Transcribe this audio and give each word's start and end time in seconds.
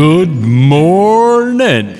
Good 0.00 0.44
morning! 0.44 1.96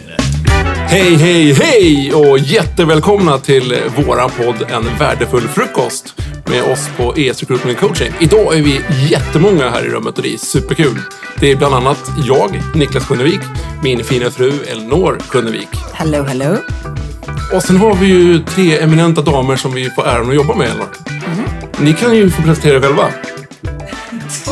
Hej, 0.86 1.14
hej, 1.16 1.52
hej 1.52 2.14
och 2.14 2.38
jättevälkomna 2.38 3.38
till 3.38 3.76
våran 3.96 4.30
podd 4.30 4.70
En 4.70 4.98
värdefull 4.98 5.48
frukost 5.48 6.14
med 6.46 6.62
oss 6.72 6.89
på 6.96 7.14
ES 7.16 7.40
Recruitment 7.40 7.79
Coaching. 7.79 8.12
Idag 8.21 8.57
är 8.57 8.62
vi 8.62 8.80
jättemånga 9.11 9.71
här 9.71 9.84
i 9.84 9.89
rummet 9.89 10.16
och 10.16 10.22
det 10.22 10.34
är 10.34 10.39
superkul. 10.39 10.98
Det 11.40 11.50
är 11.50 11.57
bland 11.57 11.75
annat 11.75 12.11
jag, 12.25 12.61
Niklas 12.75 13.07
Kunnevik, 13.07 13.40
min 13.82 14.04
fina 14.04 14.30
fru 14.30 14.53
Elinor 14.67 15.18
Kunnevik. 15.30 15.68
Hello, 15.93 16.22
hello. 16.22 16.57
Och 17.54 17.62
sen 17.62 17.76
har 17.76 17.94
vi 17.94 18.07
ju 18.07 18.39
tre 18.39 18.79
eminenta 18.79 19.22
damer 19.22 19.57
som 19.57 19.75
vi 19.75 19.90
får 19.90 20.07
äran 20.07 20.29
att 20.29 20.35
jobba 20.35 20.54
med, 20.54 20.67
Elinor. 20.67 20.89
Ni 21.80 21.93
kan 21.93 22.17
ju 22.17 22.30
få 22.30 22.43
presentera 22.43 22.76
er 22.76 22.80
själva. 22.80 23.08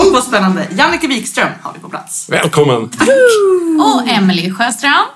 Åh, 0.08 0.14
vad 0.14 0.24
spännande. 0.24 0.66
Jannike 0.78 1.06
Wikström 1.06 1.48
har 1.62 1.72
vi 1.72 1.80
på 1.80 1.88
plats. 1.88 2.26
Välkommen! 2.28 2.90
Och 3.80 4.08
Emily 4.08 4.50
Sjöstrand. 4.52 5.06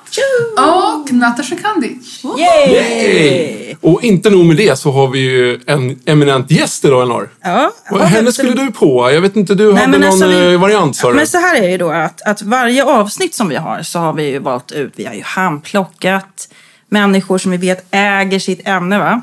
Och 0.58 1.12
Natasha 1.12 1.56
Kandic. 1.56 2.22
Hej! 2.38 3.76
Och 3.80 4.04
inte 4.04 4.30
nog 4.30 4.44
med 4.44 4.56
det 4.56 4.78
så 4.78 4.90
har 4.92 5.08
vi 5.08 5.18
ju 5.18 5.60
en 5.66 6.00
eminent 6.06 6.50
gäst 6.50 6.84
idag, 6.84 7.02
Elinor. 7.02 7.30
Ja, 7.42 7.70
Och 7.90 8.00
ja, 8.00 8.04
henne 8.04 8.32
skulle 8.32 8.52
du 8.52 8.72
på. 8.72 9.10
Jag 9.12 9.20
vet 9.20 9.36
inte, 9.36 9.54
du 9.54 9.72
Nej, 9.72 9.84
hade 9.86 9.98
någon 9.98 10.08
alltså, 10.08 10.26
vi- 10.26 10.52
eh, 10.54 10.60
variant 10.60 10.96
sa 10.96 11.08
du? 11.08 11.14
Men 11.14 11.26
så 11.26 11.38
här 11.38 11.56
är 11.56 11.60
det 11.62 11.70
ju 11.70 11.78
då 11.78 11.90
att, 11.90 12.22
att 12.22 12.42
varje 12.42 12.84
avsnitt 12.84 13.34
som 13.34 13.48
vi 13.48 13.56
har 13.56 13.82
så 13.82 13.98
har 13.98 14.12
vi 14.12 14.22
ju 14.30 14.38
valt 14.38 14.72
ut, 14.72 14.92
vi 14.96 15.04
har 15.06 15.14
ju 15.14 15.22
handplockat 15.22 16.48
människor 16.88 17.38
som 17.38 17.50
vi 17.50 17.56
vet 17.56 17.86
äger 17.90 18.38
sitt 18.38 18.68
ämne. 18.68 18.98
Va? 18.98 19.22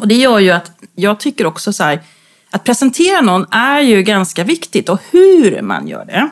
Och 0.00 0.08
det 0.08 0.14
gör 0.14 0.38
ju 0.38 0.50
att 0.50 0.70
jag 0.94 1.20
tycker 1.20 1.46
också 1.46 1.72
så 1.72 1.84
här, 1.84 2.00
att 2.56 2.64
presentera 2.64 3.20
någon 3.20 3.46
är 3.50 3.80
ju 3.80 4.02
ganska 4.02 4.44
viktigt 4.44 4.88
och 4.88 5.00
hur 5.10 5.62
man 5.62 5.88
gör 5.88 6.04
det. 6.04 6.30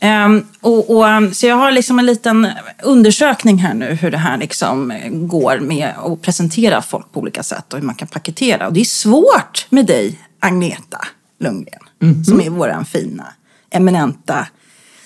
Ehm, 0.00 0.46
och, 0.60 0.90
och, 0.90 1.04
um, 1.04 1.34
så 1.34 1.46
jag 1.46 1.56
har 1.56 1.70
liksom 1.70 1.98
en 1.98 2.06
liten 2.06 2.48
undersökning 2.82 3.58
här 3.58 3.74
nu 3.74 3.86
hur 3.86 4.10
det 4.10 4.18
här 4.18 4.36
liksom 4.36 4.90
eh, 4.90 5.10
går 5.10 5.58
med 5.58 5.92
att 6.04 6.22
presentera 6.22 6.82
folk 6.82 7.12
på 7.12 7.20
olika 7.20 7.42
sätt 7.42 7.72
och 7.72 7.78
hur 7.78 7.86
man 7.86 7.94
kan 7.94 8.08
paketera. 8.08 8.66
Och 8.66 8.72
det 8.72 8.80
är 8.80 8.84
svårt 8.84 9.66
med 9.68 9.86
dig, 9.86 10.20
Agneta 10.40 10.98
Lundgren, 11.40 11.80
som 12.24 12.40
är 12.40 12.50
våran 12.50 12.84
fina, 12.84 13.26
eminenta 13.70 14.46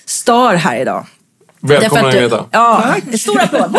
star 0.05 0.55
här 0.55 0.81
idag. 0.81 1.05
Välkommen 1.59 2.05
Agneta. 2.05 2.45
Ja, 2.51 2.95
stor 3.17 3.41
applåd. 3.41 3.75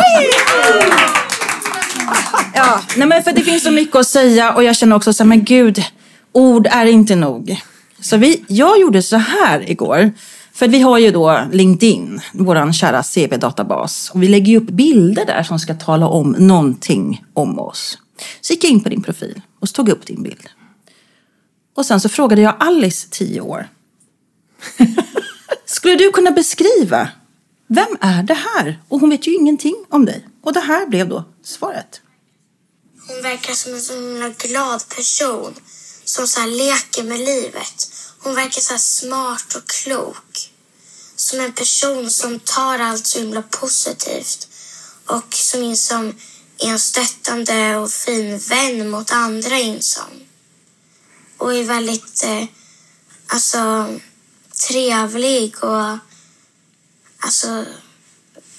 Ja, 2.55 2.81
nej 2.97 3.07
men 3.07 3.23
för 3.23 3.33
det 3.33 3.41
finns 3.41 3.63
så 3.63 3.71
mycket 3.71 3.97
att 3.97 4.07
säga 4.07 4.55
och 4.55 4.65
jag 4.65 4.77
känner 4.77 4.97
också 4.97 5.13
så 5.13 5.23
här, 5.23 5.29
men 5.29 5.45
gud, 5.45 5.85
ord 6.33 6.67
är 6.67 6.87
inte 6.87 7.17
nog. 7.17 7.61
Så 8.01 8.17
vi, 8.17 8.45
jag 8.49 8.81
gjorde 8.81 9.03
så 9.03 9.17
här 9.17 9.71
igår. 9.71 10.13
För 10.53 10.69
vi 10.69 10.81
har 10.81 10.99
ju 10.99 11.11
då 11.11 11.49
LinkedIn, 11.53 12.21
vår 12.33 12.73
kära 12.73 13.03
CV-databas. 13.03 14.11
Och 14.15 14.23
vi 14.23 14.29
lägger 14.29 14.53
ju 14.53 14.57
upp 14.57 14.71
bilder 14.71 15.27
där 15.27 15.43
som 15.43 15.59
ska 15.59 15.75
tala 15.75 16.07
om 16.09 16.31
någonting 16.31 17.25
om 17.35 17.59
oss. 17.59 17.99
Så 18.41 18.53
gick 18.53 18.65
jag 18.65 18.71
in 18.71 18.83
på 18.83 18.89
din 18.89 19.03
profil 19.03 19.41
och 19.61 19.69
så 19.69 19.75
tog 19.75 19.89
upp 19.89 20.07
din 20.07 20.23
bild. 20.23 20.49
Och 21.77 21.87
sen 21.87 22.01
så 22.01 22.09
frågade 22.09 22.43
jag 22.43 22.55
Alice, 22.59 23.09
10 23.11 23.41
år. 23.41 23.69
Skulle 25.65 25.97
du 25.97 26.11
kunna 26.11 26.31
beskriva, 26.31 27.09
vem 27.67 27.97
är 28.01 28.23
det 28.23 28.35
här? 28.35 28.81
Och 28.89 29.01
hon 29.01 29.11
vet 29.11 29.27
ju 29.27 29.35
ingenting 29.35 29.85
om 29.89 30.05
dig. 30.05 30.27
Och 30.43 30.53
det 30.53 30.61
här 30.61 30.87
blev 30.87 31.09
då 31.09 31.25
svaret. 31.43 32.01
Hon 33.09 33.23
verkar 33.23 33.53
som 33.53 33.75
en 33.75 33.81
så 33.81 33.95
glad 34.49 34.89
person 34.97 35.55
som 36.11 36.27
så 36.27 36.41
här 36.41 36.47
leker 36.47 37.03
med 37.03 37.21
livet. 37.21 37.93
Hon 38.19 38.35
verkar 38.35 38.61
så 38.61 38.73
här 38.73 38.79
smart 38.79 39.55
och 39.55 39.69
klok. 39.69 40.53
Som 41.17 41.41
en 41.41 41.53
person 41.53 42.11
som 42.11 42.41
tar 42.41 42.79
allt 42.79 43.07
så 43.07 43.19
himla 43.19 43.43
positivt 43.43 44.49
och 45.07 45.35
som 45.35 45.63
insom 45.63 46.15
är 46.59 46.69
en 46.69 46.79
stöttande 46.79 47.77
och 47.77 47.91
fin 47.91 48.39
vän 48.39 48.91
mot 48.91 49.11
andra 49.11 49.59
insom. 49.59 50.11
Och 51.39 51.55
är 51.55 51.65
väldigt 51.65 52.25
eh, 52.25 52.45
alltså, 53.27 53.89
trevlig 54.69 55.65
och 55.65 55.99
alltså 57.19 57.65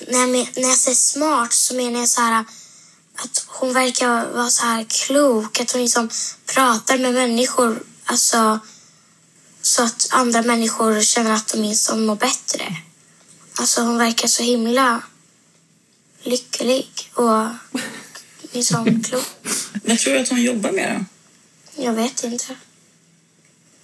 när 0.08 0.20
jag, 0.20 0.30
när 0.30 0.70
jag 0.70 0.78
säger 0.78 0.96
smart 0.96 1.54
så 1.54 1.76
menar 1.76 2.00
jag 2.00 2.10
så 2.10 2.22
här 2.22 2.46
att 3.24 3.46
hon 3.48 3.74
verkar 3.74 4.32
vara 4.32 4.50
så 4.50 4.66
här 4.66 4.86
klok, 4.90 5.60
att 5.60 5.72
hon 5.72 5.82
liksom 5.82 6.10
pratar 6.46 6.98
med 6.98 7.14
människor 7.14 7.84
alltså, 8.06 8.60
så 9.62 9.84
att 9.84 10.08
andra 10.12 10.42
människor 10.42 11.02
känner 11.02 11.32
att 11.32 11.48
de 11.48 11.62
liksom 11.62 12.06
mår 12.06 12.16
bättre. 12.16 12.76
Alltså 13.56 13.82
hon 13.82 13.98
verkar 13.98 14.28
så 14.28 14.44
himla 14.44 15.02
lycklig 16.24 17.12
och 17.14 17.48
liksom 18.52 19.04
klok. 19.04 19.26
Vad 19.86 20.00
tror 20.00 20.14
du 20.14 20.20
att 20.20 20.30
hon 20.30 20.42
jobbar 20.42 20.72
med 20.72 21.00
då? 21.00 21.06
Jag 21.84 21.94
vet 21.94 22.24
inte. 22.24 22.56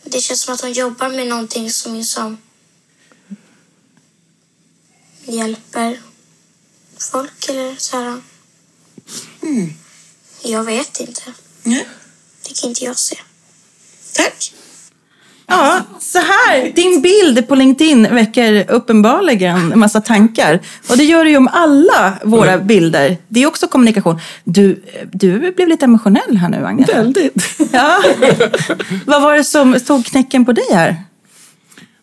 Det 0.04 0.22
känns 0.22 0.42
som 0.42 0.54
att 0.54 0.62
hon 0.62 0.74
jobbar 0.74 1.10
med 1.10 1.28
någonting 1.28 1.72
som 1.72 1.96
liksom 1.96 2.38
hjälper 5.26 6.02
folk 6.98 7.50
eller 7.50 7.76
så 7.76 7.98
här. 7.98 8.22
Jag 10.44 10.64
vet 10.64 11.00
inte. 11.00 11.22
Nej. 11.64 11.88
Det 12.48 12.62
kan 12.62 12.70
inte 12.70 12.84
jag 12.86 12.98
se. 12.98 13.18
Tack. 14.16 14.54
Ja, 15.50 15.82
så 16.00 16.20
här. 16.20 16.72
Din 16.76 17.02
bild 17.02 17.48
på 17.48 17.56
LinkedIn 17.56 18.04
väcker 18.16 18.72
uppenbarligen 18.72 19.72
en 19.72 19.80
massa 19.80 20.02
tankar. 20.02 20.60
Och 20.90 20.98
det 20.98 21.04
gör 21.04 21.24
det 21.24 21.30
ju 21.30 21.38
om 21.38 21.48
alla 21.48 22.14
våra 22.24 22.58
bilder. 22.58 23.18
Det 23.28 23.44
är 23.44 23.48
också 23.48 23.68
kommunikation. 23.68 24.20
Du, 24.44 24.84
du 25.12 25.52
blev 25.52 25.68
lite 25.68 25.86
emotionell 25.86 26.38
här 26.38 26.50
nu, 26.50 26.66
Agneta. 26.66 26.94
Väldigt. 26.94 27.34
Ja. 27.72 28.04
Vad 29.06 29.22
var 29.22 29.36
det 29.36 29.44
som 29.44 29.80
tog 29.80 30.06
knäcken 30.06 30.46
på 30.46 30.54
dig 30.54 30.66
här? 30.72 31.04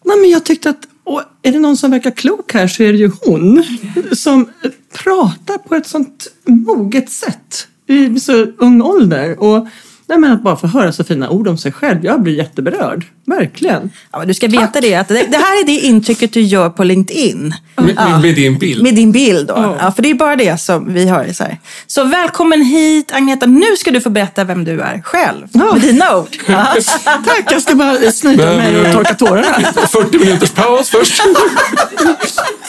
Nej, 0.05 0.17
men 0.21 0.31
jag 0.31 0.45
tyckte 0.45 0.71
att, 0.71 0.81
och 1.05 1.23
är 1.43 1.53
det 1.53 1.59
någon 1.59 1.77
som 1.77 1.91
verkar 1.91 2.11
klok 2.11 2.53
här 2.53 2.69
så 2.69 2.83
är 2.83 2.93
det 2.93 2.99
ju 2.99 3.11
hon. 3.21 3.65
Som 4.13 4.53
pratar 4.95 5.59
på 5.59 5.75
ett 5.75 5.87
sånt 5.87 6.27
moget 6.47 7.11
sätt 7.11 7.67
i 7.87 8.21
så 8.21 8.47
ung 8.59 8.83
ålder. 8.83 9.43
Och 9.43 9.67
nej, 10.07 10.19
men 10.19 10.33
att 10.33 10.43
bara 10.43 10.57
få 10.57 10.67
höra 10.67 10.93
så 10.93 11.05
fina 11.05 11.31
ord 11.31 11.49
om 11.49 11.59
sig 11.59 11.73
själv. 11.73 12.05
Jag 12.05 12.23
blir 12.23 12.35
jätteberörd. 12.35 13.05
Verkligen. 13.27 13.91
Ja, 14.13 14.19
men 14.19 14.29
du 14.29 14.35
ska 14.35 14.49
veta 14.49 14.81
det, 14.81 14.95
att 14.95 15.09
det, 15.09 15.15
det 15.15 15.37
här 15.37 15.61
är 15.63 15.67
det 15.67 15.73
intrycket 15.73 16.33
du 16.33 16.41
gör 16.41 16.71
på 16.71 16.85
LinkedIn. 16.85 17.55
Med, 17.77 17.95
med, 17.95 18.21
med 18.21 18.35
din 18.35 18.59
bild. 18.59 18.83
Med 18.83 18.95
din 18.95 19.13
bild 19.13 19.49
då. 19.49 19.77
Ja. 19.81 19.93
för 19.93 20.03
det 20.03 20.11
är 20.11 20.15
bara 20.15 20.37
det 20.37 20.61
som 20.61 20.95
vi 20.95 21.09
har. 21.09 21.33
Så, 21.33 21.45
här. 21.45 21.59
så 21.87 22.05
välkommen 22.05 22.63
hit 22.63 23.13
Agneta. 23.13 23.47
Nu 23.47 23.77
ska 23.79 23.91
du 23.91 24.01
få 24.01 24.11
berätta 24.11 24.45
vem 24.45 24.65
du 24.65 24.81
är 24.81 25.01
själv. 25.03 25.47
Med 25.53 25.81
dina 25.81 26.17
ord. 26.17 26.29
Ja. 26.47 26.77
Tack, 27.05 27.53
jag 27.53 27.63
ska 27.63 27.75
bara 27.75 28.13
snyta 28.13 28.57
mig 28.57 28.81
och 28.81 28.93
torka 28.93 29.15
tårarna. 29.15 29.73
40 29.89 30.19
minuters 30.19 30.51
paus 30.51 30.91
först. 30.91 31.23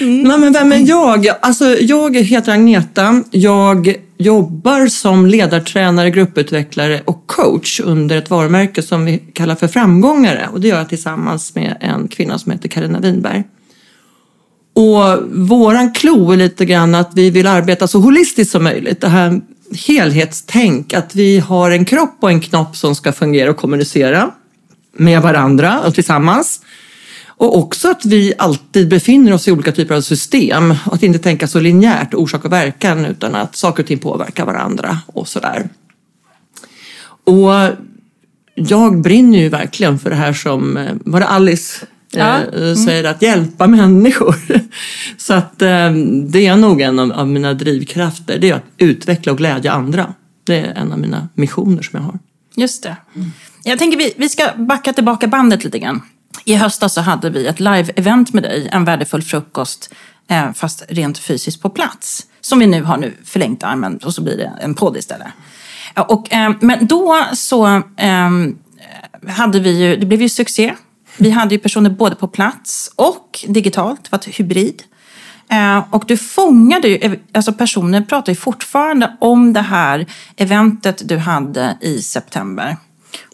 Mm. 0.00 0.22
Nej, 0.22 0.38
men 0.38 0.52
vem 0.52 0.72
är 0.72 0.88
jag? 0.88 1.26
Alltså, 1.40 1.64
jag 1.64 2.16
heter 2.16 2.52
Agneta. 2.52 3.22
Jag 3.30 3.94
jobbar 4.18 4.86
som 4.86 5.26
ledartränare, 5.26 6.10
grupputvecklare 6.10 7.02
och 7.04 7.26
coach 7.26 7.80
under 7.80 8.16
ett 8.16 8.30
varumärke 8.30 8.82
som 8.82 9.04
vi 9.04 9.18
kallar 9.18 9.54
för 9.54 9.68
Framgångare. 9.68 10.48
Och 10.52 10.60
det 10.60 10.68
gör 10.68 10.78
jag 10.78 10.88
tillsammans 10.88 11.54
med 11.54 11.76
en 11.80 12.08
kvinna 12.08 12.38
som 12.38 12.52
heter 12.52 12.68
Karina 12.68 13.00
Winberg. 13.00 13.44
Och 14.74 15.18
våran 15.48 15.92
klo 15.92 16.32
är 16.32 16.36
lite 16.36 16.64
grann 16.64 16.94
att 16.94 17.10
vi 17.14 17.30
vill 17.30 17.46
arbeta 17.46 17.88
så 17.88 17.98
holistiskt 17.98 18.52
som 18.52 18.64
möjligt. 18.64 19.00
Det 19.00 19.08
här 19.08 19.40
helhetstänk, 19.86 20.94
att 20.94 21.14
vi 21.14 21.38
har 21.38 21.70
en 21.70 21.84
kropp 21.84 22.16
och 22.20 22.30
en 22.30 22.40
knopp 22.40 22.76
som 22.76 22.94
ska 22.94 23.12
fungera 23.12 23.50
och 23.50 23.56
kommunicera 23.56 24.30
med 24.96 25.22
varandra 25.22 25.80
och 25.80 25.94
tillsammans. 25.94 26.60
Och 27.40 27.58
också 27.58 27.90
att 27.90 28.04
vi 28.04 28.34
alltid 28.38 28.88
befinner 28.88 29.32
oss 29.32 29.48
i 29.48 29.52
olika 29.52 29.72
typer 29.72 29.94
av 29.94 30.00
system. 30.00 30.74
Att 30.84 31.02
inte 31.02 31.18
tänka 31.18 31.46
så 31.48 31.60
linjärt, 31.60 32.14
orsak 32.14 32.44
och 32.44 32.52
verkan, 32.52 33.04
utan 33.04 33.34
att 33.34 33.56
saker 33.56 33.82
och 33.82 33.86
ting 33.86 33.98
påverkar 33.98 34.46
varandra 34.46 34.98
och 35.06 35.28
sådär. 35.28 35.68
Och 37.24 37.76
jag 38.54 39.00
brinner 39.00 39.38
ju 39.38 39.48
verkligen 39.48 39.98
för 39.98 40.10
det 40.10 40.16
här 40.16 40.32
som, 40.32 40.76
eh, 40.76 40.92
var 41.04 41.20
det 41.20 41.26
Alice 41.26 41.86
Ja. 42.10 42.38
eh, 42.38 42.74
säger, 42.74 43.04
att 43.04 43.22
hjälpa 43.22 43.66
människor. 43.78 44.36
Så 45.16 45.34
att 45.34 45.62
eh, 45.62 45.92
det 46.26 46.46
är 46.46 46.56
nog 46.56 46.80
en 46.80 46.98
av, 46.98 47.12
av 47.12 47.28
mina 47.28 47.54
drivkrafter, 47.54 48.38
det 48.38 48.50
är 48.50 48.54
att 48.54 48.64
utveckla 48.78 49.32
och 49.32 49.38
glädja 49.38 49.72
andra. 49.72 50.14
Det 50.44 50.56
är 50.56 50.74
en 50.74 50.92
av 50.92 50.98
mina 50.98 51.28
missioner 51.34 51.82
som 51.82 51.96
jag 51.98 52.06
har. 52.06 52.18
Just 52.56 52.82
det. 52.82 52.96
Jag 53.64 53.78
tänker 53.78 53.98
vi, 53.98 54.14
vi 54.16 54.28
ska 54.28 54.50
backa 54.56 54.92
tillbaka 54.92 55.26
bandet 55.28 55.64
lite 55.64 55.78
grann. 55.78 56.02
I 56.44 56.54
höstas 56.54 56.94
så 56.94 57.00
hade 57.00 57.30
vi 57.30 57.46
ett 57.46 57.60
live-event 57.60 58.32
med 58.32 58.42
dig, 58.42 58.68
en 58.72 58.84
värdefull 58.84 59.22
frukost, 59.22 59.94
eh, 60.28 60.52
fast 60.52 60.84
rent 60.88 61.18
fysiskt 61.18 61.62
på 61.62 61.70
plats. 61.70 62.26
Som 62.40 62.58
vi 62.58 62.66
nu 62.66 62.82
har 62.82 62.96
nu 62.96 63.16
förlängt 63.24 63.62
armen 63.62 63.96
och 63.96 64.14
så 64.14 64.22
blir 64.22 64.36
det 64.36 64.52
en 64.60 64.74
podd 64.74 64.96
istället. 64.96 65.28
Och, 66.08 66.32
eh, 66.32 66.52
men 66.60 66.86
då 66.86 67.24
så 67.34 67.82
ehm, 67.96 68.58
hade 69.28 69.60
vi 69.60 69.70
ju, 69.70 69.96
det 69.96 70.06
blev 70.06 70.22
ju 70.22 70.28
succé. 70.28 70.74
Vi 71.16 71.30
hade 71.30 71.54
ju 71.54 71.58
personer 71.58 71.90
både 71.90 72.16
på 72.16 72.28
plats 72.28 72.92
och 72.96 73.44
digitalt, 73.48 74.04
det 74.04 74.12
var 74.12 74.18
ett 74.18 74.40
hybrid. 74.40 74.82
Eh, 75.50 75.84
och 75.90 76.04
du 76.06 76.16
fångade 76.16 76.88
ju, 76.88 77.18
alltså 77.32 77.52
personer 77.52 78.00
pratar 78.00 78.32
ju 78.32 78.36
fortfarande 78.36 79.16
om 79.20 79.52
det 79.52 79.60
här 79.60 80.06
eventet 80.36 81.08
du 81.08 81.18
hade 81.18 81.78
i 81.80 82.02
september. 82.02 82.76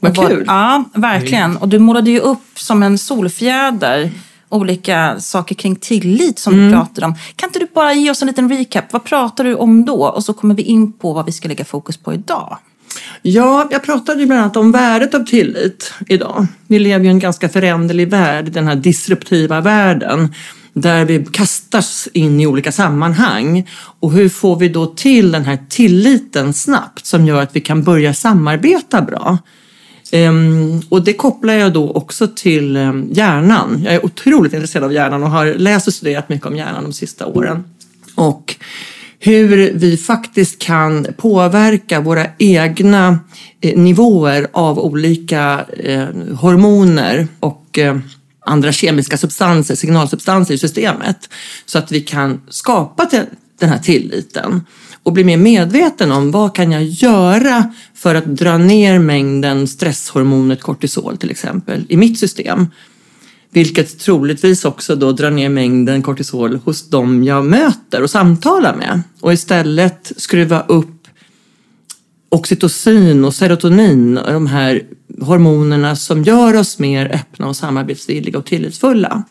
Vad 0.00 0.28
kul. 0.28 0.44
Ja, 0.46 0.84
verkligen. 0.94 1.56
Och 1.56 1.69
du 1.69 1.78
målade 1.78 2.11
ju 2.11 2.20
upp 2.20 2.58
som 2.58 2.82
en 2.82 2.99
solfjäder 2.99 4.11
olika 4.49 5.20
saker 5.20 5.55
kring 5.55 5.76
tillit 5.76 6.38
som 6.38 6.55
Mm. 6.55 6.67
du 6.67 6.73
pratade 6.73 7.06
om. 7.06 7.14
Kan 7.37 7.49
inte 7.49 7.58
du 7.58 7.67
bara 7.75 7.93
ge 7.93 8.11
oss 8.11 8.23
en 8.23 8.28
liten 8.28 8.49
recap? 8.49 8.93
Vad 8.93 9.05
pratar 9.05 9.44
du 9.44 9.55
om 9.55 9.84
då? 9.84 10.06
Och 10.08 10.25
så 10.25 10.32
kommer 10.32 10.55
vi 10.55 10.62
in 10.62 10.93
på 10.93 11.12
vad 11.12 11.26
vi 11.26 11.32
ska 11.32 11.49
lägga 11.49 11.64
fokus 11.64 11.96
på 11.96 12.14
idag. 12.14 12.58
Ja, 13.23 13.69
jag 13.70 13.82
pratade 13.84 14.20
ju 14.20 14.26
bland 14.26 14.40
annat 14.43 14.56
om 14.56 14.73
värdet 14.73 15.14
av 15.14 15.25
tillit 15.25 15.93
idag. 16.08 16.46
Vi 16.67 16.79
lever 16.79 17.05
ju 17.05 17.11
i 17.11 17.12
en 17.12 17.19
ganska 17.19 17.49
föränderlig 17.49 18.08
värld, 18.11 18.52
den 18.52 18.67
här 18.67 18.76
disruptiva 18.76 19.61
världen 19.61 20.34
där 20.72 21.05
vi 21.05 21.25
kastas 21.32 22.08
in 22.12 22.40
i 22.40 22.46
olika 22.46 22.72
sammanhang. 22.72 23.69
Och 24.00 24.12
hur 24.12 24.29
får 24.29 24.56
vi 24.56 24.69
då 24.69 24.87
till 24.87 25.32
den 25.32 25.44
här 25.44 25.58
tilliten 25.69 26.52
snabbt 26.52 27.06
som 27.06 27.26
gör 27.26 27.43
att 27.43 27.56
vi 27.56 27.61
kan 27.61 27.82
börja 27.82 28.14
samarbeta 28.14 29.02
bra? 29.02 29.38
Ehm, 30.12 30.81
och 30.88 31.05
det 31.05 31.12
kopplar 31.12 31.55
jag 31.55 31.73
då 31.73 31.91
också 31.93 32.29
till 32.29 32.76
ehm, 32.76 33.08
hjärnan. 33.12 33.82
Jag 33.85 33.94
är 33.94 34.05
otroligt 34.05 34.53
intresserad 34.53 34.85
av 34.85 34.93
hjärnan 34.93 35.23
och 35.23 35.31
har 35.31 35.47
läst 35.47 35.87
och 35.87 35.94
studerat 35.94 36.29
mycket 36.29 36.47
om 36.47 36.56
hjärnan 36.56 36.82
de 36.82 36.93
sista 36.93 37.26
åren. 37.26 37.64
Och 38.14 38.56
hur 39.19 39.73
vi 39.75 39.97
faktiskt 39.97 40.58
kan 40.58 41.06
påverka 41.17 42.00
våra 42.00 42.26
egna 42.38 43.19
eh, 43.61 43.79
nivåer 43.79 44.47
av 44.53 44.79
olika 44.79 45.64
eh, 45.79 46.06
hormoner 46.41 47.29
och 47.41 47.79
eh, 47.79 47.99
andra 48.47 48.73
kemiska 48.73 49.17
substanser, 49.17 49.75
signalsubstanser 49.75 50.55
i 50.55 50.58
systemet. 50.58 51.29
Så 51.67 51.79
att 51.79 51.93
vi 51.93 52.00
kan 52.00 52.41
skapa 52.49 53.06
te- 53.06 53.23
den 53.61 53.69
här 53.69 53.79
tilliten 53.79 54.64
och 55.06 55.12
bli 55.12 55.25
mer 55.25 55.37
medveten 55.37 56.12
om 56.12 56.31
vad 56.31 56.55
kan 56.55 56.73
jag 56.73 56.85
göra 56.85 57.73
för 57.94 58.14
att 58.14 58.26
dra 58.37 58.58
ner 58.58 58.99
mängden 58.99 59.69
stresshormonet 59.69 60.62
kortisol 60.62 61.17
till 61.17 61.31
exempel 61.31 61.87
i 61.88 61.97
mitt 61.97 62.19
system. 62.19 62.67
Vilket 63.50 63.99
troligtvis 63.99 64.64
också 64.64 64.97
då 64.97 65.12
drar 65.12 65.31
ner 65.31 65.49
mängden 65.49 66.03
kortisol 66.03 66.56
hos 66.64 66.88
dem 66.88 67.25
jag 67.25 67.44
möter 67.44 68.03
och 68.03 68.11
samtalar 68.11 68.76
med. 68.76 69.03
Och 69.20 69.32
istället 69.32 70.12
skruva 70.17 70.61
upp 70.61 71.08
oxytocin 72.29 73.25
och 73.25 73.35
serotonin, 73.35 74.14
de 74.14 74.47
här 74.47 74.82
hormonerna 75.20 75.97
som 75.97 76.23
gör 76.23 76.56
oss 76.56 76.79
mer 76.79 77.14
öppna 77.14 77.47
och 77.47 77.56
samarbetsvilliga 77.56 78.38
och 78.38 78.47
tillitsfulla. 78.47 79.25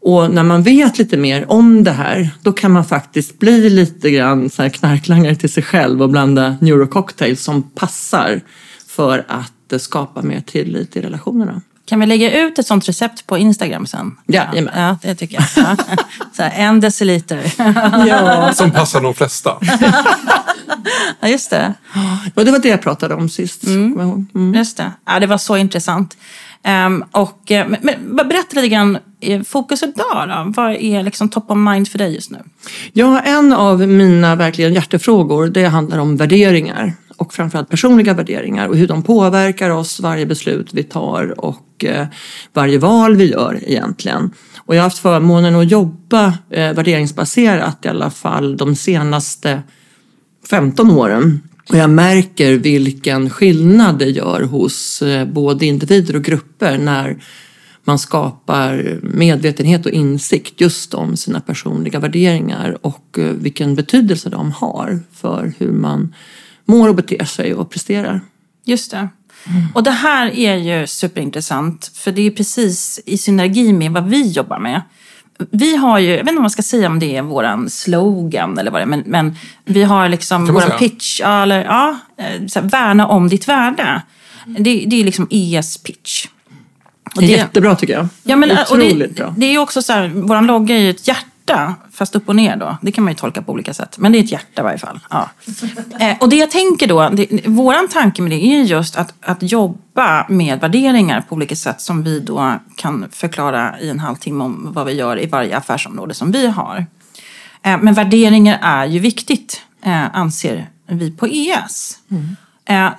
Och 0.00 0.30
när 0.30 0.42
man 0.42 0.62
vet 0.62 0.98
lite 0.98 1.16
mer 1.16 1.50
om 1.50 1.84
det 1.84 1.90
här, 1.90 2.30
då 2.42 2.52
kan 2.52 2.72
man 2.72 2.84
faktiskt 2.84 3.38
bli 3.38 3.70
lite 3.70 4.10
grann 4.10 4.50
så 4.50 4.62
här 4.62 4.68
knarklangare 4.68 5.34
till 5.34 5.52
sig 5.52 5.62
själv 5.62 6.02
och 6.02 6.10
blanda 6.10 6.56
neurococktails 6.60 7.42
som 7.42 7.62
passar 7.62 8.40
för 8.86 9.26
att 9.28 9.82
skapa 9.82 10.22
mer 10.22 10.40
tillit 10.40 10.96
i 10.96 11.00
relationerna. 11.00 11.62
Kan 11.84 12.00
vi 12.00 12.06
lägga 12.06 12.40
ut 12.40 12.58
ett 12.58 12.66
sånt 12.66 12.88
recept 12.88 13.26
på 13.26 13.38
Instagram 13.38 13.86
sen? 13.86 14.16
Jajamän. 14.26 14.72
Ja, 14.76 14.98
det 15.02 15.14
tycker 15.14 15.34
jag. 15.34 15.44
Ja. 15.56 15.76
Så 16.36 16.42
här, 16.42 16.52
en 16.56 16.80
deciliter. 16.80 17.52
Ja. 18.06 18.52
Som 18.54 18.70
passar 18.70 19.00
de 19.00 19.14
flesta. 19.14 19.58
Ja, 21.20 21.28
just 21.28 21.50
det. 21.50 21.74
Och 22.34 22.44
det 22.44 22.50
var 22.50 22.58
det 22.58 22.68
jag 22.68 22.82
pratade 22.82 23.14
om 23.14 23.28
sist. 23.28 23.64
Mm. 23.64 24.54
Just 24.54 24.76
det. 24.76 24.92
Ja, 25.06 25.20
det 25.20 25.26
var 25.26 25.38
så 25.38 25.56
intressant. 25.56 26.16
Ehm, 26.62 27.04
och, 27.12 27.50
eh, 27.50 27.68
men, 27.68 27.80
men 27.82 28.28
berätta 28.28 28.56
lite 28.56 28.68
grann, 28.68 28.98
fokus 29.46 29.82
idag 29.82 30.28
då? 30.28 30.52
Vad 30.56 30.74
är 30.74 31.02
liksom 31.02 31.28
top 31.28 31.50
of 31.50 31.56
mind 31.56 31.88
för 31.88 31.98
dig 31.98 32.14
just 32.14 32.30
nu? 32.30 32.38
Ja, 32.92 33.20
en 33.20 33.52
av 33.52 33.88
mina 33.88 34.36
verkligen 34.36 34.74
hjärtefrågor 34.74 35.46
det 35.46 35.64
handlar 35.64 35.98
om 35.98 36.16
värderingar 36.16 36.94
och 37.18 37.34
framförallt 37.34 37.68
personliga 37.68 38.14
värderingar 38.14 38.68
och 38.68 38.76
hur 38.76 38.88
de 38.88 39.02
påverkar 39.02 39.70
oss, 39.70 40.00
varje 40.00 40.26
beslut 40.26 40.68
vi 40.72 40.82
tar 40.82 41.40
och 41.40 41.84
eh, 41.84 42.06
varje 42.52 42.78
val 42.78 43.16
vi 43.16 43.30
gör 43.30 43.60
egentligen. 43.66 44.30
Och 44.56 44.74
jag 44.74 44.80
har 44.80 44.84
haft 44.84 44.98
förmånen 44.98 45.54
att 45.54 45.70
jobba 45.70 46.26
eh, 46.50 46.72
värderingsbaserat 46.72 47.84
i 47.84 47.88
alla 47.88 48.10
fall 48.10 48.56
de 48.56 48.74
senaste 48.76 49.62
15 50.50 50.90
åren. 50.90 51.40
Och 51.68 51.76
jag 51.76 51.90
märker 51.90 52.52
vilken 52.52 53.30
skillnad 53.30 53.98
det 53.98 54.10
gör 54.10 54.40
hos 54.40 55.02
eh, 55.02 55.26
både 55.26 55.66
individer 55.66 56.16
och 56.16 56.24
grupper 56.24 56.78
när 56.78 57.16
man 57.88 57.98
skapar 57.98 58.98
medvetenhet 59.02 59.86
och 59.86 59.92
insikt 59.92 60.60
just 60.60 60.94
om 60.94 61.16
sina 61.16 61.40
personliga 61.40 61.98
värderingar 62.00 62.78
och 62.82 63.18
eh, 63.18 63.24
vilken 63.24 63.74
betydelse 63.74 64.28
de 64.28 64.52
har 64.52 65.00
för 65.12 65.52
hur 65.58 65.72
man 65.72 66.14
mår 66.64 66.88
och 66.88 66.94
beter 66.94 67.24
sig 67.24 67.54
och 67.54 67.70
presterar. 67.70 68.20
Just 68.64 68.90
det. 68.90 69.08
Och 69.74 69.82
det 69.82 69.90
här 69.90 70.30
är 70.38 70.56
ju 70.56 70.86
superintressant, 70.86 71.90
för 71.94 72.12
det 72.12 72.22
är 72.22 72.30
precis 72.30 73.00
i 73.06 73.18
synergi 73.18 73.72
med 73.72 73.92
vad 73.92 74.08
vi 74.08 74.30
jobbar 74.30 74.58
med. 74.58 74.82
Vi 75.50 75.76
har 75.76 75.98
ju, 75.98 76.08
jag 76.08 76.16
vet 76.16 76.20
inte 76.20 76.32
vad 76.32 76.42
man 76.42 76.50
ska 76.50 76.62
säga 76.62 76.86
om 76.86 76.98
det 76.98 77.16
är 77.16 77.22
våran 77.22 77.70
slogan 77.70 78.58
eller 78.58 78.70
vad 78.70 78.80
det 78.80 78.84
är, 78.84 78.86
men, 78.86 79.02
men 79.06 79.36
vi 79.64 79.82
har 79.82 80.08
liksom 80.08 80.46
våran 80.46 80.60
säga? 80.62 80.78
pitch, 80.78 81.20
eller 81.20 81.64
ja, 81.64 81.98
eh, 82.16 82.46
så 82.46 82.60
här, 82.60 82.68
värna 82.68 83.06
om 83.06 83.28
ditt 83.28 83.48
värde. 83.48 84.02
Det, 84.46 84.84
det 84.86 85.00
är 85.00 85.04
liksom 85.04 85.28
ES 85.30 85.78
pitch. 85.78 86.26
Det 87.14 87.24
är 87.24 87.38
jättebra 87.38 87.76
tycker 87.76 87.94
jag. 87.94 88.08
Ja, 88.22 88.36
men, 88.36 88.50
och 88.50 88.58
Otroligt 88.60 88.98
det, 88.98 89.22
bra. 89.22 89.34
det 89.36 89.46
är 89.46 89.58
också 89.58 89.82
så 89.82 89.92
här, 89.92 90.08
våran 90.08 90.46
logga 90.46 90.76
är 90.76 90.80
ju 90.80 90.90
ett 90.90 91.08
hjärta, 91.08 91.74
fast 91.92 92.16
upp 92.16 92.28
och 92.28 92.36
ner 92.36 92.56
då. 92.56 92.76
Det 92.82 92.92
kan 92.92 93.04
man 93.04 93.12
ju 93.12 93.16
tolka 93.18 93.42
på 93.42 93.52
olika 93.52 93.74
sätt. 93.74 93.98
Men 93.98 94.12
det 94.12 94.18
är 94.18 94.24
ett 94.24 94.32
hjärta 94.32 94.60
i 94.60 94.64
varje 94.64 94.78
fall. 94.78 95.00
Ja. 95.10 95.30
Eh, 96.00 96.16
och 96.20 96.28
det 96.28 96.36
jag 96.36 96.50
tänker 96.50 96.86
då, 96.86 97.08
det, 97.08 97.46
våran 97.46 97.88
tanke 97.88 98.22
med 98.22 98.30
det 98.30 98.44
är 98.44 98.62
just 98.62 98.96
att, 98.96 99.14
att 99.20 99.52
jobba 99.52 100.26
med 100.28 100.60
värderingar 100.60 101.20
på 101.28 101.34
olika 101.34 101.56
sätt 101.56 101.80
som 101.80 102.02
vi 102.02 102.20
då 102.20 102.54
kan 102.76 103.06
förklara 103.10 103.80
i 103.80 103.90
en 103.90 103.98
halvtimme 103.98 104.44
om 104.44 104.68
vad 104.72 104.86
vi 104.86 104.92
gör 104.92 105.22
i 105.22 105.26
varje 105.26 105.56
affärsområde 105.56 106.14
som 106.14 106.32
vi 106.32 106.46
har. 106.46 106.86
Eh, 107.62 107.78
men 107.82 107.94
värderingar 107.94 108.58
är 108.62 108.86
ju 108.86 108.98
viktigt, 108.98 109.62
eh, 109.82 110.16
anser 110.16 110.68
vi 110.86 111.10
på 111.10 111.26
ES. 111.26 111.98
Eh, 112.10 112.16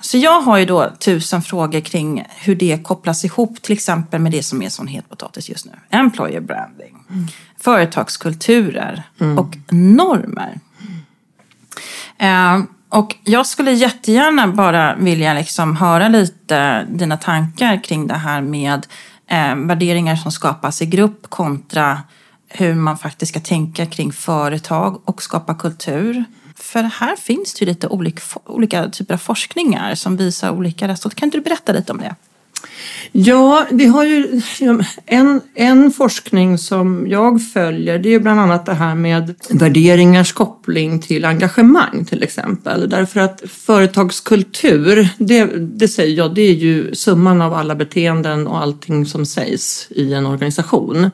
Så 0.00 0.18
jag 0.18 0.40
har 0.40 0.58
ju 0.58 0.64
då 0.64 0.90
tusen 0.98 1.42
frågor 1.42 1.80
kring 1.80 2.24
hur 2.28 2.54
det 2.54 2.84
kopplas 2.84 3.24
ihop 3.24 3.62
till 3.62 3.72
exempel 3.72 4.20
med 4.20 4.32
det 4.32 4.42
som 4.42 4.62
är 4.62 4.68
sån 4.68 4.86
het 4.86 5.08
potatis 5.08 5.48
just 5.48 5.66
nu. 5.66 5.72
Employer 5.90 6.40
branding, 6.40 7.04
företagskulturer 7.60 9.02
och 9.38 9.56
normer. 9.72 10.60
Eh, 12.18 12.60
Och 12.92 13.16
jag 13.24 13.46
skulle 13.46 13.72
jättegärna 13.72 14.48
bara 14.48 14.94
vilja 14.96 15.34
liksom 15.34 15.76
höra 15.76 16.08
lite 16.08 16.84
dina 16.84 17.16
tankar 17.16 17.84
kring 17.84 18.06
det 18.06 18.14
här 18.14 18.40
med 18.40 18.86
eh, 19.26 19.54
värderingar 19.54 20.16
som 20.16 20.32
skapas 20.32 20.82
i 20.82 20.86
grupp 20.86 21.30
kontra 21.30 21.98
hur 22.48 22.74
man 22.74 22.98
faktiskt 22.98 23.30
ska 23.32 23.40
tänka 23.40 23.86
kring 23.86 24.12
företag 24.12 25.00
och 25.04 25.22
skapa 25.22 25.54
kultur. 25.54 26.24
För 26.62 26.82
här 26.82 27.16
finns 27.16 27.54
det 27.54 27.64
ju 27.64 27.66
lite 27.66 27.88
olika, 27.88 28.22
olika 28.44 28.88
typer 28.88 29.14
av 29.14 29.18
forskningar 29.18 29.94
som 29.94 30.16
visar 30.16 30.50
olika 30.50 30.88
resultat. 30.88 31.18
Kan 31.18 31.26
inte 31.26 31.38
du 31.38 31.42
berätta 31.42 31.72
lite 31.72 31.92
om 31.92 31.98
det? 31.98 32.14
Ja, 33.12 33.66
vi 33.70 33.86
har 33.86 34.04
ju 34.04 34.40
en, 35.06 35.40
en 35.54 35.90
forskning 35.90 36.58
som 36.58 37.06
jag 37.08 37.42
följer, 37.52 37.98
det 37.98 38.08
är 38.08 38.10
ju 38.10 38.20
bland 38.20 38.40
annat 38.40 38.66
det 38.66 38.74
här 38.74 38.94
med 38.94 39.34
värderingars 39.50 40.32
koppling 40.32 41.00
till 41.00 41.24
engagemang 41.24 42.04
till 42.04 42.22
exempel. 42.22 42.88
Därför 42.88 43.20
att 43.20 43.42
företagskultur, 43.46 45.08
det, 45.18 45.44
det 45.56 45.88
säger 45.88 46.16
jag, 46.16 46.34
det 46.34 46.42
är 46.42 46.54
ju 46.54 46.94
summan 46.94 47.42
av 47.42 47.54
alla 47.54 47.74
beteenden 47.74 48.46
och 48.46 48.58
allting 48.58 49.06
som 49.06 49.26
sägs 49.26 49.86
i 49.90 50.14
en 50.14 50.26
organisation. 50.26 51.10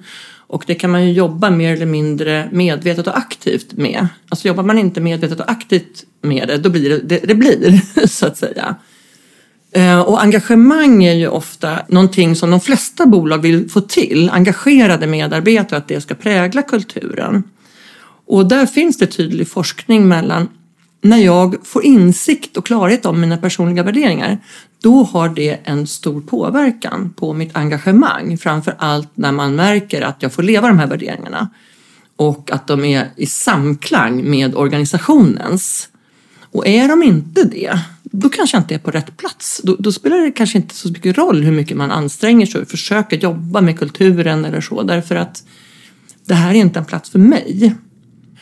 Och 0.46 0.64
det 0.66 0.74
kan 0.74 0.90
man 0.90 1.04
ju 1.04 1.12
jobba 1.12 1.50
mer 1.50 1.72
eller 1.72 1.86
mindre 1.86 2.48
medvetet 2.52 3.06
och 3.06 3.18
aktivt 3.18 3.72
med. 3.72 4.08
Alltså 4.28 4.48
jobbar 4.48 4.62
man 4.62 4.78
inte 4.78 5.00
medvetet 5.00 5.40
och 5.40 5.50
aktivt 5.50 6.04
med 6.22 6.48
det, 6.48 6.58
då 6.58 6.70
blir 6.70 6.90
det 6.90 6.98
det, 6.98 7.18
det 7.18 7.34
blir, 7.34 7.80
så 8.06 8.26
att 8.26 8.38
säga. 8.38 8.76
Eh, 9.72 10.00
och 10.00 10.22
engagemang 10.22 11.04
är 11.04 11.14
ju 11.14 11.28
ofta 11.28 11.78
någonting 11.88 12.36
som 12.36 12.50
de 12.50 12.60
flesta 12.60 13.06
bolag 13.06 13.38
vill 13.38 13.70
få 13.70 13.80
till. 13.80 14.30
Engagerade 14.30 15.06
medarbetare, 15.06 15.78
att 15.78 15.88
det 15.88 16.00
ska 16.00 16.14
prägla 16.14 16.62
kulturen. 16.62 17.42
Och 18.26 18.48
där 18.48 18.66
finns 18.66 18.98
det 18.98 19.06
tydlig 19.06 19.48
forskning 19.48 20.08
mellan 20.08 20.48
när 21.02 21.18
jag 21.18 21.66
får 21.66 21.84
insikt 21.84 22.56
och 22.56 22.66
klarhet 22.66 23.06
om 23.06 23.20
mina 23.20 23.36
personliga 23.36 23.82
värderingar, 23.82 24.38
då 24.82 25.02
har 25.02 25.28
det 25.28 25.58
en 25.64 25.86
stor 25.86 26.20
påverkan 26.20 27.14
på 27.16 27.32
mitt 27.32 27.56
engagemang. 27.56 28.38
Framför 28.38 28.74
allt 28.78 29.10
när 29.14 29.32
man 29.32 29.56
märker 29.56 30.02
att 30.02 30.22
jag 30.22 30.32
får 30.32 30.42
leva 30.42 30.68
de 30.68 30.78
här 30.78 30.86
värderingarna 30.86 31.48
och 32.16 32.50
att 32.52 32.66
de 32.66 32.84
är 32.84 33.10
i 33.16 33.26
samklang 33.26 34.30
med 34.30 34.54
organisationens. 34.54 35.88
Och 36.52 36.66
är 36.66 36.88
de 36.88 37.02
inte 37.02 37.44
det, 37.44 37.80
då 38.02 38.28
kanske 38.28 38.56
jag 38.56 38.62
inte 38.62 38.74
är 38.74 38.78
på 38.78 38.90
rätt 38.90 39.16
plats. 39.16 39.60
Då, 39.64 39.76
då, 39.78 39.92
spelar 39.92 40.16
det 40.16 40.30
kanske 40.30 40.58
inte 40.58 40.74
så 40.74 40.88
mycket 40.88 41.18
roll 41.18 41.42
hur 41.42 41.52
mycket 41.52 41.76
man 41.76 41.90
anstränger 41.90 42.46
sig 42.46 42.60
och 42.60 42.68
försöker 42.68 43.16
jobba 43.16 43.60
med 43.60 43.78
kulturen 43.78 44.44
eller 44.44 44.60
så, 44.60 44.82
därför 44.82 45.16
att 45.16 45.44
det 46.24 46.34
här 46.34 46.50
är 46.50 46.54
inte 46.54 46.78
en 46.78 46.84
plats 46.84 47.10
för 47.10 47.18
mig. 47.18 47.74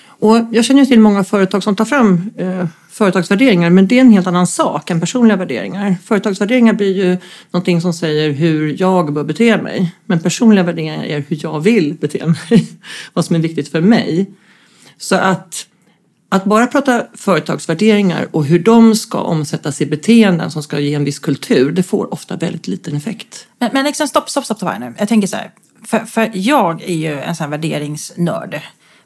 Och 0.07 0.37
jag 0.53 0.65
känner 0.65 0.85
till 0.85 1.01
många 1.01 1.25
företag 1.25 1.63
som 1.63 1.77
tar 1.77 1.85
fram 1.85 2.31
eh, 2.37 2.67
företagsvärderingar, 2.95 3.71
men 3.71 3.87
det 3.87 3.97
är 3.97 4.01
en 4.01 4.11
helt 4.11 4.27
annan 4.27 4.47
sak 4.47 4.91
än 4.91 5.01
personliga 5.01 5.37
värderingar. 5.37 5.97
Företagsvärderingar 6.05 6.73
blir 6.73 6.97
ju 6.97 7.17
någonting 7.51 7.81
som 7.81 7.93
säger 7.93 8.31
hur 8.31 8.77
jag 8.81 9.13
bör 9.13 9.25
bete 9.25 9.63
mig, 9.63 9.95
men 10.07 10.21
personliga 10.21 10.65
värderingar 10.65 11.05
är 11.05 11.25
hur 11.29 11.39
jag 11.43 11.61
vill 11.61 11.95
bete 11.95 12.27
mig, 12.27 12.69
vad 13.13 13.25
som 13.25 13.37
är 13.37 13.41
viktigt 13.41 13.69
för 13.69 13.81
mig. 13.81 14.31
Så 14.99 15.17
att 15.17 15.67
att 16.29 16.45
bara 16.45 16.67
prata 16.67 17.07
företagsvärderingar 17.15 18.29
och 18.31 18.45
hur 18.45 18.59
de 18.59 18.95
ska 18.95 19.21
omsättas 19.21 19.81
i 19.81 19.87
beteenden 19.87 20.51
som 20.51 20.63
ska 20.63 20.79
ge 20.79 20.95
en 20.95 21.05
viss 21.05 21.19
kultur, 21.19 21.73
det 21.73 21.83
får 21.83 22.15
ofta 22.15 22.37
väldigt 22.37 22.69
liten 22.69 22.97
effekt. 22.97 23.47
Men, 23.59 23.71
men 23.73 23.85
liksom, 23.85 24.09
stopp, 24.09 24.31
stopp, 24.31 24.45
stopp, 24.45 24.57
stopp 24.57 24.81
nu. 24.81 24.95
Jag 24.99 25.09
tänker 25.09 25.29
så 25.29 25.37
här, 25.37 25.51
för, 25.87 25.99
för 25.99 26.31
jag 26.35 26.83
är 26.83 26.95
ju 26.95 27.21
en 27.21 27.37
sån 27.37 27.45
här 27.45 27.51
värderingsnörd. 27.51 28.51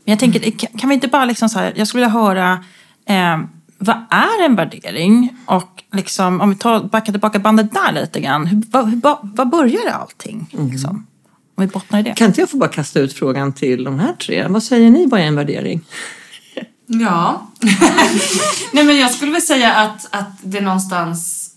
Men 0.05 0.13
jag 0.13 0.19
tänker, 0.19 0.51
kan, 0.51 0.79
kan 0.79 0.89
vi 0.89 0.95
inte 0.95 1.09
bara 1.09 1.25
liksom 1.25 1.49
så 1.49 1.59
här, 1.59 1.73
jag 1.77 1.89
skulle 1.89 2.01
vilja 2.01 2.21
höra, 2.21 2.65
eh, 3.09 3.39
vad 3.79 3.97
är 4.11 4.45
en 4.45 4.57
värdering? 4.57 5.37
Och 5.47 5.83
liksom, 5.93 6.41
om 6.41 6.51
vi 6.51 6.57
tar, 6.57 6.81
backar 6.81 7.13
tillbaka 7.13 7.39
bandet 7.39 7.73
där 7.73 7.93
lite 7.93 8.21
grann, 8.21 8.47
hur, 8.47 8.63
vad, 8.71 9.01
vad, 9.03 9.19
vad 9.23 9.49
börjar 9.49 9.93
allting? 9.93 10.49
Liksom? 10.71 11.07
Om 11.55 11.65
vi 11.65 11.67
bottnar 11.67 12.01
i 12.01 12.03
det. 12.03 12.15
Kan 12.15 12.27
inte 12.27 12.41
jag 12.41 12.51
få 12.51 12.57
bara 12.57 12.71
kasta 12.71 13.01
ut 13.01 13.13
frågan 13.13 13.53
till 13.53 13.85
de 13.85 13.99
här 13.99 14.13
tre? 14.13 14.47
Vad 14.49 14.63
säger 14.63 14.91
ni, 14.91 15.07
vad 15.07 15.21
är 15.21 15.25
en 15.25 15.37
värdering? 15.37 15.81
Ja. 16.91 17.47
Nej 18.73 18.85
men 18.85 18.97
jag 18.97 19.11
skulle 19.11 19.33
väl 19.33 19.43
säga 19.43 19.75
att, 19.75 20.09
att 20.11 20.31
det 20.43 20.61
någonstans 20.61 21.51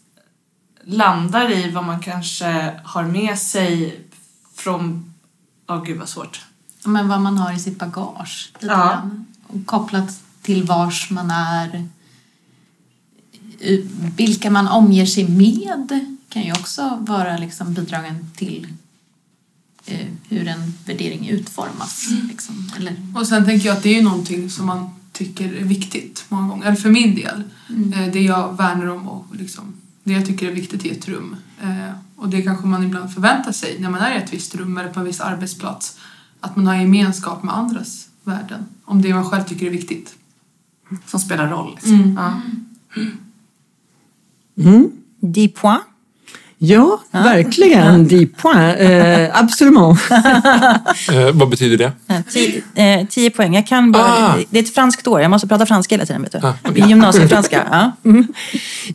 landar 0.84 1.52
i 1.52 1.72
vad 1.72 1.84
man 1.84 2.00
kanske 2.00 2.74
har 2.84 3.04
med 3.04 3.38
sig 3.38 4.00
från... 4.56 5.14
Åh 5.70 5.78
oh, 5.78 5.84
gud 5.84 6.00
vad 6.00 6.10
svårt. 6.10 6.42
Men 6.84 7.08
vad 7.08 7.22
man 7.22 7.38
har 7.38 7.54
i 7.54 7.60
sitt 7.60 7.80
bagage. 7.80 8.54
Ja. 8.60 9.10
kopplat 9.66 10.10
till 10.42 10.64
vars 10.64 11.10
man 11.10 11.32
är. 11.32 11.88
Vilka 14.18 14.52
man 14.52 14.68
omger 14.68 15.06
sig 15.06 15.30
med 15.30 16.06
kan 16.30 16.44
ju 16.44 16.52
också 16.52 16.98
vara 17.02 17.38
liksom 17.38 17.74
bidragen 17.74 18.30
till 18.36 18.68
eh, 19.86 20.08
hur 20.30 20.48
en 20.48 20.74
värdering 20.86 21.30
utformas. 21.30 22.08
Liksom. 22.30 22.72
Eller, 22.78 22.96
Och 23.16 23.28
sen 23.28 23.46
tänker 23.46 23.68
jag 23.68 23.78
att 23.78 23.84
det 23.84 23.90
är 23.90 23.96
ju 23.98 24.02
någonting 24.04 24.50
som 24.50 24.66
man 24.66 24.90
tycker 25.12 25.54
är 25.54 25.64
viktigt 25.64 26.26
många 26.30 26.48
gånger. 26.48 26.66
Eller 26.66 26.76
för 26.76 26.90
min 26.90 27.16
del. 27.16 27.44
Eh, 27.94 28.12
Det 28.14 28.22
jag 28.22 28.58
värnar 28.58 28.86
om 28.86 29.08
och 29.08 29.36
liksom, 29.36 29.74
det 30.04 30.14
jag 30.14 30.26
tycker 30.26 30.48
är 30.48 30.52
viktigt 30.54 30.86
i 30.86 30.90
ett 30.90 31.08
rum. 31.08 31.36
Eh, 31.62 31.94
Och 32.16 32.30
det 32.30 32.42
kanske 32.42 32.68
man 32.68 32.84
ibland 32.84 33.14
förväntar 33.14 33.52
sig 33.52 33.78
när 33.80 33.90
man 33.90 34.02
är 34.02 34.16
i 34.16 34.18
ett 34.18 34.34
visst 34.34 34.56
rum 34.56 34.78
eller 34.78 34.90
på 34.94 35.00
en 35.00 35.06
viss 35.06 35.22
arbetsplats. 35.22 35.98
Att 36.40 36.56
man 36.56 36.68
har 36.68 36.76
gemenskap 36.76 37.44
med 37.44 37.58
andras 37.58 38.08
värden. 38.24 38.66
Om 38.86 39.02
det 39.02 39.14
man 39.14 39.30
själv 39.30 39.44
tycker 39.44 39.66
är 39.66 39.70
viktigt. 39.70 40.16
Som 41.08 41.20
spelar 41.20 41.48
roll. 41.50 41.76
Liksom. 41.76 42.18
Ja. 42.20 42.42
Dix 45.22 45.62
points. 45.62 45.86
Ja, 46.64 47.02
verkligen. 47.12 48.08
Deep 48.08 48.38
point. 48.38 48.80
Eh, 48.80 49.42
absolument. 49.42 50.00
Eh, 51.12 51.32
vad 51.34 51.50
betyder 51.50 51.78
det? 51.78 51.92
Tio, 52.32 52.62
eh, 52.76 53.08
tio 53.08 53.30
poäng. 53.30 53.56
Jag 53.56 53.68
kan 53.68 53.92
bara, 53.92 54.04
Ah. 54.04 54.36
Det 54.50 54.60
är 54.60 54.64
ett 54.64 54.74
franskt 54.74 55.08
år. 55.08 55.22
Jag 55.22 55.32
måste 55.32 55.48
prata 55.48 55.66
franska 55.66 55.96
hela 55.96 56.06
tiden. 56.06 56.22
Vet 56.24 56.32
du. 56.32 56.82
I 56.82 56.88
gymnasiefranska. 56.88 57.68
Ja. 57.72 57.92
Mm. 58.10 58.28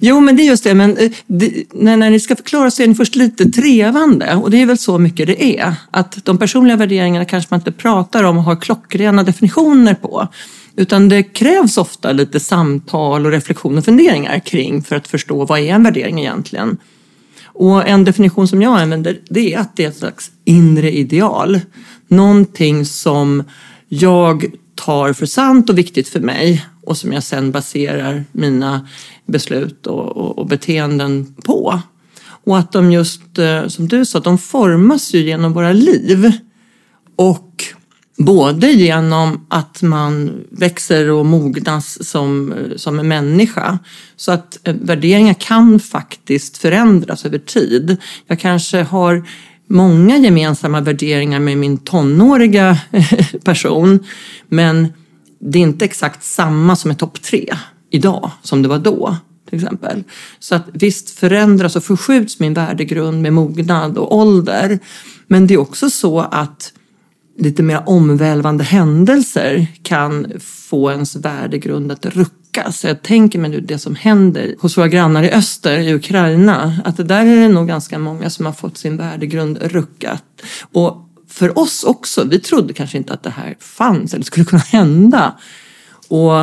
Jo, 0.00 0.20
men 0.20 0.37
det 0.37 0.42
är 0.42 0.46
just 0.46 0.64
det. 0.64 0.75
Men 0.75 0.96
eh, 0.96 1.11
det, 1.26 1.64
när, 1.73 1.96
när 1.96 2.11
ni 2.11 2.20
ska 2.20 2.37
förklara 2.37 2.70
så 2.70 2.82
är 2.82 2.87
ni 2.87 2.94
först 2.94 3.14
lite 3.16 3.44
trevande. 3.50 4.35
Och 4.35 4.50
det 4.50 4.62
är 4.62 4.66
väl 4.66 4.78
så 4.78 4.99
mycket 4.99 5.26
det 5.26 5.58
är. 5.61 5.75
Att 5.90 6.18
de 6.25 6.38
personliga 6.38 6.76
värderingarna 6.76 7.25
kanske 7.25 7.49
man 7.50 7.61
inte 7.61 7.73
pratar 7.73 8.25
om 8.25 8.38
och 8.38 8.44
har 8.44 8.56
klockrena 8.56 9.23
definitioner 9.23 9.94
på. 9.94 10.28
Utan 10.76 11.09
det 11.09 11.23
krävs 11.23 11.78
ofta 11.78 12.12
lite 12.12 12.40
samtal 12.40 13.26
och 13.26 13.33
reflektion 13.33 13.78
och 13.78 13.85
funderingar 13.85 14.38
kring 14.38 14.83
för 14.83 14.97
att 14.97 15.09
förstå 15.09 15.45
vad 15.45 15.59
är 15.59 15.75
en 15.75 15.83
värdering 15.83 16.21
egentligen. 16.21 16.76
Och 17.45 17.88
en 17.88 18.04
definition 18.04 18.49
som 18.49 18.62
jag 18.62 18.80
använder 18.80 19.18
det 19.30 19.54
är 19.54 19.59
att 19.59 19.76
det 19.76 19.85
är 19.85 19.88
ett 19.88 19.97
slags 19.97 20.30
inre 20.45 20.90
ideal. 20.90 21.61
Någonting 22.09 22.85
som 22.85 23.45
jag 23.88 24.45
tar 24.75 25.12
för 25.12 25.26
sant 25.26 25.71
och 25.71 25.78
viktigt 25.78 26.09
för 26.09 26.21
mig 26.21 26.66
och 26.83 26.97
som 26.97 27.12
jag 27.12 27.23
sen 27.23 27.50
baserar 27.50 28.25
mina 28.33 28.88
beslut 29.26 29.87
och, 29.87 30.16
och, 30.16 30.38
och 30.38 30.47
beteenden 30.47 31.35
på. 31.45 31.80
Och 32.45 32.59
att 32.59 32.73
de 32.73 32.92
just, 32.92 33.38
eh, 33.38 33.66
som 33.66 33.88
du 33.88 34.04
sa, 34.04 34.21
de 34.21 34.38
formas 34.38 35.14
ju 35.14 35.21
genom 35.21 35.52
våra 35.52 35.73
liv. 35.73 36.33
Och 37.16 37.64
både 38.16 38.73
genom 38.73 39.46
att 39.49 39.82
man 39.82 40.44
växer 40.50 41.11
och 41.11 41.26
mognas 41.26 42.08
som, 42.08 42.54
som 42.76 42.99
en 42.99 43.08
människa. 43.08 43.78
Så 44.16 44.32
att 44.32 44.58
eh, 44.68 44.75
värderingar 44.75 45.35
kan 45.35 45.80
faktiskt 45.80 46.58
förändras 46.58 47.26
över 47.26 47.38
tid. 47.38 47.96
Jag 48.26 48.40
kanske 48.40 48.82
har 48.82 49.28
många 49.68 50.16
gemensamma 50.16 50.80
värderingar 50.80 51.40
med 51.40 51.58
min 51.58 51.78
tonåriga 51.78 52.78
person. 53.44 54.06
Men 54.49 54.92
det 55.38 55.58
är 55.58 55.62
inte 55.62 55.85
exakt 55.85 56.25
samma 56.25 56.76
som 56.76 56.90
är 56.90 56.94
topp 56.94 57.23
tre 57.23 57.56
idag 57.90 58.30
som 58.42 58.62
det 58.62 58.68
var 58.68 58.78
då. 58.78 59.16
Till 59.49 59.58
exempel. 59.58 60.04
Så 60.38 60.54
att 60.54 60.64
visst 60.73 61.11
förändras 61.11 61.76
och 61.76 61.85
förskjuts 61.85 62.40
min 62.40 62.54
värdegrund 62.54 63.23
med 63.23 63.32
mognad 63.32 63.99
och 63.99 64.16
ålder. 64.16 64.78
Men 65.26 65.46
det 65.46 65.54
är 65.54 65.58
också 65.58 65.90
så 65.90 66.20
att 66.20 66.73
lite 67.38 67.62
mer 67.62 67.83
omvälvande 67.87 68.64
händelser 68.64 69.66
kan 69.83 70.33
få 70.40 70.90
ens 70.90 71.16
värdegrund 71.16 71.93
att 71.93 72.07
ruckas. 72.07 72.85
Jag 72.85 73.02
tänker 73.02 73.38
mig 73.38 73.50
nu 73.50 73.61
det 73.61 73.78
som 73.78 73.95
händer 73.95 74.55
hos 74.59 74.78
våra 74.78 74.88
grannar 74.88 75.23
i 75.23 75.31
öster, 75.31 75.78
i 75.78 75.95
Ukraina, 75.95 76.78
att 76.85 76.97
det 76.97 77.05
där 77.05 77.26
är 77.26 77.37
det 77.37 77.49
nog 77.49 77.69
ganska 77.69 77.99
många 77.99 78.31
som 78.31 78.47
har 78.47 78.52
fått 78.52 78.78
sin 78.78 78.97
värdegrund 78.97 79.59
ruckat. 79.62 80.25
Och 80.73 81.02
för 81.28 81.59
oss 81.59 81.85
också, 81.85 82.25
vi 82.25 82.38
trodde 82.38 82.73
kanske 82.73 82.99
inte 82.99 83.12
att 83.12 83.23
det 83.23 83.31
här 83.31 83.57
fanns 83.61 84.14
eller 84.14 84.25
skulle 84.25 84.47
kunna 84.47 84.62
hända. 84.62 85.38
Och, 86.09 86.40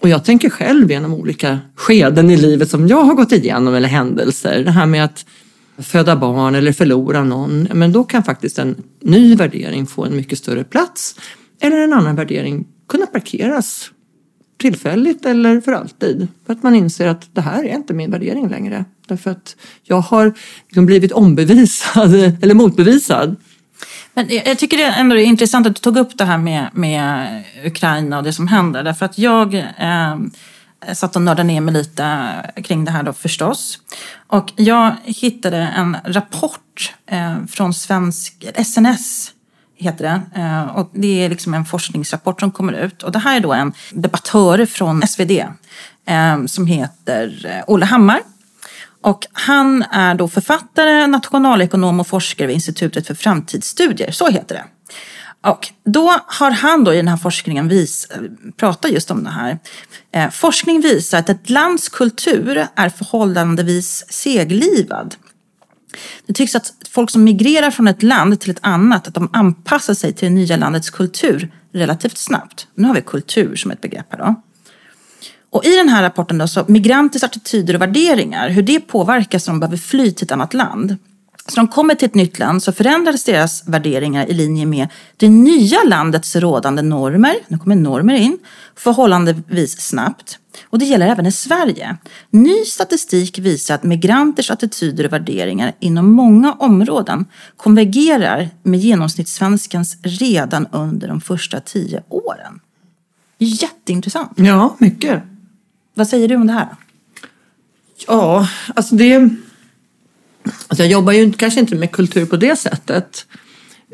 och 0.00 0.08
jag 0.08 0.24
tänker 0.24 0.50
själv 0.50 0.90
genom 0.90 1.14
olika 1.14 1.58
skeden 1.76 2.30
i 2.30 2.36
livet 2.36 2.70
som 2.70 2.88
jag 2.88 3.02
har 3.02 3.14
gått 3.14 3.32
igenom 3.32 3.74
eller 3.74 3.88
händelser, 3.88 4.64
det 4.64 4.70
här 4.70 4.86
med 4.86 5.04
att 5.04 5.24
föda 5.78 6.16
barn 6.16 6.54
eller 6.54 6.72
förlora 6.72 7.24
någon, 7.24 7.68
men 7.72 7.92
då 7.92 8.04
kan 8.04 8.22
faktiskt 8.22 8.58
en 8.58 8.82
ny 9.00 9.34
värdering 9.34 9.86
få 9.86 10.04
en 10.04 10.16
mycket 10.16 10.38
större 10.38 10.64
plats. 10.64 11.14
Eller 11.60 11.78
en 11.78 11.92
annan 11.92 12.16
värdering 12.16 12.66
kunna 12.88 13.06
parkeras 13.06 13.90
tillfälligt 14.58 15.26
eller 15.26 15.60
för 15.60 15.72
alltid. 15.72 16.28
För 16.46 16.52
att 16.52 16.62
man 16.62 16.74
inser 16.74 17.08
att 17.08 17.34
det 17.34 17.40
här 17.40 17.64
är 17.64 17.74
inte 17.74 17.94
min 17.94 18.10
värdering 18.10 18.48
längre. 18.48 18.84
Därför 19.06 19.30
att 19.30 19.56
jag 19.82 20.00
har 20.00 20.34
liksom 20.68 20.86
blivit 20.86 21.12
ombevisad 21.12 22.14
eller 22.42 22.54
motbevisad. 22.54 23.36
Men 24.14 24.26
jag 24.28 24.58
tycker 24.58 24.76
det 24.76 24.84
ändå 24.84 25.16
är 25.16 25.24
intressant 25.24 25.66
att 25.66 25.74
du 25.74 25.80
tog 25.80 25.96
upp 25.96 26.18
det 26.18 26.24
här 26.24 26.38
med, 26.38 26.68
med 26.72 27.42
Ukraina 27.64 28.18
och 28.18 28.24
det 28.24 28.32
som 28.32 28.48
händer. 28.48 28.82
Därför 28.82 29.06
att 29.06 29.18
jag 29.18 29.54
eh, 29.54 30.16
Eh, 30.86 30.94
satt 30.94 31.16
och 31.16 31.22
nördade 31.22 31.44
ner 31.44 31.60
mig 31.60 31.74
lite 31.74 32.32
kring 32.64 32.84
det 32.84 32.90
här 32.90 33.02
då 33.02 33.12
förstås. 33.12 33.78
Och 34.26 34.52
jag 34.56 34.96
hittade 35.04 35.56
en 35.56 35.96
rapport 36.04 36.94
eh, 37.06 37.44
från 37.50 37.74
svensk, 37.74 38.44
SNS 38.56 39.30
heter 39.76 40.04
det. 40.04 40.40
Eh, 40.40 40.62
och 40.62 40.90
det 40.94 41.24
är 41.24 41.28
liksom 41.28 41.54
en 41.54 41.64
forskningsrapport 41.64 42.40
som 42.40 42.50
kommer 42.50 42.72
ut. 42.72 43.02
Och 43.02 43.12
det 43.12 43.18
här 43.18 43.36
är 43.36 43.40
då 43.40 43.52
en 43.52 43.72
debattör 43.90 44.66
från 44.66 45.02
SvD 45.06 45.44
som 46.46 46.66
heter 46.66 47.62
Olle 47.66 47.84
Hammar. 47.84 48.20
Och 49.00 49.26
han 49.32 49.82
är 49.82 50.14
då 50.14 50.28
författare, 50.28 51.06
nationalekonom 51.06 52.00
och 52.00 52.06
forskare 52.06 52.46
vid 52.46 52.54
Institutet 52.54 53.06
för 53.06 53.14
framtidsstudier. 53.14 54.10
Så 54.10 54.28
heter 54.28 54.54
det. 54.54 54.64
Och 55.42 55.68
då 55.84 56.20
har 56.26 56.50
han 56.50 56.84
då 56.84 56.92
i 56.92 56.96
den 56.96 57.08
här 57.08 57.16
forskningen 57.16 57.68
vis, 57.68 58.08
pratat 58.56 58.90
just 58.90 59.10
om 59.10 59.24
det 59.24 59.30
här. 59.30 59.58
Eh, 60.12 60.30
forskning 60.30 60.80
visar 60.80 61.18
att 61.18 61.28
ett 61.28 61.50
lands 61.50 61.88
kultur 61.88 62.66
är 62.74 62.88
förhållandevis 62.88 64.04
seglivad. 64.08 65.14
Det 66.26 66.32
tycks 66.32 66.54
att 66.54 66.72
folk 66.90 67.10
som 67.10 67.24
migrerar 67.24 67.70
från 67.70 67.88
ett 67.88 68.02
land 68.02 68.40
till 68.40 68.50
ett 68.50 68.58
annat, 68.60 69.08
att 69.08 69.14
de 69.14 69.30
anpassar 69.32 69.94
sig 69.94 70.12
till 70.12 70.28
det 70.28 70.34
nya 70.34 70.56
landets 70.56 70.90
kultur 70.90 71.52
relativt 71.72 72.18
snabbt. 72.18 72.66
Nu 72.74 72.86
har 72.86 72.94
vi 72.94 73.00
kultur 73.00 73.56
som 73.56 73.70
ett 73.70 73.80
begrepp 73.80 74.06
här 74.10 74.18
då. 74.18 74.42
Och 75.50 75.64
i 75.64 75.76
den 75.76 75.88
här 75.88 76.02
rapporten 76.02 76.38
då, 76.38 76.48
så 76.48 76.64
migranters 76.68 77.22
attityder 77.22 77.74
och 77.74 77.82
värderingar, 77.82 78.48
hur 78.48 78.62
det 78.62 78.80
påverkas 78.80 79.46
när 79.46 79.52
de 79.52 79.60
behöver 79.60 79.76
fly 79.76 80.12
till 80.12 80.24
ett 80.24 80.32
annat 80.32 80.54
land. 80.54 80.96
Så 81.48 81.56
de 81.56 81.68
kommer 81.68 81.94
till 81.94 82.06
ett 82.06 82.14
nytt 82.14 82.38
land 82.38 82.62
så 82.62 82.72
förändrades 82.72 83.24
deras 83.24 83.68
värderingar 83.68 84.26
i 84.26 84.34
linje 84.34 84.66
med 84.66 84.88
det 85.16 85.28
nya 85.28 85.78
landets 85.86 86.36
rådande 86.36 86.82
normer. 86.82 87.34
Nu 87.48 87.58
kommer 87.58 87.76
normer 87.76 88.14
in 88.14 88.38
förhållandevis 88.76 89.80
snabbt. 89.80 90.38
Och 90.64 90.78
det 90.78 90.84
gäller 90.84 91.06
även 91.06 91.26
i 91.26 91.32
Sverige. 91.32 91.96
Ny 92.30 92.64
statistik 92.64 93.38
visar 93.38 93.74
att 93.74 93.82
migranters 93.82 94.50
attityder 94.50 95.06
och 95.06 95.12
värderingar 95.12 95.72
inom 95.80 96.12
många 96.12 96.52
områden 96.52 97.26
konvergerar 97.56 98.50
med 98.62 98.80
genomsnittssvenskens 98.80 99.96
redan 100.02 100.66
under 100.66 101.08
de 101.08 101.20
första 101.20 101.60
tio 101.60 102.02
åren. 102.08 102.60
Jätteintressant. 103.38 104.32
Ja, 104.36 104.76
mycket. 104.78 105.22
Vad 105.94 106.08
säger 106.08 106.28
du 106.28 106.36
om 106.36 106.46
det 106.46 106.52
här? 106.52 106.68
Ja, 108.06 108.48
alltså 108.74 108.94
det... 108.94 109.30
Alltså 110.68 110.82
jag 110.82 110.92
jobbar 110.92 111.12
ju 111.12 111.22
inte- 111.22 111.38
kanske 111.38 111.60
inte 111.60 111.74
med 111.74 111.92
kultur 111.92 112.26
på 112.26 112.36
det 112.36 112.56
sättet. 112.56 113.26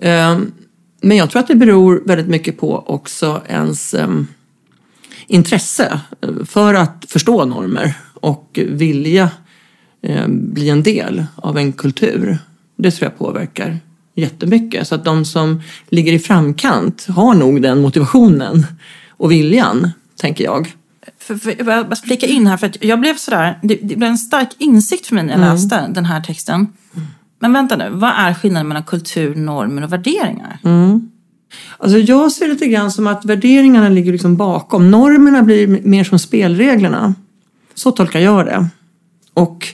Ehm, 0.03 0.53
men 1.01 1.17
jag 1.17 1.31
tror 1.31 1.41
att 1.41 1.49
det 1.49 1.55
beror 1.55 2.03
väldigt 2.07 2.29
mycket 2.29 2.59
på 2.59 2.85
också 2.87 3.43
ens 3.49 3.95
ehm, 3.95 4.27
intresse 5.27 6.01
eh, 6.21 6.45
för 6.45 6.75
att 6.75 7.05
förstå 7.09 7.45
normer 7.45 7.95
och 8.15 8.59
vilja 8.67 9.31
ehm, 10.03 10.53
bli 10.55 10.69
en 10.69 10.83
del 10.83 11.25
av 11.37 11.59
en 11.59 11.73
kultur. 11.73 12.39
Det 12.77 12.91
tror 12.91 13.11
jag 13.11 13.19
påverkar 13.19 13.79
jättemycket. 14.15 14.89
Så 14.89 14.95
att 14.95 15.05
de 15.05 15.25
som 15.25 15.63
ligger 15.89 16.13
i 16.13 16.19
framkant 16.19 17.07
har 17.07 17.35
nog 17.35 17.63
den 17.63 17.81
motivationen 17.81 18.67
och 19.09 19.33
viljan, 19.33 19.91
tänker 20.17 20.45
jag. 20.45 20.73
För, 21.29 21.37
för, 21.37 21.55
jag 21.59 21.89
bara 21.89 21.97
flika 21.97 22.27
in 22.27 22.47
här, 22.47 22.57
för 22.57 22.67
att 22.67 22.85
jag 22.85 23.01
blev 23.01 23.17
sådär, 23.17 23.59
det, 23.63 23.79
det 23.83 23.97
blev 23.97 24.11
en 24.11 24.19
stark 24.19 24.49
insikt 24.59 25.07
för 25.07 25.15
mig 25.15 25.25
när 25.25 25.33
jag 25.33 25.41
läste 25.41 25.87
den 25.95 26.05
här 26.05 26.21
texten. 26.21 26.67
Men 27.39 27.53
vänta 27.53 27.77
nu, 27.77 27.89
vad 27.91 28.11
är 28.17 28.35
skillnaden 28.35 28.69
mellan 28.69 28.83
kultur, 28.83 29.35
normer 29.35 29.85
och 29.85 29.93
värderingar? 29.93 30.59
Alltså 31.79 31.99
jag 31.99 32.33
ser 32.33 32.47
det 32.47 32.53
lite 32.53 32.67
grann 32.67 32.93
som 32.93 33.07
att 33.07 33.25
värderingarna 33.25 33.89
ligger 33.89 34.13
liksom 34.13 34.37
bakom. 34.37 34.91
Normerna 34.91 35.43
blir 35.43 35.67
mer 35.67 36.05
som 36.05 36.19
spelreglerna. 36.19 37.15
Så 37.75 37.91
tolkar 37.91 38.21
jag 38.21 38.47
det. 38.47 38.69
Och 39.35 39.69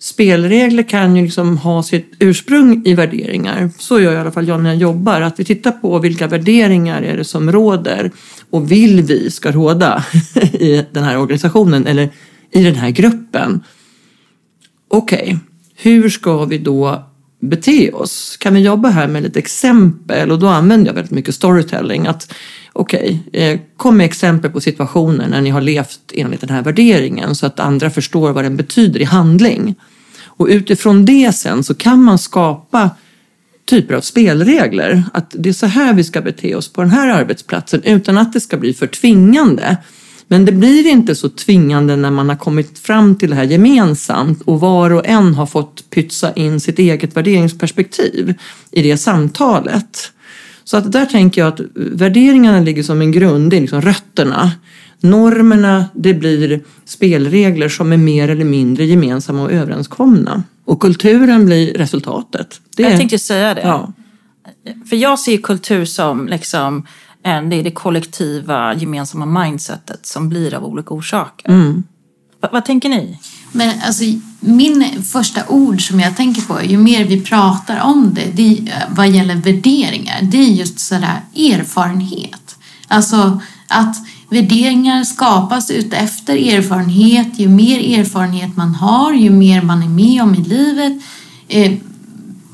spelregler 0.00 0.82
kan 0.82 1.16
ju 1.16 1.22
liksom 1.22 1.58
ha 1.58 1.82
sitt 1.82 2.12
ursprung 2.18 2.82
i 2.86 2.94
värderingar. 2.94 3.70
Så 3.78 4.00
gör 4.00 4.12
i 4.12 4.16
alla 4.16 4.30
fall 4.30 4.48
jag 4.48 4.62
när 4.62 4.70
jag 4.70 4.78
jobbar. 4.78 5.20
Att 5.20 5.40
vi 5.40 5.44
tittar 5.44 5.70
på 5.70 5.98
vilka 5.98 6.26
värderingar 6.26 7.02
är 7.02 7.16
det 7.16 7.24
som 7.24 7.52
råder 7.52 8.10
och 8.50 8.72
vill 8.72 9.02
vi 9.02 9.30
ska 9.30 9.50
råda 9.52 10.04
i 10.52 10.84
den 10.92 11.04
här 11.04 11.18
organisationen 11.18 11.86
eller 11.86 12.10
i 12.50 12.64
den 12.64 12.74
här 12.74 12.90
gruppen. 12.90 13.64
Okej, 14.88 15.38
hur 15.76 16.08
ska 16.08 16.44
vi 16.44 16.58
då 16.58 17.04
bete 17.40 17.92
oss? 17.92 18.36
Kan 18.36 18.54
vi 18.54 18.60
jobba 18.60 18.88
här 18.88 19.08
med 19.08 19.22
lite 19.22 19.38
exempel? 19.38 20.30
Och 20.30 20.38
då 20.38 20.46
använder 20.46 20.86
jag 20.86 20.94
väldigt 20.94 21.12
mycket 21.12 21.34
storytelling. 21.34 22.06
Att 22.06 22.34
okej, 22.72 23.22
okay, 23.28 23.58
kom 23.76 23.96
med 23.96 24.06
exempel 24.06 24.50
på 24.50 24.60
situationer 24.60 25.28
när 25.28 25.40
ni 25.40 25.50
har 25.50 25.60
levt 25.60 26.12
enligt 26.14 26.40
den 26.40 26.50
här 26.50 26.62
värderingen 26.62 27.34
så 27.34 27.46
att 27.46 27.60
andra 27.60 27.90
förstår 27.90 28.32
vad 28.32 28.44
den 28.44 28.56
betyder 28.56 29.00
i 29.00 29.04
handling. 29.04 29.74
Och 30.24 30.46
utifrån 30.46 31.04
det 31.04 31.32
sen 31.34 31.64
så 31.64 31.74
kan 31.74 32.02
man 32.02 32.18
skapa 32.18 32.90
typer 33.68 33.94
av 33.94 34.00
spelregler. 34.00 35.02
Att 35.12 35.34
det 35.38 35.48
är 35.48 35.52
så 35.52 35.66
här 35.66 35.94
vi 35.94 36.04
ska 36.04 36.20
bete 36.20 36.54
oss 36.54 36.72
på 36.72 36.80
den 36.80 36.90
här 36.90 37.08
arbetsplatsen 37.08 37.82
utan 37.82 38.18
att 38.18 38.32
det 38.32 38.40
ska 38.40 38.56
bli 38.56 38.74
för 38.74 38.86
tvingande. 38.86 39.76
Men 40.28 40.44
det 40.44 40.52
blir 40.52 40.86
inte 40.86 41.14
så 41.14 41.28
tvingande 41.28 41.96
när 41.96 42.10
man 42.10 42.28
har 42.28 42.36
kommit 42.36 42.78
fram 42.78 43.16
till 43.16 43.30
det 43.30 43.36
här 43.36 43.44
gemensamt 43.44 44.42
och 44.42 44.60
var 44.60 44.90
och 44.90 45.06
en 45.06 45.34
har 45.34 45.46
fått 45.46 45.90
pytsa 45.90 46.32
in 46.32 46.60
sitt 46.60 46.78
eget 46.78 47.16
värderingsperspektiv 47.16 48.34
i 48.70 48.82
det 48.82 48.96
samtalet. 48.96 50.12
Så 50.64 50.76
att 50.76 50.92
där 50.92 51.06
tänker 51.06 51.40
jag 51.40 51.48
att 51.48 51.60
värderingarna 51.74 52.60
ligger 52.60 52.82
som 52.82 53.00
en 53.00 53.12
grund, 53.12 53.50
det 53.50 53.56
är 53.56 53.60
liksom 53.60 53.82
rötterna. 53.82 54.52
Normerna, 55.00 55.84
det 55.94 56.14
blir 56.14 56.64
spelregler 56.84 57.68
som 57.68 57.92
är 57.92 57.96
mer 57.96 58.28
eller 58.28 58.44
mindre 58.44 58.84
gemensamma 58.84 59.42
och 59.42 59.52
överenskomna. 59.52 60.42
Och 60.64 60.80
kulturen 60.80 61.46
blir 61.46 61.74
resultatet. 61.74 62.60
Det 62.76 62.82
Jag 62.82 62.96
tänkte 62.96 63.18
säga 63.18 63.54
det. 63.54 63.60
Ja. 63.60 63.92
För 64.88 64.96
jag 64.96 65.18
ser 65.18 65.36
kultur 65.36 65.84
som 65.84 66.28
liksom, 66.28 66.86
en, 67.22 67.50
det 67.50 67.56
är 67.56 67.64
det 67.64 67.70
kollektiva 67.70 68.74
gemensamma 68.74 69.42
mindsetet 69.42 70.06
som 70.06 70.28
blir 70.28 70.54
av 70.54 70.64
olika 70.64 70.94
orsaker. 70.94 71.52
Va, 72.40 72.48
vad 72.52 72.64
tänker 72.64 72.88
ni? 72.88 73.18
Men 73.52 73.72
alltså, 73.86 74.04
min 74.40 75.02
första 75.02 75.40
ord 75.48 75.88
som 75.88 76.00
jag 76.00 76.16
tänker 76.16 76.42
på, 76.42 76.62
ju 76.62 76.78
mer 76.78 77.04
vi 77.04 77.20
pratar 77.20 77.80
om 77.80 78.14
det, 78.14 78.26
det 78.34 78.58
är, 78.58 78.86
vad 78.88 79.08
gäller 79.08 79.34
värderingar, 79.34 80.22
det 80.22 80.38
är 80.38 80.50
just 80.50 80.80
sådär 80.80 81.20
erfarenhet. 81.36 82.56
Alltså 82.88 83.40
att 83.68 83.96
värderingar 84.28 85.04
skapas 85.04 85.70
utefter 85.70 86.36
erfarenhet. 86.36 87.38
Ju 87.38 87.48
mer 87.48 87.98
erfarenhet 88.00 88.56
man 88.56 88.74
har, 88.74 89.12
ju 89.12 89.30
mer 89.30 89.62
man 89.62 89.82
är 89.82 89.88
med 89.88 90.22
om 90.22 90.34
i 90.34 90.44
livet 90.44 90.92
eh, 91.48 91.72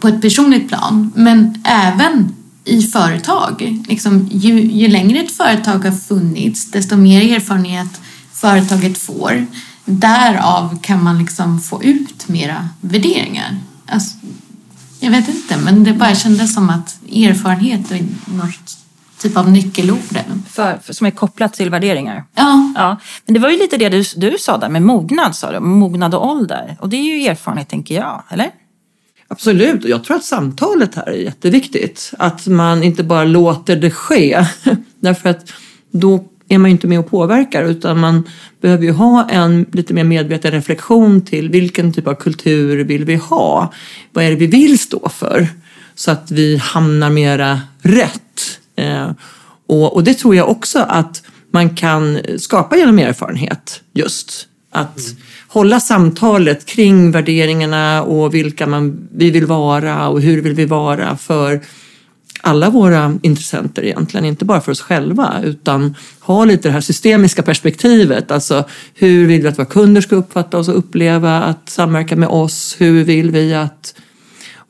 på 0.00 0.08
ett 0.08 0.22
personligt 0.22 0.68
plan, 0.68 1.12
men 1.14 1.62
även 1.64 2.34
i 2.64 2.82
företag. 2.82 3.82
Liksom, 3.88 4.28
ju, 4.32 4.60
ju 4.60 4.88
längre 4.88 5.18
ett 5.18 5.36
företag 5.36 5.78
har 5.78 5.92
funnits, 5.92 6.70
desto 6.70 6.96
mer 6.96 7.34
erfarenhet 7.34 8.00
företaget 8.32 8.98
får. 8.98 9.46
Därav 9.84 10.78
kan 10.82 11.04
man 11.04 11.18
liksom 11.18 11.60
få 11.60 11.82
ut 11.82 12.28
mera 12.28 12.68
värderingar. 12.80 13.56
Alltså, 13.86 14.16
jag 15.00 15.10
vet 15.10 15.28
inte, 15.28 15.56
men 15.56 15.84
det 15.84 15.92
bara 15.92 16.14
kändes 16.14 16.54
som 16.54 16.70
att 16.70 16.98
erfarenhet 17.12 17.90
är 17.90 18.06
något 18.26 18.83
typ 19.28 19.36
av 19.36 19.50
nyckelord. 19.50 19.98
För, 20.50 20.78
för, 20.82 20.92
som 20.92 21.06
är 21.06 21.10
kopplat 21.10 21.54
till 21.54 21.70
värderingar. 21.70 22.24
Ja, 22.34 22.64
Ja, 22.74 23.00
men 23.26 23.34
det 23.34 23.40
var 23.40 23.50
ju 23.50 23.58
lite 23.58 23.76
det 23.76 23.88
du, 23.88 24.04
du 24.16 24.36
sa 24.38 24.58
där 24.58 24.68
med 24.68 24.82
mognad, 24.82 25.36
sa 25.36 25.52
du. 25.52 25.60
Mognad 25.60 26.14
och 26.14 26.26
ålder. 26.26 26.76
Och 26.80 26.88
det 26.88 26.96
är 26.96 27.02
ju 27.02 27.26
erfarenhet, 27.26 27.68
tänker 27.68 27.94
jag. 27.94 28.22
Eller? 28.28 28.50
Absolut, 29.28 29.84
och 29.84 29.90
jag 29.90 30.04
tror 30.04 30.16
att 30.16 30.24
samtalet 30.24 30.94
här 30.94 31.06
är 31.06 31.16
jätteviktigt. 31.16 32.12
Att 32.18 32.46
man 32.46 32.82
inte 32.82 33.04
bara 33.04 33.24
låter 33.24 33.76
det 33.76 33.90
ske. 33.90 34.46
Därför 35.00 35.28
att 35.28 35.52
då 35.90 36.24
är 36.48 36.58
man 36.58 36.70
ju 36.70 36.72
inte 36.72 36.86
med 36.86 36.98
och 36.98 37.10
påverkar 37.10 37.64
utan 37.64 38.00
man 38.00 38.28
behöver 38.60 38.84
ju 38.84 38.92
ha 38.92 39.28
en 39.30 39.66
lite 39.72 39.94
mer 39.94 40.04
medveten 40.04 40.50
reflektion 40.50 41.20
till 41.24 41.48
vilken 41.50 41.92
typ 41.92 42.06
av 42.06 42.14
kultur 42.14 42.84
vill 42.84 43.04
vi 43.04 43.14
ha? 43.14 43.72
Vad 44.12 44.24
är 44.24 44.30
det 44.30 44.36
vi 44.36 44.46
vill 44.46 44.78
stå 44.78 45.08
för? 45.08 45.48
Så 45.94 46.10
att 46.10 46.30
vi 46.30 46.56
hamnar 46.56 47.10
mera 47.10 47.60
rätt. 47.82 48.60
Eh, 48.84 49.10
och, 49.66 49.94
och 49.94 50.04
det 50.04 50.14
tror 50.14 50.36
jag 50.36 50.48
också 50.48 50.78
att 50.78 51.22
man 51.50 51.76
kan 51.76 52.18
skapa 52.38 52.76
genom 52.76 52.98
erfarenhet 52.98 53.80
just. 53.92 54.48
Att 54.72 55.00
hålla 55.48 55.80
samtalet 55.80 56.66
kring 56.66 57.10
värderingarna 57.10 58.02
och 58.02 58.34
vilka 58.34 58.66
man, 58.66 59.08
vi 59.12 59.30
vill 59.30 59.46
vara 59.46 60.08
och 60.08 60.20
hur 60.20 60.42
vill 60.42 60.54
vi 60.54 60.64
vara 60.64 61.16
för 61.16 61.60
alla 62.40 62.70
våra 62.70 63.18
intressenter 63.22 63.84
egentligen, 63.84 64.24
inte 64.24 64.44
bara 64.44 64.60
för 64.60 64.72
oss 64.72 64.80
själva 64.80 65.40
utan 65.44 65.94
ha 66.20 66.44
lite 66.44 66.68
det 66.68 66.72
här 66.72 66.80
systemiska 66.80 67.42
perspektivet. 67.42 68.30
Alltså 68.30 68.64
hur 68.94 69.26
vill 69.26 69.42
vi 69.42 69.48
att 69.48 69.58
våra 69.58 69.66
kunder 69.66 70.00
ska 70.00 70.16
uppfatta 70.16 70.58
oss 70.58 70.68
och 70.68 70.78
uppleva 70.78 71.42
att 71.42 71.68
samverka 71.68 72.16
med 72.16 72.28
oss? 72.28 72.76
Hur 72.78 73.04
vill 73.04 73.30
vi 73.30 73.54
att 73.54 73.94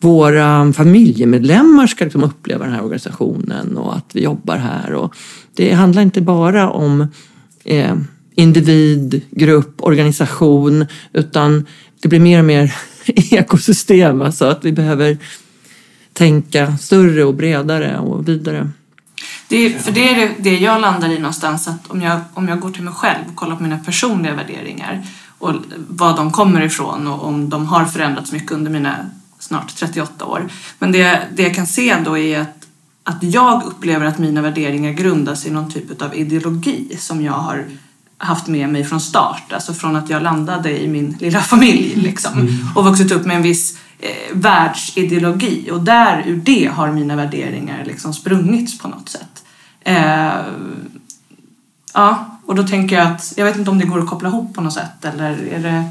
våra 0.04 0.72
familjemedlemmar 0.72 1.86
ska 1.86 2.04
liksom 2.04 2.24
uppleva 2.24 2.64
den 2.64 2.74
här 2.74 2.82
organisationen 2.82 3.76
och 3.76 3.96
att 3.96 4.10
vi 4.12 4.22
jobbar 4.22 4.56
här. 4.56 4.92
Och 4.92 5.16
det 5.54 5.72
handlar 5.72 6.02
inte 6.02 6.20
bara 6.20 6.70
om 6.70 7.08
eh, 7.64 7.96
individ, 8.34 9.22
grupp, 9.30 9.76
organisation 9.78 10.86
utan 11.12 11.66
det 12.02 12.08
blir 12.08 12.20
mer 12.20 12.38
och 12.38 12.44
mer 12.44 12.74
ekosystem. 13.06 14.22
Alltså 14.22 14.44
att 14.44 14.64
vi 14.64 14.72
behöver 14.72 15.18
tänka 16.12 16.76
större 16.76 17.24
och 17.24 17.34
bredare 17.34 17.98
och 17.98 18.28
vidare. 18.28 18.70
Det 19.48 19.56
är, 19.56 19.78
för 19.78 19.92
det 19.92 20.10
är 20.10 20.16
det, 20.16 20.30
det 20.38 20.58
jag 20.58 20.80
landar 20.80 21.08
i 21.08 21.18
någonstans 21.18 21.68
att 21.68 21.90
om 21.90 22.02
jag, 22.02 22.20
om 22.34 22.48
jag 22.48 22.60
går 22.60 22.70
till 22.70 22.82
mig 22.82 22.94
själv 22.94 23.24
och 23.28 23.36
kollar 23.36 23.56
på 23.56 23.62
mina 23.62 23.78
personliga 23.78 24.34
värderingar 24.34 25.02
och 25.38 25.54
var 25.88 26.16
de 26.16 26.30
kommer 26.30 26.62
ifrån 26.62 27.06
och 27.06 27.26
om 27.26 27.50
de 27.50 27.66
har 27.66 27.84
förändrats 27.84 28.32
mycket 28.32 28.52
under 28.52 28.70
mina 28.70 28.96
snart 29.44 29.76
38 29.76 30.24
år. 30.24 30.48
Men 30.78 30.92
det, 30.92 31.20
det 31.35 31.42
jag 31.42 31.54
kan 31.54 31.66
se 31.66 31.96
då 32.04 32.18
är 32.18 32.40
att, 32.40 32.66
att 33.02 33.22
jag 33.22 33.62
upplever 33.64 34.07
att 34.07 34.18
mina 34.18 34.42
värderingar 34.42 34.92
grundas 34.92 35.46
i 35.46 35.50
någon 35.50 35.70
typ 35.70 36.02
av 36.02 36.14
ideologi 36.14 36.96
som 36.98 37.24
jag 37.24 37.33
har 37.33 37.64
haft 38.18 38.46
med 38.46 38.68
mig 38.68 38.85
från 38.85 39.00
start, 39.00 39.52
alltså 39.52 39.74
från 39.74 39.96
att 39.96 40.11
jag 40.11 40.22
landade 40.22 40.83
i 40.83 40.88
min 40.88 41.16
lilla 41.20 41.40
familj 41.40 41.94
liksom, 41.96 42.48
och 42.74 42.85
vuxit 42.85 43.12
upp 43.12 43.26
med 43.26 43.37
en 43.37 43.42
viss 43.42 43.78
eh, 43.98 44.11
världsideologi 44.37 45.70
och 45.72 45.80
där 45.80 46.22
ur 46.26 46.37
det 46.37 46.70
har 46.74 46.92
mina 46.92 47.16
värderingar 47.16 47.85
liksom 47.85 48.14
sprungits 48.14 48.78
på 48.78 48.88
något 48.88 49.09
sätt. 49.09 49.44
Eh, 49.80 50.33
ja, 51.94 52.38
och 52.46 52.54
då 52.54 52.62
tänker 52.62 52.96
jag 52.96 53.07
att 53.07 53.35
jag 53.37 53.44
vet 53.44 53.57
inte 53.57 53.70
om 53.70 53.78
det 53.78 53.87
går 53.87 54.00
att 54.00 54.09
koppla 54.09 54.28
ihop 54.28 54.54
på 54.54 54.61
något 54.61 54.74
sätt 54.74 55.04
eller 55.04 55.48
är 55.52 55.59
det... 55.59 55.85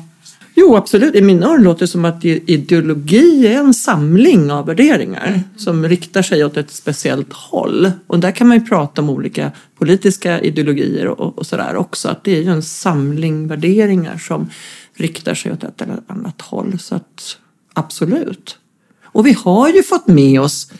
Jo, 0.56 0.76
absolut. 0.76 1.16
I 1.16 1.22
mina 1.22 1.48
öron 1.48 1.63
låter 1.63 1.80
det 1.80 1.88
som 1.88 2.06
att 2.06 2.26
ideologi 2.26 3.48
är 3.48 3.60
en 3.60 3.74
samling 3.74 4.52
av 4.52 4.66
värderingar 4.66 5.44
som 5.58 5.88
riktar 5.88 6.22
sig 6.22 6.46
åt 6.46 6.58
ett 6.58 6.72
speciellt 6.72 7.34
håll. 7.34 7.92
Och 8.08 8.20
där 8.20 8.32
kan 8.32 8.48
man 8.48 8.58
ju 8.58 8.66
prata 8.66 9.02
om 9.02 9.10
olika 9.10 9.52
politiska 9.78 10.42
ideologier 10.42 11.08
och, 11.08 11.38
och 11.38 11.46
sådär 11.46 11.76
också. 11.76 12.10
Att 12.10 12.24
det 12.24 12.38
är 12.38 12.42
ju 12.42 12.50
en 12.50 12.63
samling 12.63 13.48
värderingar 13.48 14.18
som 14.18 14.50
riktar 14.96 15.34
sig 15.34 15.52
åt 15.52 15.63
ett 15.63 15.82
eller 15.82 15.98
annat 16.08 16.42
håll. 16.42 16.80
Så 16.80 16.96
att 16.96 17.38
absolut. 17.74 18.58
Och 19.04 19.28
vi 19.28 19.34
har 19.34 19.70
ju 19.70 19.84
fått 19.84 20.08
med 20.08 20.42
oss 20.42 20.72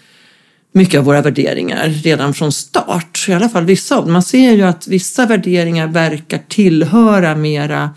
mycket 0.72 1.00
av 1.00 1.06
våra 1.06 1.22
värderingar 1.22 1.90
redan 1.90 2.34
från 2.34 2.52
start. 2.52 3.26
I 3.28 3.34
alla 3.34 3.50
fall 3.50 3.66
vissa 3.66 3.98
av 3.98 4.04
dem. 4.04 4.14
Man 4.14 4.24
ser 4.24 4.52
ju 4.52 4.62
att 4.62 4.88
vissa 4.88 5.26
värderingar 5.26 5.88
verkar 5.88 6.42
tillhöra 6.48 7.36
mera 7.36 7.90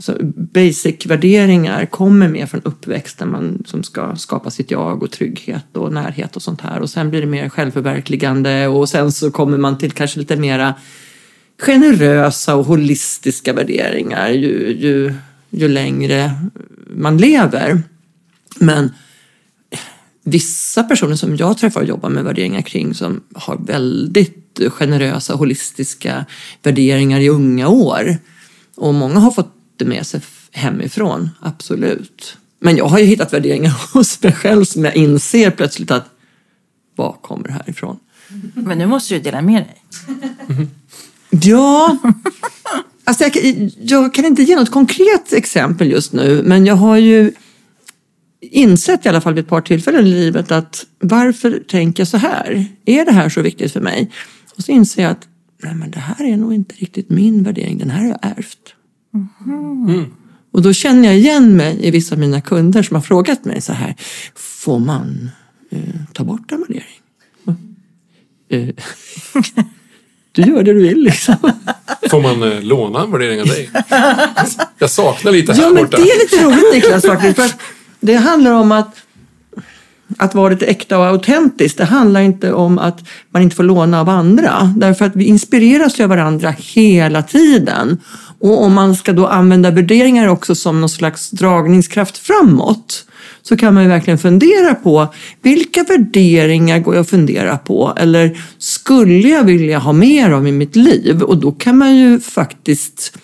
alltså 0.00 0.16
basic-värderingar 0.54 1.86
kommer 1.86 2.28
mer 2.28 2.46
från 2.46 2.60
uppväxten 2.64 3.30
man, 3.30 3.62
som 3.66 3.82
ska 3.82 4.16
skapa 4.16 4.50
sitt 4.50 4.70
jag 4.70 5.02
och 5.02 5.10
trygghet 5.10 5.76
och 5.76 5.92
närhet 5.92 6.36
och 6.36 6.42
sånt 6.42 6.60
här. 6.60 6.80
Och 6.80 6.90
sen 6.90 7.10
blir 7.10 7.20
det 7.20 7.26
mer 7.26 7.48
självförverkligande 7.48 8.68
och 8.68 8.88
sen 8.88 9.12
så 9.12 9.30
kommer 9.30 9.58
man 9.58 9.78
till 9.78 9.92
kanske 9.92 10.18
lite 10.18 10.36
mera 10.36 10.74
generösa 11.58 12.56
och 12.56 12.64
holistiska 12.64 13.52
värderingar 13.52 14.28
ju, 14.28 14.76
ju, 14.78 15.14
ju 15.50 15.68
längre 15.68 16.32
man 16.90 17.16
lever. 17.16 17.82
Men 18.58 18.90
vissa 20.24 20.82
personer 20.82 21.16
som 21.16 21.36
jag 21.36 21.58
träffar 21.58 21.80
och 21.80 21.88
jobbar 21.88 22.08
med 22.08 22.24
värderingar 22.24 22.62
kring 22.62 22.94
som 22.94 23.20
har 23.34 23.56
väldigt 23.56 24.60
generösa 24.68 25.34
holistiska 25.34 26.26
värderingar 26.62 27.20
i 27.20 27.28
unga 27.28 27.68
år. 27.68 28.16
Och 28.76 28.94
många 28.94 29.18
har 29.18 29.30
fått 29.30 29.59
det 29.84 29.84
med 29.84 30.06
sig 30.06 30.20
hemifrån, 30.52 31.30
absolut. 31.40 32.36
Men 32.60 32.76
jag 32.76 32.84
har 32.86 32.98
ju 32.98 33.04
hittat 33.04 33.32
värderingar 33.32 33.72
hos 33.92 34.22
mig 34.22 34.32
själv 34.32 34.64
som 34.64 34.84
jag 34.84 34.96
inser 34.96 35.50
plötsligt 35.50 35.90
att 35.90 36.04
vad 36.96 37.22
kommer 37.22 37.48
härifrån? 37.48 37.98
Men 38.54 38.78
nu 38.78 38.86
måste 38.86 39.14
du 39.14 39.20
dela 39.20 39.42
med 39.42 39.62
dig. 39.64 39.82
Ja, 41.30 41.96
alltså 43.04 43.24
jag, 43.24 43.32
kan- 43.32 43.70
jag 43.82 44.14
kan 44.14 44.24
inte 44.24 44.42
ge 44.42 44.56
något 44.56 44.70
konkret 44.70 45.32
exempel 45.32 45.90
just 45.90 46.12
nu, 46.12 46.42
men 46.44 46.66
jag 46.66 46.74
har 46.76 46.96
ju 46.96 47.32
insett 48.40 49.06
i 49.06 49.08
alla 49.08 49.20
fall 49.20 49.34
vid 49.34 49.44
ett 49.44 49.50
par 49.50 49.60
tillfällen 49.60 50.06
i 50.06 50.10
livet 50.10 50.50
att 50.52 50.86
varför 50.98 51.62
tänker 51.68 52.00
jag 52.00 52.08
så 52.08 52.16
här? 52.16 52.64
Är 52.84 53.04
det 53.04 53.12
här 53.12 53.28
så 53.28 53.42
viktigt 53.42 53.72
för 53.72 53.80
mig? 53.80 54.10
Och 54.56 54.64
så 54.64 54.72
inser 54.72 55.02
jag 55.02 55.10
att 55.10 55.28
nej 55.62 55.74
men 55.74 55.90
det 55.90 55.98
här 55.98 56.24
är 56.24 56.36
nog 56.36 56.54
inte 56.54 56.74
riktigt 56.74 57.10
min 57.10 57.42
värdering, 57.42 57.78
den 57.78 57.90
här 57.90 58.00
har 58.00 58.08
jag 58.08 58.18
ärvt. 58.22 58.74
Och 60.52 60.62
då 60.62 60.72
känner 60.72 61.08
jag 61.08 61.18
igen 61.18 61.56
mig 61.56 61.78
i 61.86 61.90
vissa 61.90 62.14
av 62.14 62.18
mina 62.18 62.40
kunder 62.40 62.82
som 62.82 62.94
har 62.94 63.02
frågat 63.02 63.44
mig 63.44 63.60
så 63.60 63.72
här, 63.72 63.94
får 64.34 64.78
man 64.78 65.30
eh, 65.70 65.78
ta 66.12 66.24
bort 66.24 66.52
en 66.52 66.60
värdering? 66.60 67.00
Eh, 68.50 68.68
du 70.32 70.42
gör 70.42 70.62
det 70.62 70.72
du 70.72 70.82
vill 70.82 71.02
liksom. 71.02 71.36
Får 72.10 72.22
man 72.22 72.52
eh, 72.52 72.62
låna 72.62 73.02
en 73.02 73.12
värdering 73.12 73.40
av 73.40 73.46
dig? 73.46 73.70
Jag 74.78 74.90
saknar 74.90 75.32
lite 75.32 75.52
här 75.52 75.62
Ja, 75.62 75.68
men 75.70 75.84
borta. 75.84 75.96
det 75.96 76.02
är 76.02 76.18
lite 76.18 76.44
roligt 76.44 76.74
Niklas 76.74 77.04
faktiskt. 77.06 77.36
För 77.36 77.50
det 78.00 78.14
handlar 78.14 78.52
om 78.52 78.72
att, 78.72 78.96
att 80.18 80.34
vara 80.34 80.48
lite 80.48 80.66
äkta 80.66 80.98
och 80.98 81.06
autentisk. 81.06 81.76
Det 81.76 81.84
handlar 81.84 82.20
inte 82.20 82.52
om 82.52 82.78
att 82.78 83.04
man 83.30 83.42
inte 83.42 83.56
får 83.56 83.62
låna 83.62 84.00
av 84.00 84.08
andra. 84.08 84.74
Därför 84.76 85.04
att 85.04 85.16
vi 85.16 85.24
inspireras 85.24 86.00
av 86.00 86.08
varandra 86.08 86.54
hela 86.58 87.22
tiden. 87.22 87.98
Och 88.40 88.62
om 88.62 88.74
man 88.74 88.96
ska 88.96 89.12
då 89.12 89.26
använda 89.26 89.70
värderingar 89.70 90.28
också 90.28 90.54
som 90.54 90.80
någon 90.80 90.88
slags 90.88 91.30
dragningskraft 91.30 92.18
framåt 92.18 93.06
så 93.42 93.56
kan 93.56 93.74
man 93.74 93.82
ju 93.82 93.88
verkligen 93.88 94.18
fundera 94.18 94.74
på 94.74 95.14
vilka 95.42 95.82
värderingar 95.82 96.78
går 96.78 96.94
jag 96.94 97.02
att 97.02 97.10
fundera 97.10 97.58
på 97.58 97.94
eller 97.96 98.38
skulle 98.58 99.28
jag 99.28 99.44
vilja 99.44 99.78
ha 99.78 99.92
mer 99.92 100.30
av 100.30 100.48
i 100.48 100.52
mitt 100.52 100.76
liv? 100.76 101.22
Och 101.22 101.36
då 101.36 101.52
kan 101.52 101.78
man 101.78 101.96
ju 101.96 102.20
faktiskt 102.20 103.16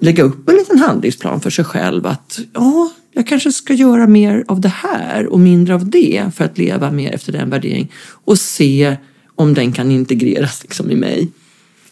lägga 0.00 0.22
upp 0.22 0.48
en 0.48 0.56
liten 0.56 0.78
handlingsplan 0.78 1.40
för 1.40 1.50
sig 1.50 1.64
själv 1.64 2.06
att 2.06 2.40
ja, 2.52 2.90
jag 3.12 3.26
kanske 3.26 3.52
ska 3.52 3.74
göra 3.74 4.06
mer 4.06 4.44
av 4.48 4.60
det 4.60 4.72
här 4.74 5.26
och 5.26 5.40
mindre 5.40 5.74
av 5.74 5.90
det 5.90 6.30
för 6.36 6.44
att 6.44 6.58
leva 6.58 6.90
mer 6.90 7.14
efter 7.14 7.32
den 7.32 7.50
värdering 7.50 7.92
och 8.24 8.38
se 8.38 8.96
om 9.34 9.54
den 9.54 9.72
kan 9.72 9.90
integreras 9.90 10.62
liksom 10.62 10.90
i 10.90 10.94
mig. 10.94 11.28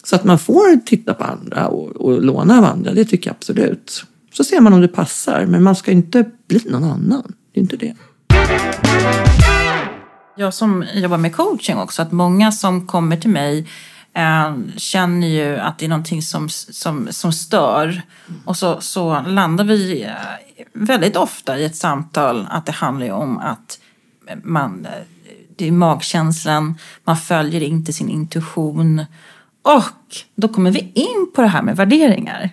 Så 0.03 0.17
att 0.17 0.25
man 0.25 0.39
får 0.39 0.87
titta 0.87 1.15
på 1.15 1.25
andra 1.25 1.67
och, 1.67 1.89
och 1.89 2.23
låna 2.23 2.59
av 2.59 2.65
andra, 2.65 2.93
det 2.93 3.05
tycker 3.05 3.31
jag 3.31 3.37
absolut. 3.37 4.05
Så 4.33 4.45
ser 4.45 4.61
man 4.61 4.73
om 4.73 4.81
det 4.81 4.89
passar, 4.89 5.47
men 5.47 5.63
man 5.63 5.77
ska 5.77 5.91
inte 5.91 6.31
bli 6.49 6.61
någon 6.65 6.85
annan. 6.85 7.33
Det 7.53 7.61
är 7.61 7.63
inte 7.63 7.77
det. 7.77 7.95
Jag 10.37 10.55
som 10.55 10.85
jobbar 10.95 11.19
med 11.19 11.37
coaching 11.37 11.79
också, 11.79 12.03
att 12.03 12.13
många 12.13 12.53
som 12.53 12.87
kommer 12.87 13.17
till 13.17 13.31
mig 13.31 13.67
eh, 14.15 14.57
känner 14.77 15.29
ju 15.29 15.57
att 15.57 15.79
det 15.79 15.85
är 15.85 15.89
någonting 15.89 16.23
som, 16.23 16.49
som, 16.49 17.09
som 17.11 17.33
stör. 17.33 18.03
Och 18.45 18.57
så, 18.57 18.81
så 18.81 19.21
landar 19.21 19.65
vi 19.65 20.03
eh, 20.03 20.13
väldigt 20.73 21.17
ofta 21.17 21.59
i 21.59 21.65
ett 21.65 21.77
samtal 21.77 22.47
att 22.51 22.67
det 22.67 22.73
handlar 22.73 23.07
ju 23.07 23.13
om 23.13 23.39
att 23.39 23.79
man, 24.43 24.87
eh, 24.87 25.03
det 25.57 25.69
är 25.69 25.73
magkänslan, 25.73 26.79
man 27.05 27.17
följer 27.17 27.61
inte 27.61 27.93
sin 27.93 28.09
intuition. 28.09 29.05
Och 29.63 30.17
då 30.35 30.49
kommer 30.49 30.71
vi 30.71 30.93
in 30.95 31.33
på 31.35 31.43
det 31.43 31.49
här 31.49 31.63
med 31.63 31.77
värderingar. 31.77 32.51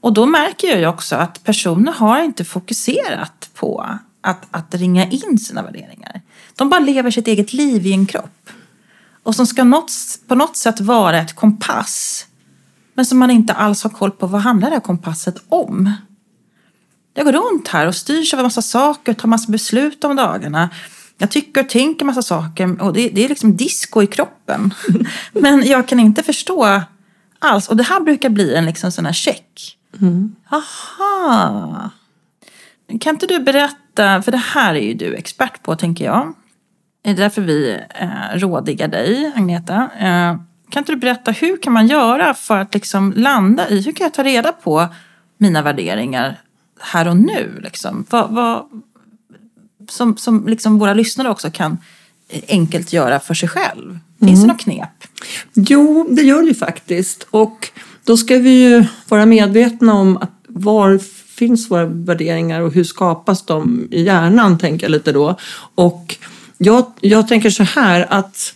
Och 0.00 0.12
då 0.12 0.26
märker 0.26 0.68
jag 0.68 0.78
ju 0.78 0.86
också 0.86 1.16
att 1.16 1.44
personer 1.44 1.92
har 1.92 2.22
inte 2.22 2.44
fokuserat 2.44 3.50
på 3.54 3.86
att, 4.20 4.46
att 4.50 4.74
ringa 4.74 5.06
in 5.06 5.38
sina 5.38 5.62
värderingar. 5.62 6.20
De 6.56 6.68
bara 6.68 6.80
lever 6.80 7.10
sitt 7.10 7.26
eget 7.26 7.52
liv 7.52 7.86
i 7.86 7.92
en 7.92 8.06
kropp. 8.06 8.50
Och 9.22 9.34
som 9.34 9.46
ska 9.46 9.64
något, 9.64 9.92
på 10.28 10.34
något 10.34 10.56
sätt 10.56 10.80
vara 10.80 11.18
ett 11.18 11.36
kompass. 11.36 12.26
Men 12.94 13.06
som 13.06 13.18
man 13.18 13.30
inte 13.30 13.52
alls 13.52 13.82
har 13.82 13.90
koll 13.90 14.10
på 14.10 14.26
vad 14.26 14.40
handlar 14.40 14.70
det 14.70 14.76
här 14.76 14.80
kompasset 14.80 15.42
om. 15.48 15.92
Jag 17.14 17.24
går 17.24 17.32
runt 17.32 17.68
här 17.68 17.86
och 17.86 17.94
styrs 17.94 18.34
av 18.34 18.40
en 18.40 18.46
massa 18.46 18.62
saker, 18.62 19.14
tar 19.14 19.28
massa 19.28 19.52
beslut 19.52 20.04
om 20.04 20.16
dagarna. 20.16 20.70
Jag 21.20 21.30
tycker 21.30 21.60
och 21.60 21.68
tänker 21.68 22.04
massa 22.04 22.22
saker 22.22 22.82
och 22.82 22.92
det, 22.92 23.08
det 23.08 23.24
är 23.24 23.28
liksom 23.28 23.56
disco 23.56 24.02
i 24.02 24.06
kroppen. 24.06 24.74
Men 25.32 25.66
jag 25.66 25.88
kan 25.88 26.00
inte 26.00 26.22
förstå 26.22 26.82
alls. 27.38 27.68
Och 27.68 27.76
det 27.76 27.82
här 27.82 28.00
brukar 28.00 28.28
bli 28.28 28.54
en 28.54 28.66
liksom 28.66 28.92
sån 28.92 29.06
här 29.06 29.12
check. 29.12 29.78
Aha. 30.50 31.90
Kan 33.00 33.14
inte 33.14 33.26
du 33.26 33.38
berätta, 33.38 34.22
för 34.22 34.32
det 34.32 34.38
här 34.38 34.74
är 34.74 34.80
ju 34.80 34.94
du 34.94 35.14
expert 35.14 35.62
på 35.62 35.76
tänker 35.76 36.04
jag. 36.04 36.34
Det 37.02 37.10
är 37.10 37.14
därför 37.14 37.42
vi 37.42 37.80
eh, 37.94 38.38
rådigar 38.38 38.88
dig, 38.88 39.32
Agneta. 39.36 39.90
Eh, 39.98 40.36
kan 40.70 40.80
inte 40.80 40.92
du 40.92 40.96
berätta, 40.96 41.30
hur 41.30 41.62
kan 41.62 41.72
man 41.72 41.86
göra 41.86 42.34
för 42.34 42.58
att 42.58 42.74
liksom 42.74 43.12
landa 43.16 43.68
i, 43.68 43.82
hur 43.82 43.92
kan 43.92 44.04
jag 44.04 44.14
ta 44.14 44.24
reda 44.24 44.52
på 44.52 44.88
mina 45.38 45.62
värderingar 45.62 46.40
här 46.80 47.08
och 47.08 47.16
nu? 47.16 47.60
Liksom? 47.62 48.06
Vad, 48.10 48.30
vad, 48.30 48.82
som 49.90 50.16
som 50.16 50.48
liksom 50.48 50.78
våra 50.78 50.94
lyssnare 50.94 51.28
också 51.28 51.50
kan 51.50 51.78
eh, 52.28 52.42
enkelt 52.48 52.92
göra 52.92 53.20
för 53.20 53.34
sig 53.34 53.48
själv. 53.48 53.98
Finns 54.20 54.40
det 54.40 54.46
något 54.46 54.60
knep? 54.60 54.88
Jo, 55.54 56.06
det 56.10 56.22
gör 56.22 56.42
det 56.42 56.48
ju 56.48 56.54
faktiskt. 56.54 57.26
Och 57.30 57.68
då 58.04 58.16
ska 58.16 58.36
vi 58.36 58.62
ju 58.62 58.84
vara 59.08 59.26
medvetna 59.26 59.94
om 59.94 60.16
att 60.16 60.30
var 60.46 60.98
finns 61.40 61.70
våra 61.70 61.84
värderingar 61.84 62.60
och 62.60 62.72
hur 62.72 62.84
skapas 62.84 63.46
de 63.46 63.88
i 63.90 64.02
hjärnan, 64.02 64.58
tänker 64.58 64.84
jag 64.84 64.90
lite 64.90 65.12
då. 65.12 65.36
Och 65.74 66.16
jag, 66.58 66.92
jag 67.00 67.28
tänker 67.28 67.50
så 67.50 67.62
här 67.62 68.06
att 68.10 68.54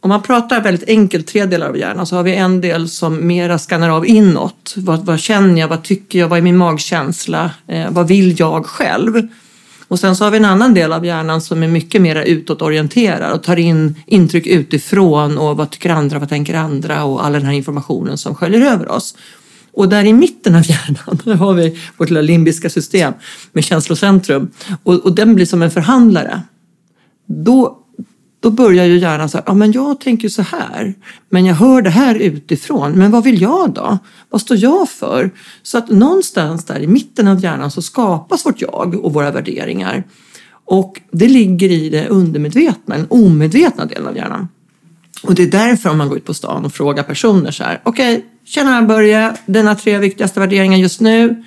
om 0.00 0.08
man 0.08 0.22
pratar 0.22 0.60
väldigt 0.60 0.88
enkelt, 0.88 1.26
tre 1.26 1.46
delar 1.46 1.68
av 1.68 1.76
hjärnan, 1.76 2.06
så 2.06 2.16
har 2.16 2.22
vi 2.22 2.34
en 2.34 2.60
del 2.60 2.88
som 2.88 3.26
mera 3.26 3.58
skannar 3.58 3.90
av 3.90 4.06
inåt. 4.06 4.74
Vad, 4.76 5.06
vad 5.06 5.20
känner 5.20 5.60
jag? 5.60 5.68
Vad 5.68 5.82
tycker 5.82 6.18
jag? 6.18 6.28
Vad 6.28 6.38
är 6.38 6.42
min 6.42 6.56
magkänsla? 6.56 7.50
Eh, 7.66 7.90
vad 7.90 8.08
vill 8.08 8.40
jag 8.40 8.66
själv? 8.66 9.28
Och 9.92 10.00
sen 10.00 10.16
så 10.16 10.24
har 10.24 10.30
vi 10.30 10.36
en 10.36 10.44
annan 10.44 10.74
del 10.74 10.92
av 10.92 11.06
hjärnan 11.06 11.40
som 11.40 11.62
är 11.62 11.68
mycket 11.68 12.02
mer 12.02 12.16
utåtorienterad 12.16 13.32
och 13.32 13.42
tar 13.42 13.56
in 13.56 13.94
intryck 14.06 14.46
utifrån 14.46 15.38
och 15.38 15.56
vad 15.56 15.70
tycker 15.70 15.90
andra, 15.90 16.18
vad 16.18 16.28
tänker 16.28 16.54
andra 16.54 17.04
och 17.04 17.24
all 17.24 17.32
den 17.32 17.42
här 17.42 17.52
informationen 17.52 18.18
som 18.18 18.34
sköljer 18.34 18.60
över 18.60 18.88
oss. 18.88 19.16
Och 19.72 19.88
där 19.88 20.04
i 20.04 20.12
mitten 20.12 20.54
av 20.54 20.70
hjärnan, 20.70 21.18
där 21.24 21.34
har 21.44 21.54
vi 21.54 21.78
vårt 21.96 22.08
lilla 22.08 22.20
limbiska 22.20 22.70
system 22.70 23.12
med 23.52 23.64
känslocentrum 23.64 24.50
och, 24.82 24.94
och 24.94 25.14
den 25.14 25.34
blir 25.34 25.46
som 25.46 25.62
en 25.62 25.70
förhandlare. 25.70 26.42
Då, 27.26 27.78
då 28.42 28.50
börjar 28.50 28.84
ju 28.84 28.98
hjärnan 28.98 29.28
så 29.28 29.38
här, 29.38 29.44
ja 29.46 29.54
men 29.54 29.72
jag 29.72 30.00
tänker 30.00 30.28
så 30.28 30.42
här, 30.42 30.94
men 31.28 31.46
jag 31.46 31.54
hör 31.54 31.82
det 31.82 31.90
här 31.90 32.14
utifrån, 32.14 32.92
men 32.92 33.10
vad 33.10 33.24
vill 33.24 33.42
jag 33.42 33.70
då? 33.70 33.98
Vad 34.30 34.40
står 34.40 34.56
jag 34.56 34.88
för? 34.88 35.30
Så 35.62 35.78
att 35.78 35.88
någonstans 35.88 36.64
där 36.64 36.80
i 36.80 36.86
mitten 36.86 37.28
av 37.28 37.42
hjärnan 37.42 37.70
så 37.70 37.82
skapas 37.82 38.46
vårt 38.46 38.60
jag 38.60 39.04
och 39.04 39.12
våra 39.12 39.30
värderingar. 39.30 40.04
Och 40.64 41.00
det 41.10 41.28
ligger 41.28 41.70
i 41.70 41.88
det 41.88 42.08
undermedvetna, 42.08 42.96
den 42.96 43.06
omedvetna 43.10 43.84
delen 43.84 44.08
av 44.08 44.16
hjärnan. 44.16 44.48
Och 45.22 45.34
det 45.34 45.42
är 45.42 45.50
därför 45.50 45.90
om 45.90 45.98
man 45.98 46.08
går 46.08 46.18
ut 46.18 46.24
på 46.24 46.34
stan 46.34 46.64
och 46.64 46.72
frågar 46.72 47.02
personer 47.02 47.50
så 47.50 47.64
här, 47.64 47.80
okej, 47.84 48.26
tjena 48.44 48.82
Börje, 48.82 49.36
dina 49.46 49.74
tre 49.74 49.98
viktigaste 49.98 50.40
värderingar 50.40 50.78
just 50.78 51.00
nu? 51.00 51.44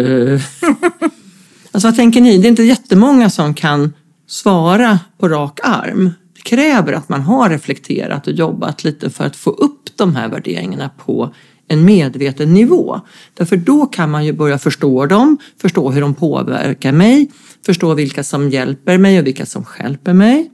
Uh. 0.00 0.40
alltså 1.72 1.88
vad 1.88 1.96
tänker 1.96 2.20
ni? 2.20 2.38
Det 2.38 2.46
är 2.46 2.50
inte 2.50 2.62
jättemånga 2.62 3.30
som 3.30 3.54
kan 3.54 3.92
svara 4.30 4.98
på 5.18 5.28
rak 5.28 5.60
arm. 5.62 6.10
Det 6.34 6.40
kräver 6.40 6.92
att 6.92 7.08
man 7.08 7.20
har 7.20 7.50
reflekterat 7.50 8.26
och 8.26 8.32
jobbat 8.32 8.84
lite 8.84 9.10
för 9.10 9.24
att 9.24 9.36
få 9.36 9.50
upp 9.50 9.96
de 9.96 10.16
här 10.16 10.28
värderingarna 10.28 10.90
på 11.04 11.34
en 11.68 11.84
medveten 11.84 12.54
nivå. 12.54 13.00
Därför 13.34 13.56
då 13.56 13.86
kan 13.86 14.10
man 14.10 14.24
ju 14.24 14.32
börja 14.32 14.58
förstå 14.58 15.06
dem, 15.06 15.38
förstå 15.60 15.90
hur 15.90 16.00
de 16.00 16.14
påverkar 16.14 16.92
mig, 16.92 17.30
förstå 17.66 17.94
vilka 17.94 18.24
som 18.24 18.50
hjälper 18.50 18.98
mig 18.98 19.18
och 19.20 19.26
vilka 19.26 19.46
som 19.46 19.64
stjälper 19.64 20.12
mig. 20.12 20.50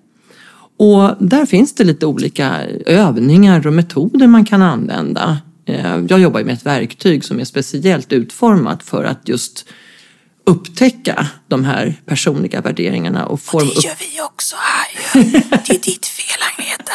Och 0.78 1.26
där 1.26 1.46
finns 1.46 1.74
det 1.74 1.84
lite 1.84 2.06
olika 2.06 2.60
övningar 2.86 3.66
och 3.66 3.72
metoder 3.72 4.26
man 4.26 4.44
kan 4.44 4.62
använda. 4.62 5.38
Eh, 5.66 5.96
jag 6.08 6.20
jobbar 6.20 6.42
med 6.44 6.54
ett 6.54 6.66
verktyg 6.66 7.24
som 7.24 7.40
är 7.40 7.44
speciellt 7.44 8.12
utformat 8.12 8.82
för 8.82 9.04
att 9.04 9.28
just 9.28 9.68
upptäcka 10.46 11.26
de 11.48 11.64
här 11.64 11.94
personliga 12.06 12.60
värderingarna 12.60 13.26
och 13.26 13.40
forma 13.40 13.70
Det 13.74 13.84
gör 13.84 13.94
vi 13.98 14.20
också 14.22 14.56
här. 14.56 15.22
Det 15.66 15.74
är 15.74 15.78
ditt 15.78 16.06
fel 16.06 16.40
Agneta. 16.52 16.92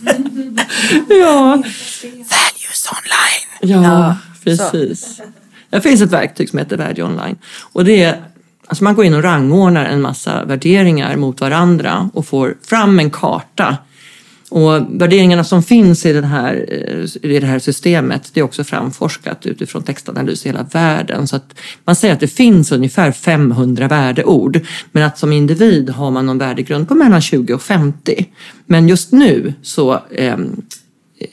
Ja, 1.08 1.62
Values 2.04 2.88
online. 2.92 3.82
ja, 3.84 4.16
precis. 4.44 5.20
Det 5.70 5.80
finns 5.80 6.00
ett 6.00 6.12
verktyg 6.12 6.48
som 6.48 6.58
heter 6.58 6.76
Värde 6.76 7.02
online. 7.02 7.38
Och 7.58 7.84
det 7.84 8.02
är, 8.02 8.22
alltså 8.66 8.84
man 8.84 8.94
går 8.94 9.04
in 9.04 9.14
och 9.14 9.22
rangordnar 9.22 9.84
en 9.84 10.00
massa 10.00 10.44
värderingar 10.44 11.16
mot 11.16 11.40
varandra 11.40 12.10
och 12.14 12.26
får 12.26 12.56
fram 12.62 12.98
en 12.98 13.10
karta. 13.10 13.76
Och 14.50 15.00
värderingarna 15.00 15.44
som 15.44 15.62
finns 15.62 16.06
i, 16.06 16.12
den 16.12 16.24
här, 16.24 16.66
eh, 16.68 17.30
i 17.30 17.38
det 17.40 17.46
här 17.46 17.58
systemet 17.58 18.30
det 18.32 18.40
är 18.40 18.44
också 18.44 18.64
framforskat 18.64 19.46
utifrån 19.46 19.82
textanalys 19.82 20.46
i 20.46 20.48
hela 20.48 20.62
världen. 20.62 21.26
Så 21.26 21.36
att 21.36 21.54
man 21.84 21.96
säger 21.96 22.14
att 22.14 22.20
det 22.20 22.28
finns 22.28 22.72
ungefär 22.72 23.12
500 23.12 23.88
värdeord. 23.88 24.60
Men 24.92 25.02
att 25.02 25.18
som 25.18 25.32
individ 25.32 25.90
har 25.90 26.10
man 26.10 26.26
någon 26.26 26.38
värdegrund 26.38 26.88
på 26.88 26.94
mellan 26.94 27.20
20 27.20 27.54
och 27.54 27.62
50. 27.62 28.26
Men 28.66 28.88
just 28.88 29.12
nu 29.12 29.54
så 29.62 29.92
eh, 30.10 30.38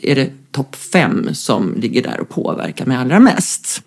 är 0.02 0.16
det 0.16 0.30
topp 0.52 0.76
fem 0.76 1.30
som 1.34 1.76
ligger 1.78 2.04
där 2.04 2.20
och 2.20 2.30
påverkar 2.30 2.86
mig 2.86 2.98
allra 2.98 3.20
mest. 3.20 3.82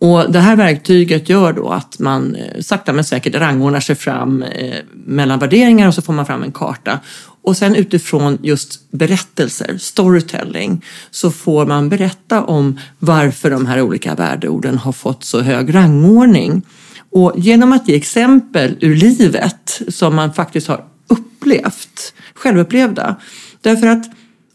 Och 0.00 0.32
det 0.32 0.40
här 0.40 0.56
verktyget 0.56 1.28
gör 1.28 1.52
då 1.52 1.68
att 1.68 1.98
man 1.98 2.34
eh, 2.34 2.60
sakta 2.60 2.92
men 2.92 3.04
säkert 3.04 3.34
rangordnar 3.34 3.80
sig 3.80 3.96
fram 3.96 4.42
eh, 4.42 4.78
mellan 4.92 5.38
värderingar 5.38 5.88
och 5.88 5.94
så 5.94 6.02
får 6.02 6.12
man 6.12 6.26
fram 6.26 6.42
en 6.42 6.52
karta. 6.52 7.00
Och 7.42 7.56
sen 7.56 7.74
utifrån 7.74 8.38
just 8.42 8.90
berättelser, 8.90 9.78
storytelling, 9.78 10.84
så 11.10 11.30
får 11.30 11.66
man 11.66 11.88
berätta 11.88 12.44
om 12.44 12.78
varför 12.98 13.50
de 13.50 13.66
här 13.66 13.80
olika 13.80 14.14
värdeorden 14.14 14.78
har 14.78 14.92
fått 14.92 15.24
så 15.24 15.40
hög 15.40 15.74
rangordning. 15.74 16.62
Och 17.10 17.32
genom 17.36 17.72
att 17.72 17.88
ge 17.88 17.96
exempel 17.96 18.76
ur 18.80 18.96
livet 18.96 19.82
som 19.88 20.14
man 20.14 20.34
faktiskt 20.34 20.68
har 20.68 20.84
upplevt, 21.08 22.14
självupplevda. 22.34 23.16
Därför 23.60 23.86
att 23.86 24.10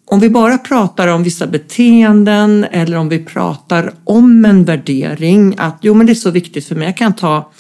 om 0.06 0.20
vi 0.20 0.30
bara 0.30 0.58
pratar 0.58 1.08
om 1.08 1.24
vissa 1.24 1.48
beteenden 1.48 2.64
eller 2.72 2.98
om 2.98 3.10
vi 3.10 3.26
pratar 3.26 3.94
om 4.04 4.46
en 4.46 4.66
värdering 4.66 5.56
att 5.58 5.78
jo 5.82 5.94
men 5.94 6.06
det 6.06 6.14
är 6.14 6.16
så 6.16 6.32
viktigt 6.32 6.68
för 6.68 6.76
mig. 6.76 6.88
Jag 6.88 6.98
kan 6.98 7.14
ta, 7.14 7.52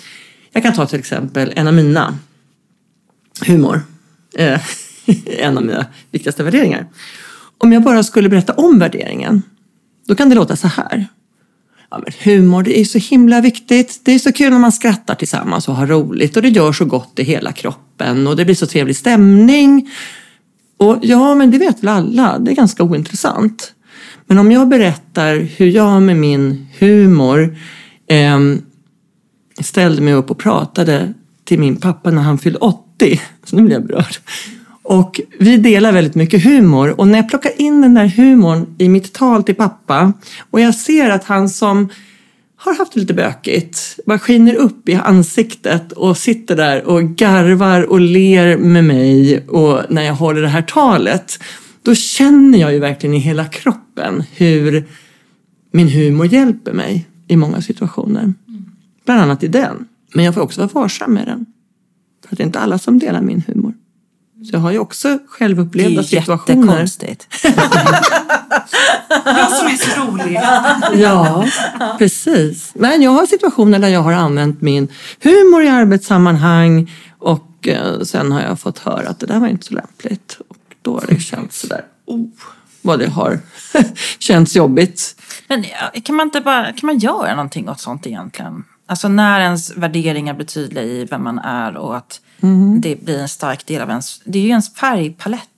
jag 0.51 0.63
kan 0.63 0.73
ta 0.73 0.85
till 0.85 0.99
exempel 0.99 1.53
en 1.55 1.67
av 1.67 1.73
mina, 1.73 2.17
humor. 3.45 3.81
Eh, 4.37 4.61
En 5.25 5.57
av 5.57 5.65
mina 5.65 5.85
viktigaste 6.11 6.43
värderingar. 6.43 6.87
Om 7.57 7.73
jag 7.73 7.83
bara 7.83 8.03
skulle 8.03 8.29
berätta 8.29 8.53
om 8.53 8.79
värderingen, 8.79 9.41
då 10.07 10.15
kan 10.15 10.29
det 10.29 10.35
låta 10.35 10.55
så 10.55 10.67
här. 10.67 11.07
Ja, 11.89 11.97
men 12.03 12.13
humor, 12.23 12.63
det 12.63 12.79
är 12.79 12.85
så 12.85 12.97
himla 12.97 13.41
viktigt. 13.41 14.01
Det 14.03 14.11
är 14.11 14.19
så 14.19 14.31
kul 14.31 14.51
när 14.51 14.59
man 14.59 14.71
skrattar 14.71 15.15
tillsammans 15.15 15.67
och 15.67 15.75
har 15.75 15.87
roligt 15.87 16.35
och 16.35 16.41
det 16.41 16.49
gör 16.49 16.73
så 16.73 16.85
gott 16.85 17.19
i 17.19 17.23
hela 17.23 17.51
kroppen 17.51 18.27
och 18.27 18.35
det 18.35 18.45
blir 18.45 18.55
så 18.55 18.67
trevlig 18.67 18.95
stämning. 18.95 19.89
Och 20.77 20.99
ja, 21.01 21.35
men 21.35 21.51
det 21.51 21.57
vet 21.57 21.83
väl 21.83 21.89
alla, 21.89 22.39
det 22.39 22.51
är 22.51 22.55
ganska 22.55 22.83
ointressant. 22.83 23.73
Men 24.25 24.37
om 24.37 24.51
jag 24.51 24.67
berättar 24.67 25.35
hur 25.35 25.67
jag 25.67 26.01
med 26.01 26.17
min 26.17 26.67
humor 26.79 27.57
eh, 28.07 28.39
ställde 29.61 30.01
mig 30.01 30.13
upp 30.13 30.31
och 30.31 30.37
pratade 30.37 31.13
till 31.43 31.59
min 31.59 31.75
pappa 31.75 32.11
när 32.11 32.21
han 32.21 32.37
fyllde 32.37 32.59
80, 32.59 33.21
så 33.43 33.55
nu 33.55 33.61
blir 33.61 33.73
jag 33.73 33.85
berörd. 33.85 34.17
Och 34.83 35.21
vi 35.39 35.57
delar 35.57 35.91
väldigt 35.91 36.15
mycket 36.15 36.43
humor 36.43 36.99
och 36.99 37.07
när 37.07 37.17
jag 37.17 37.29
plockar 37.29 37.61
in 37.61 37.81
den 37.81 37.93
där 37.93 38.07
humorn 38.07 38.75
i 38.77 38.89
mitt 38.89 39.13
tal 39.13 39.43
till 39.43 39.55
pappa 39.55 40.13
och 40.51 40.59
jag 40.59 40.75
ser 40.75 41.09
att 41.09 41.23
han 41.23 41.49
som 41.49 41.89
har 42.57 42.75
haft 42.77 42.93
det 42.93 42.99
lite 42.99 43.13
bökigt, 43.13 43.99
bara 44.05 44.19
skiner 44.19 44.55
upp 44.55 44.89
i 44.89 44.95
ansiktet 44.95 45.91
och 45.91 46.17
sitter 46.17 46.55
där 46.55 46.87
och 46.87 47.03
garvar 47.03 47.81
och 47.81 48.01
ler 48.01 48.57
med 48.57 48.83
mig 48.83 49.45
och 49.47 49.81
när 49.89 50.01
jag 50.01 50.13
håller 50.13 50.41
det 50.41 50.47
här 50.47 50.61
talet, 50.61 51.39
då 51.81 51.95
känner 51.95 52.59
jag 52.59 52.73
ju 52.73 52.79
verkligen 52.79 53.15
i 53.15 53.19
hela 53.19 53.45
kroppen 53.45 54.23
hur 54.35 54.87
min 55.71 55.87
humor 55.87 56.25
hjälper 56.25 56.73
mig 56.73 57.07
i 57.27 57.35
många 57.35 57.61
situationer. 57.61 58.33
Bland 59.05 59.21
annat 59.21 59.43
i 59.43 59.47
den. 59.47 59.87
Men 60.13 60.25
jag 60.25 60.33
får 60.33 60.41
också 60.41 60.61
vara 60.61 60.69
varsam 60.73 61.13
med 61.13 61.27
den. 61.27 61.45
För 62.25 62.35
att 62.35 62.37
det 62.37 62.43
är 62.43 62.45
inte 62.45 62.59
alla 62.59 62.77
som 62.77 62.99
delar 62.99 63.21
min 63.21 63.43
humor. 63.47 63.62
Så 64.43 64.55
jag 64.55 64.59
har 64.59 64.71
ju 64.71 64.79
också 64.79 65.07
Det 65.07 65.19
självupplevda 65.27 65.99
är 66.01 66.03
situationer. 66.05 66.57
jättekonstigt. 66.61 67.27
Jag 69.25 69.51
som 69.51 69.67
är 69.67 69.77
så 69.77 70.01
rolig. 70.01 70.39
Ja, 71.01 71.45
precis. 71.97 72.71
Men 72.75 73.01
jag 73.01 73.11
har 73.11 73.25
situationer 73.25 73.79
där 73.79 73.87
jag 73.87 73.99
har 74.01 74.13
använt 74.13 74.61
min 74.61 74.87
humor 75.23 75.63
i 75.63 75.67
arbetssammanhang 75.69 76.91
och 77.19 77.67
eh, 77.67 77.99
sen 78.01 78.31
har 78.31 78.41
jag 78.41 78.59
fått 78.59 78.79
höra 78.79 79.09
att 79.09 79.19
det 79.19 79.25
där 79.25 79.39
var 79.39 79.47
inte 79.47 79.65
så 79.65 79.73
lämpligt. 79.73 80.37
Och 80.49 80.57
då 80.81 80.93
har 80.93 81.03
det 81.07 81.19
känts 81.19 81.59
sådär, 81.59 81.81
oh, 82.05 82.25
vad 82.81 82.99
det 82.99 83.09
har 83.09 83.39
känts 84.19 84.55
jobbigt. 84.55 85.15
Men 85.47 85.65
kan 86.03 86.15
man 86.15 86.27
inte 86.27 86.41
bara, 86.41 86.63
kan 86.71 86.87
man 86.87 86.97
göra 86.97 87.35
någonting 87.35 87.69
åt 87.69 87.79
sånt 87.79 88.07
egentligen? 88.07 88.63
Alltså 88.85 89.07
när 89.07 89.39
ens 89.39 89.77
värderingar 89.77 90.33
blir 90.33 90.45
tydliga 90.45 90.83
i 90.83 91.05
vem 91.05 91.23
man 91.23 91.39
är 91.39 91.77
och 91.77 91.97
att 91.97 92.21
det 92.81 93.05
blir 93.05 93.19
en 93.19 93.29
stark 93.29 93.65
del 93.65 93.81
av 93.81 93.89
ens, 93.89 94.21
det 94.25 94.39
är 94.39 94.43
ju 94.43 94.49
ens 94.49 94.73
färgpalett. 94.73 95.49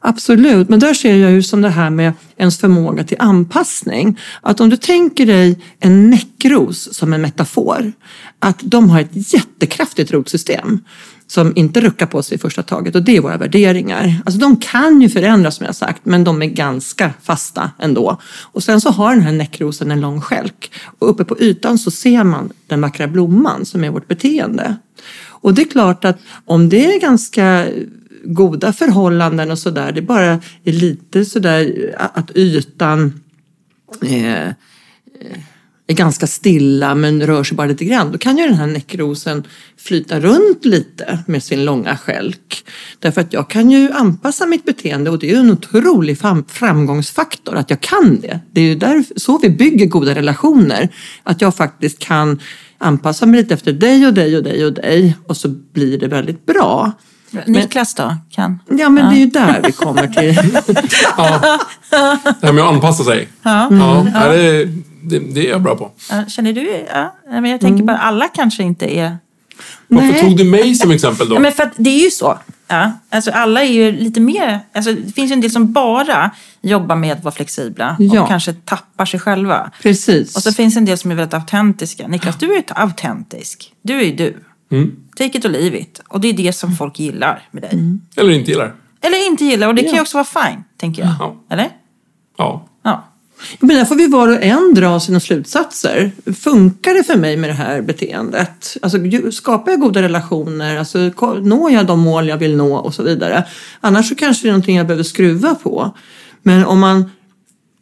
Absolut, 0.00 0.68
men 0.68 0.80
där 0.80 0.94
ser 0.94 1.16
jag 1.16 1.30
ju 1.30 1.42
som 1.42 1.62
det 1.62 1.68
här 1.68 1.90
med 1.90 2.12
ens 2.36 2.58
förmåga 2.58 3.04
till 3.04 3.16
anpassning. 3.20 4.18
Att 4.40 4.60
om 4.60 4.70
du 4.70 4.76
tänker 4.76 5.26
dig 5.26 5.60
en 5.80 6.10
näckros 6.10 6.94
som 6.94 7.12
en 7.12 7.22
metafor, 7.22 7.92
att 8.38 8.58
de 8.62 8.90
har 8.90 9.00
ett 9.00 9.34
jättekraftigt 9.34 10.12
rotsystem 10.12 10.84
som 11.26 11.52
inte 11.56 11.80
ruckar 11.80 12.06
på 12.06 12.22
sig 12.22 12.34
i 12.34 12.38
första 12.38 12.62
taget 12.62 12.94
och 12.94 13.02
det 13.02 13.16
är 13.16 13.20
våra 13.20 13.36
värderingar. 13.36 14.14
Alltså 14.24 14.40
de 14.40 14.56
kan 14.56 15.00
ju 15.00 15.08
förändras 15.08 15.56
som 15.56 15.66
jag 15.66 15.74
sagt, 15.74 16.00
men 16.04 16.24
de 16.24 16.42
är 16.42 16.46
ganska 16.46 17.12
fasta 17.22 17.70
ändå. 17.78 18.20
Och 18.24 18.62
sen 18.62 18.80
så 18.80 18.90
har 18.90 19.14
den 19.14 19.22
här 19.22 19.32
näckrosen 19.32 19.90
en 19.90 20.00
lång 20.00 20.20
skälk 20.20 20.72
och 20.98 21.10
uppe 21.10 21.24
på 21.24 21.40
ytan 21.40 21.78
så 21.78 21.90
ser 21.90 22.24
man 22.24 22.52
den 22.66 22.80
vackra 22.80 23.06
blomman 23.06 23.66
som 23.66 23.84
är 23.84 23.90
vårt 23.90 24.08
beteende. 24.08 24.76
Och 25.26 25.54
det 25.54 25.62
är 25.62 25.68
klart 25.68 26.04
att 26.04 26.18
om 26.44 26.68
det 26.68 26.94
är 26.94 27.00
ganska 27.00 27.66
goda 28.24 28.72
förhållanden 28.72 29.50
och 29.50 29.58
sådär, 29.58 29.92
det 29.92 30.02
bara 30.02 30.40
är 30.64 30.72
lite 30.72 31.24
sådär 31.24 31.94
att 31.98 32.30
ytan 32.36 33.20
eh, 34.02 34.48
är 35.88 35.94
ganska 35.94 36.26
stilla 36.26 36.94
men 36.94 37.22
rör 37.26 37.44
sig 37.44 37.56
bara 37.56 37.66
lite 37.66 37.84
grann, 37.84 38.12
då 38.12 38.18
kan 38.18 38.38
ju 38.38 38.44
den 38.48 38.54
här 38.56 38.66
näckrosen 38.66 39.44
flyta 39.78 40.20
runt 40.20 40.64
lite 40.64 41.18
med 41.26 41.42
sin 41.42 41.64
långa 41.64 41.96
skälk. 41.96 42.64
Därför 42.98 43.20
att 43.20 43.32
jag 43.32 43.50
kan 43.50 43.70
ju 43.70 43.92
anpassa 43.92 44.46
mitt 44.46 44.64
beteende 44.64 45.10
och 45.10 45.18
det 45.18 45.26
är 45.30 45.34
ju 45.34 45.40
en 45.40 45.50
otrolig 45.50 46.18
fram- 46.18 46.44
framgångsfaktor 46.48 47.56
att 47.56 47.70
jag 47.70 47.80
kan 47.80 48.20
det. 48.20 48.40
Det 48.52 48.60
är 48.60 48.64
ju 48.64 48.74
där, 48.74 49.04
så 49.16 49.38
vi 49.38 49.50
bygger 49.50 49.86
goda 49.86 50.14
relationer. 50.14 50.88
Att 51.22 51.40
jag 51.40 51.54
faktiskt 51.56 51.98
kan 51.98 52.40
anpassa 52.78 53.26
mig 53.26 53.40
lite 53.42 53.54
efter 53.54 53.72
dig 53.72 54.06
och 54.06 54.14
dig 54.14 54.36
och 54.36 54.42
dig 54.42 54.64
och 54.64 54.72
dig 54.72 55.16
och 55.26 55.36
så 55.36 55.48
blir 55.48 55.98
det 55.98 56.08
väldigt 56.08 56.46
bra. 56.46 56.92
Niklas 57.46 57.94
då? 57.94 58.16
Kan? 58.30 58.58
Ja 58.70 58.88
men 58.88 59.10
det 59.10 59.16
är 59.16 59.20
ju 59.20 59.26
där 59.26 59.60
vi 59.66 59.72
kommer 59.72 60.06
till. 60.06 60.58
Ja. 61.16 61.58
Det 62.40 62.46
här 62.46 62.52
med 62.52 62.64
att 62.64 62.74
anpassa 62.74 63.04
sig. 63.04 63.28
Ja. 63.42 63.68
Ja, 63.70 64.06
ja. 64.14 64.34
Det, 65.08 65.18
det, 65.18 65.46
är 65.46 65.50
jag 65.50 65.62
bra 65.62 65.76
på. 65.76 65.90
Ja, 66.10 66.24
Känner 66.28 66.52
du? 66.52 66.86
Ja. 66.94 67.16
Men 67.28 67.44
jag 67.44 67.60
tänker 67.60 67.84
bara, 67.84 67.98
alla 67.98 68.28
kanske 68.28 68.62
inte 68.62 68.96
är... 68.98 69.16
Varför 69.88 70.08
Nej. 70.12 70.20
tog 70.20 70.36
du 70.36 70.44
mig 70.44 70.74
som 70.74 70.90
exempel 70.90 71.26
Ja, 71.30 71.34
då? 71.34 71.40
men 71.40 71.52
för 71.52 71.62
att 71.62 71.72
det 71.76 71.90
är 71.90 72.04
ju 72.04 72.10
så. 72.10 72.38
Ja. 72.68 72.92
Alltså 73.10 73.30
alla 73.30 73.62
är 73.64 73.72
ju 73.72 73.92
lite 73.92 74.20
mer... 74.20 74.60
Alltså, 74.74 74.92
det 74.92 75.12
finns 75.12 75.30
ju 75.30 75.32
en 75.32 75.40
del 75.40 75.50
som 75.50 75.72
bara 75.72 76.30
jobbar 76.60 76.96
med 76.96 77.12
att 77.12 77.24
vara 77.24 77.34
flexibla 77.34 77.96
Ja. 77.98 78.22
och 78.22 78.28
kanske 78.28 78.52
tappar 78.52 79.06
sig 79.06 79.20
själva. 79.20 79.70
Precis. 79.82 80.36
Och 80.36 80.42
så 80.42 80.52
finns 80.52 80.76
en 80.76 80.84
del 80.84 80.98
som 80.98 81.10
är 81.10 81.14
väldigt 81.14 81.34
autentiska. 81.34 82.08
Niklas, 82.08 82.38
du 82.38 82.52
är 82.52 82.56
ju 82.56 82.62
autentisk. 82.68 83.72
Du 83.82 84.00
är 84.00 84.04
ju 84.04 84.12
du. 84.16 84.36
Mm. 84.70 84.96
Take 85.16 85.38
it 85.38 85.44
or 85.44 85.48
leave 85.48 85.78
it. 85.78 86.00
Och 86.08 86.20
det 86.20 86.28
är 86.28 86.32
det 86.32 86.52
som 86.52 86.76
folk 86.76 86.98
gillar 86.98 87.48
med 87.50 87.62
dig. 87.62 87.98
Eller 88.16 88.32
inte 88.32 88.50
gillar. 88.50 88.74
Eller 89.00 89.26
inte 89.26 89.44
gillar. 89.44 89.68
Och 89.68 89.74
det 89.74 89.82
kan 89.82 89.90
ju 89.90 89.96
Ja. 89.96 90.02
också 90.02 90.16
vara 90.16 90.46
fine, 90.46 90.64
tänker 90.76 91.02
jag. 91.02 91.12
Ja. 91.20 91.36
Eller? 91.50 91.68
Ja. 92.38 92.68
Ja. 92.82 93.04
Men 93.60 93.76
där 93.76 93.84
får 93.84 93.94
vi 93.94 94.06
var 94.06 94.28
och 94.28 94.42
en 94.42 94.74
dra 94.74 95.00
sina 95.00 95.20
slutsatser. 95.20 96.12
Funkar 96.40 96.94
det 96.94 97.04
för 97.04 97.16
mig 97.16 97.36
med 97.36 97.50
det 97.50 97.54
här 97.54 97.82
beteendet? 97.82 98.76
Alltså, 98.82 98.98
skapar 99.30 99.70
jag 99.70 99.80
goda 99.80 100.02
relationer? 100.02 100.76
Alltså, 100.76 100.98
når 101.42 101.70
jag 101.70 101.86
de 101.86 102.00
mål 102.00 102.28
jag 102.28 102.36
vill 102.36 102.56
nå 102.56 102.76
och 102.76 102.94
så 102.94 103.02
vidare? 103.02 103.44
Annars 103.80 104.08
så 104.08 104.14
kanske 104.14 104.42
det 104.42 104.48
är 104.48 104.52
någonting 104.52 104.76
jag 104.76 104.86
behöver 104.86 105.04
skruva 105.04 105.54
på. 105.54 105.94
Men 106.42 106.64
om 106.64 106.80
man, 106.80 107.10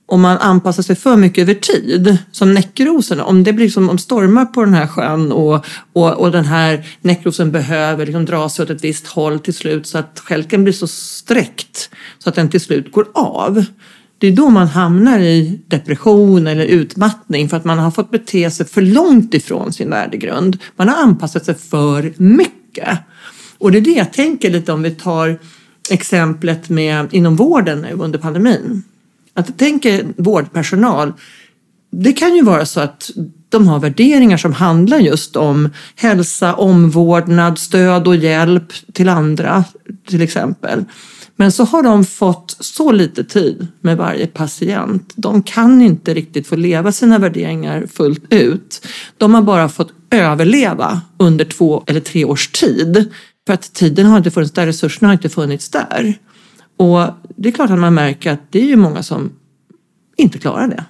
om 0.06 0.20
man 0.20 0.38
anpassar 0.38 0.82
sig 0.82 0.96
för 0.96 1.16
mycket 1.16 1.42
över 1.42 1.54
tid, 1.54 2.18
som 2.32 2.54
näckrosorna, 2.54 3.24
om 3.24 3.44
det 3.44 3.52
blir 3.52 3.68
som 3.68 3.90
om 3.90 3.98
stormar 3.98 4.44
på 4.44 4.64
den 4.64 4.74
här 4.74 4.86
sjön 4.86 5.32
och, 5.32 5.66
och, 5.92 6.12
och 6.12 6.32
den 6.32 6.44
här 6.44 6.86
näckrosen 7.00 7.52
behöver 7.52 8.06
liksom 8.06 8.24
dra 8.24 8.48
sig 8.48 8.62
åt 8.62 8.70
ett 8.70 8.84
visst 8.84 9.06
håll 9.06 9.38
till 9.38 9.54
slut 9.54 9.86
så 9.86 9.98
att 9.98 10.20
skälken 10.24 10.64
blir 10.64 10.72
så 10.72 10.86
sträckt 10.86 11.90
så 12.18 12.28
att 12.28 12.34
den 12.34 12.50
till 12.50 12.60
slut 12.60 12.92
går 12.92 13.06
av. 13.14 13.64
Det 14.18 14.26
är 14.26 14.32
då 14.32 14.50
man 14.50 14.66
hamnar 14.66 15.18
i 15.18 15.60
depression 15.68 16.46
eller 16.46 16.64
utmattning 16.64 17.48
för 17.48 17.56
att 17.56 17.64
man 17.64 17.78
har 17.78 17.90
fått 17.90 18.10
bete 18.10 18.50
sig 18.50 18.66
för 18.66 18.82
långt 18.82 19.34
ifrån 19.34 19.72
sin 19.72 19.90
värdegrund. 19.90 20.58
Man 20.76 20.88
har 20.88 20.96
anpassat 20.96 21.44
sig 21.44 21.54
för 21.54 22.12
mycket. 22.16 22.98
Och 23.58 23.72
det 23.72 23.78
är 23.78 23.82
det 23.82 23.90
jag 23.90 24.12
tänker 24.12 24.50
lite 24.50 24.72
om 24.72 24.82
vi 24.82 24.90
tar 24.90 25.38
exemplet 25.90 26.68
med 26.68 27.14
inom 27.14 27.36
vården 27.36 27.80
nu 27.80 27.92
under 27.92 28.18
pandemin. 28.18 28.82
Att 29.34 29.58
tänka 29.58 30.00
vårdpersonal, 30.16 31.12
det 31.90 32.12
kan 32.12 32.36
ju 32.36 32.42
vara 32.42 32.66
så 32.66 32.80
att 32.80 33.10
de 33.48 33.68
har 33.68 33.78
värderingar 33.78 34.36
som 34.36 34.52
handlar 34.52 34.98
just 34.98 35.36
om 35.36 35.70
hälsa, 35.96 36.54
omvårdnad, 36.54 37.58
stöd 37.58 38.08
och 38.08 38.16
hjälp 38.16 38.72
till 38.92 39.08
andra 39.08 39.64
till 40.08 40.22
exempel. 40.22 40.84
Men 41.36 41.52
så 41.52 41.64
har 41.64 41.82
de 41.82 42.04
fått 42.04 42.56
så 42.60 42.92
lite 42.92 43.24
tid 43.24 43.66
med 43.80 43.96
varje 43.96 44.26
patient. 44.26 45.12
De 45.16 45.42
kan 45.42 45.82
inte 45.82 46.14
riktigt 46.14 46.46
få 46.46 46.56
leva 46.56 46.92
sina 46.92 47.18
värderingar 47.18 47.86
fullt 47.86 48.32
ut. 48.32 48.86
De 49.18 49.34
har 49.34 49.42
bara 49.42 49.68
fått 49.68 49.92
överleva 50.10 51.00
under 51.18 51.44
två 51.44 51.84
eller 51.86 52.00
tre 52.00 52.24
års 52.24 52.48
tid. 52.48 53.12
För 53.46 53.54
att 53.54 53.74
tiden 53.74 54.06
har 54.06 54.16
inte 54.18 54.30
funnits 54.30 54.52
där, 54.52 54.66
resurserna 54.66 55.08
har 55.08 55.12
inte 55.12 55.28
funnits 55.28 55.68
där. 55.68 56.14
Och 56.76 57.06
det 57.36 57.48
är 57.48 57.52
klart 57.52 57.70
att 57.70 57.78
man 57.78 57.94
märker 57.94 58.32
att 58.32 58.40
det 58.52 58.58
är 58.60 58.66
ju 58.66 58.76
många 58.76 59.02
som 59.02 59.32
inte 60.16 60.38
klarar 60.38 60.68
det. 60.68 60.84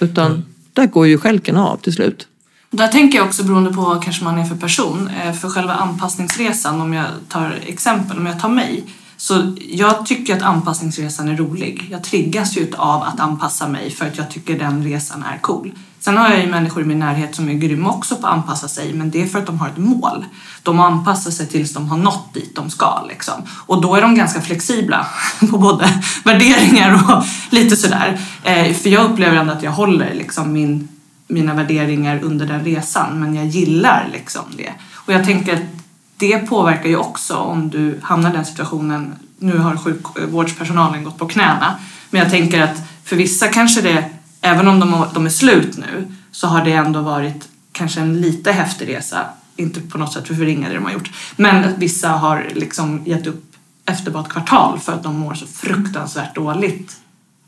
Utan 0.00 0.44
där 0.72 0.86
går 0.86 1.06
ju 1.06 1.18
skälken 1.18 1.56
av 1.56 1.76
till 1.76 1.92
slut. 1.92 2.28
Där 2.70 2.88
tänker 2.88 3.18
jag 3.18 3.26
också 3.26 3.44
beroende 3.44 3.72
på 3.72 3.80
vad 3.80 4.04
kanske 4.04 4.24
man 4.24 4.38
är 4.38 4.44
för 4.44 4.54
person. 4.56 5.10
Eh, 5.22 5.32
För 5.32 5.48
själva 5.48 5.74
anpassningsresan, 5.74 6.80
om 6.80 6.94
jag 6.94 7.06
tar 7.28 7.58
exempel, 7.66 8.18
om 8.18 8.26
jag 8.26 8.40
tar 8.40 8.48
mig. 8.48 8.84
Så 9.20 9.54
jag 9.70 10.06
tycker 10.06 10.36
att 10.36 10.42
anpassningsresan 10.42 11.28
är 11.28 11.36
rolig. 11.36 11.88
Jag 11.90 12.04
triggas 12.04 12.56
ju 12.56 12.72
av 12.76 13.02
att 13.02 13.20
anpassa 13.20 13.68
mig 13.68 13.90
för 13.90 14.06
att 14.06 14.18
jag 14.18 14.30
tycker 14.30 14.58
den 14.58 14.84
resan 14.84 15.22
är 15.22 15.38
cool. 15.38 15.72
Sen 16.00 16.16
har 16.16 16.28
jag 16.28 16.40
ju 16.40 16.46
människor 16.46 16.82
i 16.82 16.86
min 16.86 16.98
närhet 16.98 17.34
som 17.34 17.48
är 17.48 17.52
grymma 17.52 17.90
också 17.90 18.16
på 18.16 18.26
att 18.26 18.32
anpassa 18.32 18.68
sig 18.68 18.92
men 18.92 19.10
det 19.10 19.22
är 19.22 19.26
för 19.26 19.38
att 19.38 19.46
de 19.46 19.58
har 19.58 19.68
ett 19.68 19.78
mål. 19.78 20.24
De 20.62 20.80
anpassar 20.80 21.30
sig 21.30 21.46
tills 21.46 21.74
de 21.74 21.88
har 21.88 21.98
nått 21.98 22.34
dit 22.34 22.56
de 22.56 22.70
ska 22.70 23.04
liksom. 23.08 23.34
Och 23.66 23.82
då 23.82 23.94
är 23.94 24.02
de 24.02 24.14
ganska 24.14 24.40
flexibla 24.40 25.06
på 25.50 25.58
både 25.58 26.02
värderingar 26.24 26.94
och 26.94 27.24
lite 27.50 27.76
sådär. 27.76 28.20
Eh, 28.44 28.74
för 28.74 28.90
jag 28.90 29.10
upplever 29.10 29.36
ändå 29.36 29.52
att 29.52 29.62
jag 29.62 29.72
håller 29.72 30.14
liksom 30.14 30.52
min 30.52 30.88
mina 31.28 31.54
värderingar 31.54 32.20
under 32.22 32.46
den 32.46 32.64
resan 32.64 33.20
men 33.20 33.34
jag 33.34 33.46
gillar 33.46 34.08
liksom 34.12 34.42
det. 34.56 34.72
Och 34.94 35.12
jag 35.12 35.24
tänker 35.24 35.54
att 35.54 35.78
det 36.18 36.38
påverkar 36.38 36.88
ju 36.88 36.96
också 36.96 37.36
om 37.36 37.70
du 37.70 38.00
hamnar 38.02 38.30
i 38.30 38.32
den 38.32 38.44
situationen. 38.44 39.14
Nu 39.38 39.58
har 39.58 39.76
sjukvårdspersonalen 39.76 41.04
gått 41.04 41.18
på 41.18 41.28
knäna 41.28 41.78
men 42.10 42.20
jag 42.20 42.30
tänker 42.30 42.62
att 42.62 42.82
för 43.04 43.16
vissa 43.16 43.48
kanske 43.48 43.80
det, 43.80 44.10
även 44.40 44.68
om 44.68 44.80
de, 44.80 45.06
de 45.14 45.26
är 45.26 45.30
slut 45.30 45.78
nu, 45.78 46.12
så 46.30 46.46
har 46.46 46.64
det 46.64 46.72
ändå 46.72 47.00
varit 47.00 47.48
kanske 47.72 48.00
en 48.00 48.20
lite 48.20 48.52
häftig 48.52 48.88
resa. 48.88 49.24
Inte 49.56 49.80
på 49.80 49.98
något 49.98 50.12
sätt 50.12 50.26
för 50.26 50.34
förringa 50.34 50.68
det 50.68 50.74
de 50.74 50.84
har 50.84 50.92
gjort. 50.92 51.10
Men 51.36 51.64
att 51.64 51.78
vissa 51.78 52.08
har 52.08 52.50
liksom 52.54 53.02
gett 53.06 53.26
upp 53.26 53.44
efter 53.84 54.10
bara 54.10 54.22
ett 54.22 54.28
kvartal 54.28 54.78
för 54.78 54.92
att 54.92 55.02
de 55.02 55.18
mår 55.18 55.34
så 55.34 55.46
fruktansvärt 55.46 56.34
dåligt 56.34 56.96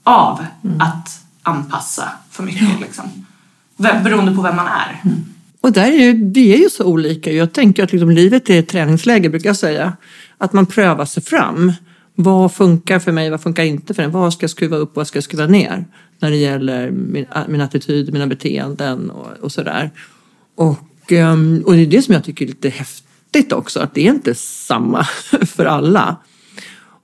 av 0.04 0.46
att 0.78 1.20
anpassa 1.42 2.08
för 2.30 2.42
mycket. 2.42 2.80
Liksom. 2.80 3.26
Beroende 3.76 4.34
på 4.34 4.42
vem 4.42 4.56
man 4.56 4.66
är. 4.66 5.00
Och 5.60 5.72
där 5.72 5.92
är 5.92 5.96
ju, 5.96 6.30
vi 6.32 6.54
är 6.54 6.58
ju 6.58 6.70
så 6.70 6.84
olika. 6.84 7.32
Jag 7.32 7.52
tänker 7.52 7.84
att 7.84 7.92
liksom 7.92 8.10
livet 8.10 8.50
är 8.50 8.58
ett 8.58 8.68
träningsläge 8.68 9.28
brukar 9.28 9.48
jag 9.48 9.56
säga. 9.56 9.96
Att 10.38 10.52
man 10.52 10.66
prövar 10.66 11.04
sig 11.04 11.22
fram. 11.22 11.72
Vad 12.14 12.54
funkar 12.54 12.98
för 12.98 13.12
mig, 13.12 13.30
vad 13.30 13.40
funkar 13.40 13.64
inte 13.64 13.94
för 13.94 14.02
mig? 14.02 14.12
Vad 14.12 14.32
ska 14.32 14.44
jag 14.44 14.50
skruva 14.50 14.76
upp 14.76 14.90
och 14.90 14.96
vad 14.96 15.06
ska 15.06 15.16
jag 15.16 15.24
skruva 15.24 15.46
ner? 15.46 15.84
När 16.18 16.30
det 16.30 16.36
gäller 16.36 16.90
min, 16.90 17.26
min 17.48 17.60
attityd, 17.60 18.12
mina 18.12 18.26
beteenden 18.26 19.10
och, 19.10 19.28
och 19.40 19.52
sådär. 19.52 19.90
Och, 20.56 21.12
ehm, 21.12 21.62
och 21.66 21.72
det 21.72 21.82
är 21.82 21.86
det 21.86 22.02
som 22.02 22.14
jag 22.14 22.24
tycker 22.24 22.44
är 22.44 22.48
lite 22.48 22.68
häftigt 22.68 23.52
också. 23.52 23.80
Att 23.80 23.94
det 23.94 24.06
är 24.06 24.10
inte 24.10 24.34
samma 24.34 25.04
för 25.46 25.64
alla. 25.64 26.16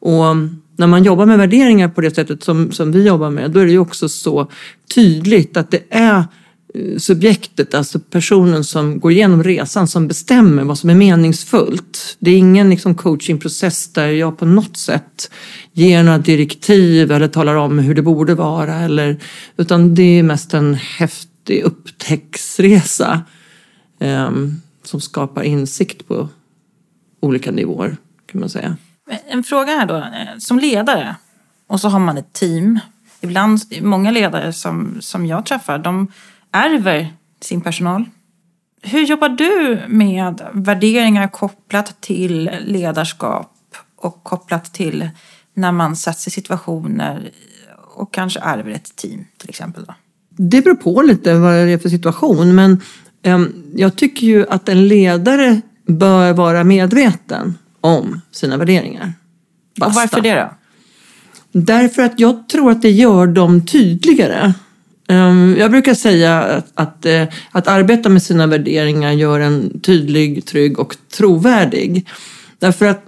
Och 0.00 0.26
ehm, 0.26 0.62
när 0.76 0.86
man 0.86 1.04
jobbar 1.04 1.26
med 1.26 1.38
värderingar 1.38 1.88
på 1.88 2.00
det 2.00 2.14
sättet 2.14 2.42
som, 2.42 2.72
som 2.72 2.92
vi 2.92 3.06
jobbar 3.06 3.30
med, 3.30 3.50
då 3.50 3.60
är 3.60 3.64
det 3.64 3.72
ju 3.72 3.78
också 3.78 4.08
så 4.08 4.50
tydligt 4.94 5.56
att 5.56 5.70
det 5.70 5.82
är 5.90 6.24
Eh, 6.74 6.98
subjektet, 6.98 7.74
alltså 7.74 7.98
personen 7.98 8.64
som 8.64 9.00
går 9.00 9.12
igenom 9.12 9.44
resan 9.44 9.88
som 9.88 10.08
bestämmer 10.08 10.64
vad 10.64 10.78
som 10.78 10.90
är 10.90 10.94
meningsfullt. 10.94 12.16
Det 12.18 12.30
är 12.30 12.38
ingen 12.38 12.70
liksom 12.70 12.94
coachingprocess 12.94 13.92
där 13.92 14.08
jag 14.08 14.38
på 14.38 14.46
något 14.46 14.76
sätt 14.76 15.30
ger 15.72 16.02
några 16.02 16.18
direktiv 16.18 17.12
eller 17.12 17.28
talar 17.28 17.54
om 17.54 17.78
hur 17.78 17.94
det 17.94 18.02
borde 18.02 18.34
vara. 18.34 18.74
Eller, 18.74 19.20
utan 19.56 19.94
det 19.94 20.18
är 20.18 20.22
mest 20.22 20.54
en 20.54 20.74
häftig 20.74 21.62
upptäcktsresa 21.62 23.22
eh, 24.00 24.30
som 24.82 25.00
skapar 25.00 25.42
insikt 25.42 26.08
på 26.08 26.28
olika 27.20 27.50
nivåer 27.50 27.96
kan 28.26 28.40
man 28.40 28.50
säga. 28.50 28.76
En 29.28 29.44
fråga 29.44 29.72
här 29.72 29.86
då. 29.86 29.96
Eh, 29.96 30.38
som 30.38 30.58
ledare, 30.58 31.16
och 31.66 31.80
så 31.80 31.88
har 31.88 31.98
man 31.98 32.18
ett 32.18 32.32
team. 32.32 32.78
Ibland, 33.20 33.60
många 33.80 34.10
ledare 34.10 34.52
som, 34.52 34.96
som 35.00 35.26
jag 35.26 35.46
träffar, 35.46 35.78
de 35.78 36.08
ärver 36.56 37.12
sin 37.40 37.60
personal. 37.60 38.04
Hur 38.82 39.02
jobbar 39.02 39.28
du 39.28 39.80
med 39.88 40.40
värderingar 40.52 41.28
kopplat 41.28 42.00
till 42.00 42.50
ledarskap 42.64 43.52
och 43.96 44.24
kopplat 44.24 44.74
till 44.74 45.10
när 45.54 45.72
man 45.72 45.96
sätts 45.96 46.26
i 46.26 46.30
situationer 46.30 47.30
och 47.94 48.14
kanske 48.14 48.40
ärver 48.40 48.70
ett 48.70 48.96
team 48.96 49.24
till 49.36 49.48
exempel? 49.48 49.84
Då? 49.84 49.94
Det 50.30 50.62
beror 50.62 50.74
på 50.74 51.02
lite 51.02 51.34
vad 51.34 51.52
det 51.52 51.70
är 51.70 51.78
för 51.78 51.88
situation 51.88 52.54
men 52.54 52.80
em, 53.22 53.64
jag 53.74 53.96
tycker 53.96 54.26
ju 54.26 54.48
att 54.48 54.68
en 54.68 54.88
ledare 54.88 55.60
bör 55.86 56.32
vara 56.32 56.64
medveten 56.64 57.58
om 57.80 58.20
sina 58.30 58.56
värderingar. 58.56 59.12
Och 59.70 59.80
Basta. 59.80 60.00
varför 60.00 60.20
det 60.20 60.34
då? 60.34 60.50
Därför 61.52 62.02
att 62.02 62.20
jag 62.20 62.48
tror 62.48 62.70
att 62.70 62.82
det 62.82 62.90
gör 62.90 63.26
dem 63.26 63.66
tydligare. 63.66 64.54
Ehm, 65.08 65.56
jag 65.58 65.70
brukar 65.70 65.94
säga 65.94 66.42
att, 66.42 66.70
att, 66.74 67.06
eh, 67.06 67.22
att 67.50 67.68
arbeta 67.68 68.08
med 68.08 68.22
sina 68.22 68.46
värderingar 68.46 69.12
gör 69.12 69.40
en 69.40 69.80
tydlig, 69.80 70.44
trygg 70.46 70.78
och 70.78 70.96
trovärdig. 71.16 72.06
Därför 72.58 72.86
att 72.86 73.02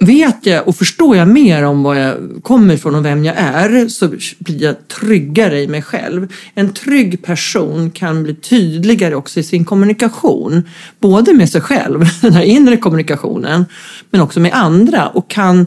vet 0.00 0.46
jag 0.46 0.68
och 0.68 0.76
förstår 0.76 1.16
jag 1.16 1.28
mer 1.28 1.62
om 1.62 1.82
var 1.82 1.94
jag 1.94 2.16
kommer 2.42 2.74
ifrån 2.74 2.94
och 2.94 3.04
vem 3.04 3.24
jag 3.24 3.36
är 3.38 3.88
så 3.88 4.08
blir 4.38 4.62
jag 4.62 4.88
tryggare 4.88 5.60
i 5.60 5.68
mig 5.68 5.82
själv. 5.82 6.32
En 6.54 6.72
trygg 6.72 7.22
person 7.24 7.90
kan 7.90 8.22
bli 8.22 8.34
tydligare 8.34 9.14
också 9.14 9.40
i 9.40 9.42
sin 9.42 9.64
kommunikation. 9.64 10.62
Både 10.98 11.34
med 11.34 11.50
sig 11.50 11.60
själv, 11.60 12.04
den 12.22 12.32
här 12.32 12.42
inre 12.42 12.76
kommunikationen, 12.76 13.64
men 14.10 14.20
också 14.20 14.40
med 14.40 14.52
andra 14.52 15.08
och 15.08 15.30
kan 15.30 15.66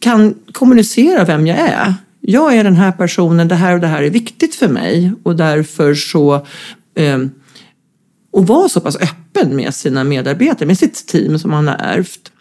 kan 0.00 0.34
kommunicera 0.52 1.24
vem 1.24 1.46
jag 1.46 1.58
är. 1.58 1.94
Jag 2.30 2.56
är 2.56 2.64
den 2.64 2.76
här 2.76 2.92
personen, 2.92 3.48
det 3.48 3.54
här 3.54 3.74
och 3.74 3.80
det 3.80 3.86
här 3.86 4.02
är 4.02 4.10
viktigt 4.10 4.54
för 4.54 4.68
mig 4.68 5.12
och 5.22 5.36
därför 5.36 5.94
så 5.94 6.34
eh, 6.94 7.18
och 8.30 8.46
vara 8.46 8.68
så 8.68 8.80
pass 8.80 8.96
öppen 8.96 9.56
med 9.56 9.74
sina 9.74 10.04
medarbetare, 10.04 10.66
med 10.66 10.78
sitt 10.78 11.06
team 11.06 11.38
som 11.38 11.50
man 11.50 11.68
har 11.68 11.74
ärvt 11.74 12.32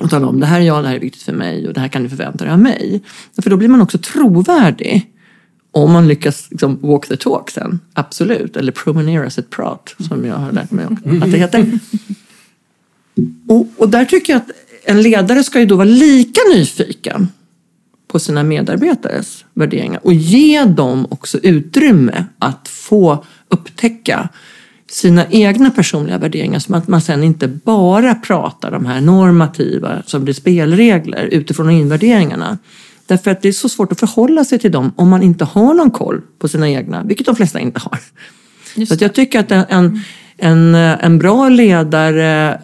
och 0.00 0.10
tala 0.10 0.26
om 0.26 0.40
det 0.40 0.46
här 0.46 0.60
är 0.60 0.64
jag, 0.64 0.84
det 0.84 0.88
här 0.88 0.96
är 0.96 1.00
viktigt 1.00 1.22
för 1.22 1.32
mig 1.32 1.68
och 1.68 1.74
det 1.74 1.80
här 1.80 1.88
kan 1.88 2.02
ni 2.02 2.08
förvänta 2.08 2.44
er 2.44 2.48
av 2.48 2.58
mig. 2.58 3.02
För 3.42 3.50
då 3.50 3.56
blir 3.56 3.68
man 3.68 3.80
också 3.80 3.98
trovärdig 3.98 5.10
om 5.70 5.92
man 5.92 6.08
lyckas 6.08 6.50
liksom, 6.50 6.78
walk 6.80 7.08
the 7.08 7.16
talk 7.16 7.50
sen, 7.50 7.80
absolut. 7.92 8.56
Eller 8.56 8.72
promenera 8.72 9.30
sitt 9.30 9.50
prat, 9.50 9.94
som 10.08 10.24
jag 10.24 10.34
har 10.34 10.52
lärt 10.52 10.70
mig 10.70 10.86
också 10.86 11.24
att 11.24 11.32
det 11.32 11.38
heter. 11.38 11.78
Och, 13.48 13.66
och 13.76 13.88
där 13.88 14.04
tycker 14.04 14.32
jag 14.32 14.42
att 14.42 14.50
en 14.84 15.02
ledare 15.02 15.44
ska 15.44 15.60
ju 15.60 15.66
då 15.66 15.76
vara 15.76 15.88
lika 15.88 16.40
nyfiken 16.54 17.28
på 18.12 18.18
sina 18.18 18.42
medarbetares 18.42 19.44
värderingar 19.54 20.00
och 20.02 20.12
ge 20.12 20.64
dem 20.64 21.06
också 21.10 21.38
utrymme 21.38 22.24
att 22.38 22.68
få 22.68 23.24
upptäcka 23.48 24.28
sina 24.90 25.26
egna 25.30 25.70
personliga 25.70 26.18
värderingar 26.18 26.58
så 26.58 26.76
att 26.76 26.88
man 26.88 27.00
sen 27.00 27.24
inte 27.24 27.48
bara 27.48 28.14
pratar 28.14 28.70
de 28.70 28.86
här 28.86 29.00
normativa 29.00 30.02
som 30.06 30.24
blir 30.24 30.34
spelregler 30.34 31.24
utifrån 31.24 31.70
invärderingarna. 31.70 32.58
Därför 33.06 33.30
att 33.30 33.42
det 33.42 33.48
är 33.48 33.52
så 33.52 33.68
svårt 33.68 33.92
att 33.92 34.00
förhålla 34.00 34.44
sig 34.44 34.58
till 34.58 34.72
dem 34.72 34.92
om 34.96 35.08
man 35.08 35.22
inte 35.22 35.44
har 35.44 35.74
någon 35.74 35.90
koll 35.90 36.20
på 36.38 36.48
sina 36.48 36.68
egna, 36.70 37.02
vilket 37.02 37.26
de 37.26 37.36
flesta 37.36 37.60
inte 37.60 37.80
har. 37.80 37.98
så 38.86 38.94
att 38.94 39.00
jag 39.00 39.14
tycker 39.14 39.40
att 39.40 39.50
en, 39.50 40.00
en, 40.36 40.74
en 40.74 41.18
bra 41.18 41.48
ledare 41.48 42.60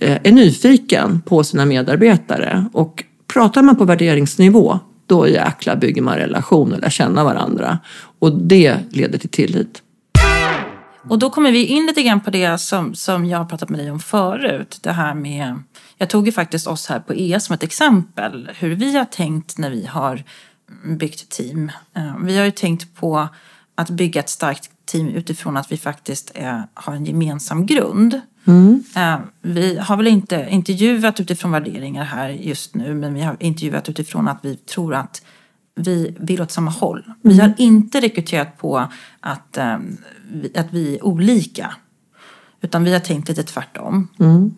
eh, 0.00 0.18
är 0.22 0.32
nyfiken 0.32 1.20
på 1.20 1.44
sina 1.44 1.64
medarbetare 1.64 2.64
och 2.72 3.04
pratar 3.32 3.62
man 3.62 3.76
på 3.76 3.84
värderingsnivå 3.84 4.78
då 5.10 5.28
jäkla 5.28 5.76
bygger 5.76 6.02
man 6.02 6.16
relation 6.16 6.72
och 6.72 6.80
lär 6.80 6.90
känna 6.90 7.24
varandra. 7.24 7.78
Och 8.18 8.38
det 8.38 8.78
leder 8.90 9.18
till 9.18 9.30
tillit. 9.30 9.82
Och 11.08 11.18
då 11.18 11.30
kommer 11.30 11.52
vi 11.52 11.66
in 11.66 11.86
lite 11.86 12.02
grann 12.02 12.20
på 12.20 12.30
det 12.30 12.58
som, 12.58 12.94
som 12.94 13.26
jag 13.26 13.38
har 13.38 13.44
pratat 13.44 13.68
med 13.68 13.80
dig 13.80 13.90
om 13.90 14.00
förut. 14.00 14.78
Det 14.82 14.92
här 14.92 15.14
med, 15.14 15.62
jag 15.96 16.10
tog 16.10 16.26
ju 16.26 16.32
faktiskt 16.32 16.66
oss 16.66 16.86
här 16.86 17.00
på 17.00 17.14
EA 17.14 17.40
som 17.40 17.54
ett 17.54 17.62
exempel. 17.62 18.50
Hur 18.58 18.74
vi 18.74 18.96
har 18.96 19.04
tänkt 19.04 19.58
när 19.58 19.70
vi 19.70 19.86
har 19.86 20.24
byggt 20.98 21.28
team. 21.28 21.72
Eh, 21.96 22.16
vi 22.22 22.38
har 22.38 22.44
ju 22.44 22.50
tänkt 22.50 22.94
på 22.94 23.28
att 23.74 23.90
bygga 23.90 24.20
ett 24.20 24.28
starkt 24.28 24.70
team 24.84 25.08
utifrån 25.08 25.56
att 25.56 25.72
vi 25.72 25.76
faktiskt 25.76 26.32
är, 26.34 26.62
har 26.74 26.94
en 26.94 27.04
gemensam 27.04 27.66
grund. 27.66 28.20
Mm. 28.44 28.82
Vi 29.42 29.78
har 29.78 29.96
väl 29.96 30.06
inte 30.06 30.46
intervjuat 30.50 31.20
utifrån 31.20 31.50
värderingar 31.50 32.04
här 32.04 32.28
just 32.28 32.74
nu 32.74 32.94
men 32.94 33.14
vi 33.14 33.20
har 33.20 33.36
intervjuat 33.40 33.88
utifrån 33.88 34.28
att 34.28 34.38
vi 34.42 34.56
tror 34.56 34.94
att 34.94 35.22
vi 35.74 36.16
vill 36.20 36.42
åt 36.42 36.50
samma 36.50 36.70
håll. 36.70 37.04
Mm. 37.06 37.16
Vi 37.22 37.38
har 37.38 37.52
inte 37.58 38.00
rekryterat 38.00 38.58
på 38.58 38.88
att, 39.20 39.58
um, 39.58 39.96
att 40.54 40.66
vi 40.70 40.94
är 40.94 41.04
olika. 41.04 41.74
Utan 42.60 42.84
vi 42.84 42.92
har 42.92 43.00
tänkt 43.00 43.28
lite 43.28 43.42
tvärtom. 43.42 44.08
Mm. 44.18 44.54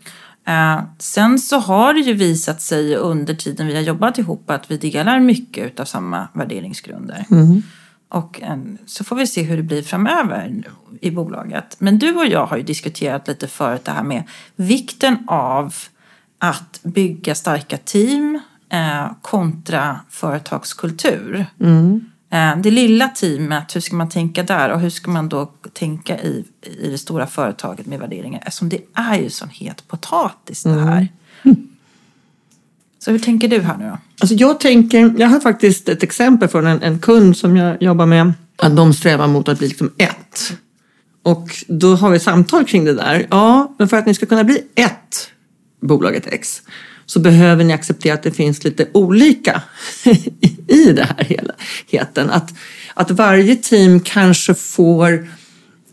Uh, 0.48 0.84
sen 0.98 1.38
så 1.38 1.58
har 1.58 1.94
det 1.94 2.00
ju 2.00 2.12
visat 2.12 2.62
sig 2.62 2.96
under 2.96 3.34
tiden 3.34 3.66
vi 3.66 3.74
har 3.74 3.82
jobbat 3.82 4.18
ihop 4.18 4.50
att 4.50 4.70
vi 4.70 4.76
delar 4.76 5.20
mycket 5.20 5.80
av 5.80 5.84
samma 5.84 6.28
värderingsgrunder. 6.34 7.26
Mm. 7.30 7.62
Och 8.12 8.40
um, 8.50 8.78
så 8.86 9.04
får 9.04 9.16
vi 9.16 9.26
se 9.26 9.42
hur 9.42 9.56
det 9.56 9.62
blir 9.62 9.82
framöver 9.82 10.64
i 11.00 11.10
bolaget. 11.10 11.76
Men 11.78 11.98
du 11.98 12.14
och 12.14 12.26
jag 12.26 12.46
har 12.46 12.56
ju 12.56 12.62
diskuterat 12.62 13.28
lite 13.28 13.48
förut 13.48 13.84
det 13.84 13.90
här 13.90 14.02
med 14.02 14.22
vikten 14.56 15.16
av 15.26 15.74
att 16.38 16.80
bygga 16.82 17.34
starka 17.34 17.76
team 17.76 18.40
eh, 18.68 19.06
kontra 19.22 20.00
företagskultur. 20.10 21.46
Mm. 21.60 22.10
Eh, 22.30 22.56
det 22.56 22.70
lilla 22.70 23.08
teamet, 23.08 23.76
hur 23.76 23.80
ska 23.80 23.96
man 23.96 24.08
tänka 24.08 24.42
där 24.42 24.68
och 24.68 24.80
hur 24.80 24.90
ska 24.90 25.10
man 25.10 25.28
då 25.28 25.52
tänka 25.72 26.20
i, 26.20 26.44
i 26.62 26.90
det 26.90 26.98
stora 26.98 27.26
företaget 27.26 27.86
med 27.86 27.98
värderingar? 27.98 28.42
Eftersom 28.46 28.68
det 28.68 28.80
är 28.94 29.18
ju 29.18 29.30
sån 29.30 29.48
het 29.48 29.88
potatis 29.88 30.62
det 30.62 30.80
här. 30.80 31.08
Mm. 31.42 31.68
Så 33.04 33.10
hur 33.10 33.18
tänker 33.18 33.48
du 33.48 33.60
här 33.60 33.76
nu 33.76 33.84
då? 33.84 33.98
Alltså 34.20 34.34
jag 34.34 34.60
tänker, 34.60 35.14
jag 35.18 35.28
har 35.28 35.40
faktiskt 35.40 35.88
ett 35.88 36.02
exempel 36.02 36.48
från 36.48 36.66
en, 36.66 36.82
en 36.82 36.98
kund 36.98 37.36
som 37.36 37.56
jag 37.56 37.82
jobbar 37.82 38.06
med. 38.06 38.32
Att 38.56 38.76
de 38.76 38.94
strävar 38.94 39.26
mot 39.26 39.48
att 39.48 39.58
bli 39.58 39.68
liksom 39.68 39.92
ett. 39.98 40.52
Och 41.22 41.64
då 41.68 41.94
har 41.94 42.10
vi 42.10 42.18
samtal 42.18 42.64
kring 42.64 42.84
det 42.84 42.94
där. 42.94 43.26
Ja, 43.30 43.74
men 43.78 43.88
för 43.88 43.96
att 43.96 44.06
ni 44.06 44.14
ska 44.14 44.26
kunna 44.26 44.44
bli 44.44 44.62
ett, 44.74 45.30
bolaget 45.80 46.26
X, 46.26 46.62
så 47.06 47.20
behöver 47.20 47.64
ni 47.64 47.72
acceptera 47.72 48.14
att 48.14 48.22
det 48.22 48.30
finns 48.30 48.64
lite 48.64 48.86
olika 48.94 49.62
i 50.66 50.92
det 50.92 51.04
här 51.04 51.24
helheten. 51.24 52.30
Att, 52.30 52.54
att 52.94 53.10
varje 53.10 53.56
team 53.56 54.00
kanske 54.00 54.54
får 54.54 55.28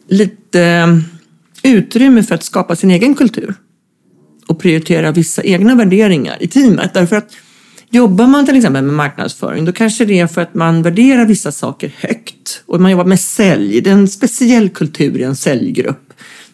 lite 0.08 0.62
eh, 0.64 0.98
utrymme 1.64 2.24
för 2.24 2.36
att 2.36 2.44
skapa 2.44 2.76
sin 2.76 2.92
egen 2.92 3.16
kultur 3.16 3.56
och 4.50 4.60
prioritera 4.60 5.12
vissa 5.12 5.44
egna 5.44 5.76
värderingar 5.76 6.38
i 6.40 6.48
teamet. 6.48 6.94
Därför 6.94 7.16
att 7.16 7.30
jobbar 7.90 8.28
man 8.28 8.46
till 8.46 8.56
exempel 8.56 8.84
med 8.84 8.94
marknadsföring 8.94 9.66
då 9.66 9.72
kanske 9.72 10.06
det 10.06 10.20
är 10.20 10.28
för 10.28 10.42
att 10.42 10.54
man 10.54 10.82
värderar 10.82 11.26
vissa 11.26 11.52
saker 11.52 11.92
högt 11.98 12.64
och 12.66 12.82
man 12.82 12.92
jobbar 12.92 13.06
med 13.06 13.20
sälj. 13.20 13.82
Det 13.82 13.90
är 13.90 13.94
en 13.94 14.08
speciell 14.08 14.70
kultur 14.70 15.20
i 15.20 15.24
en 15.24 15.36
säljgrupp 15.36 16.10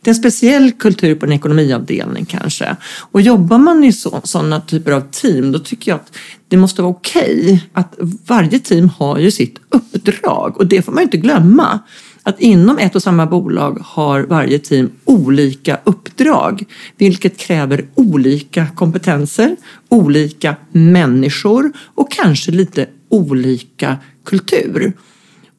det 0.05 0.09
är 0.09 0.13
en 0.13 0.15
speciell 0.15 0.71
kultur 0.71 1.15
på 1.15 1.25
en 1.25 1.31
ekonomiavdelning 1.31 2.25
kanske. 2.25 2.75
Och 3.11 3.21
jobbar 3.21 3.57
man 3.57 3.83
i 3.83 3.93
sådana 3.93 4.61
typer 4.61 4.91
av 4.91 5.01
team 5.11 5.51
då 5.51 5.59
tycker 5.59 5.91
jag 5.91 5.95
att 5.95 6.17
det 6.47 6.57
måste 6.57 6.81
vara 6.81 6.91
okej 6.91 7.41
okay 7.43 7.59
att 7.73 7.95
varje 8.27 8.59
team 8.59 8.89
har 8.89 9.17
ju 9.17 9.31
sitt 9.31 9.59
uppdrag 9.69 10.57
och 10.57 10.65
det 10.65 10.81
får 10.81 10.91
man 10.91 11.03
inte 11.03 11.17
glömma. 11.17 11.79
Att 12.27 12.39
inom 12.39 12.77
ett 12.77 12.95
och 12.95 13.03
samma 13.03 13.25
bolag 13.25 13.79
har 13.81 14.23
varje 14.23 14.59
team 14.59 14.91
olika 15.05 15.79
uppdrag, 15.83 16.63
vilket 16.97 17.37
kräver 17.37 17.85
olika 17.95 18.67
kompetenser, 18.75 19.55
olika 19.89 20.55
människor 20.71 21.71
och 21.95 22.11
kanske 22.11 22.51
lite 22.51 22.87
olika 23.09 23.97
kultur. 24.25 24.93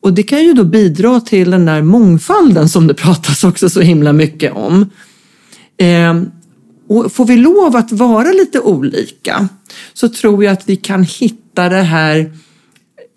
Och 0.00 0.12
det 0.12 0.22
kan 0.22 0.44
ju 0.44 0.52
då 0.52 0.64
bidra 0.64 1.20
till 1.20 1.50
den 1.50 1.64
där 1.64 1.82
mångfalden 1.82 2.68
som 2.68 2.86
det 2.86 2.94
pratas 2.94 3.44
också 3.44 3.70
så 3.70 3.80
himla 3.80 4.12
mycket 4.12 4.52
om. 4.52 4.90
Eh, 5.76 6.22
och 6.88 7.12
får 7.12 7.24
vi 7.24 7.36
lov 7.36 7.76
att 7.76 7.92
vara 7.92 8.28
lite 8.28 8.60
olika 8.60 9.48
så 9.92 10.08
tror 10.08 10.44
jag 10.44 10.52
att 10.52 10.68
vi 10.68 10.76
kan 10.76 11.02
hitta 11.02 11.68
det 11.68 11.82
här 11.82 12.32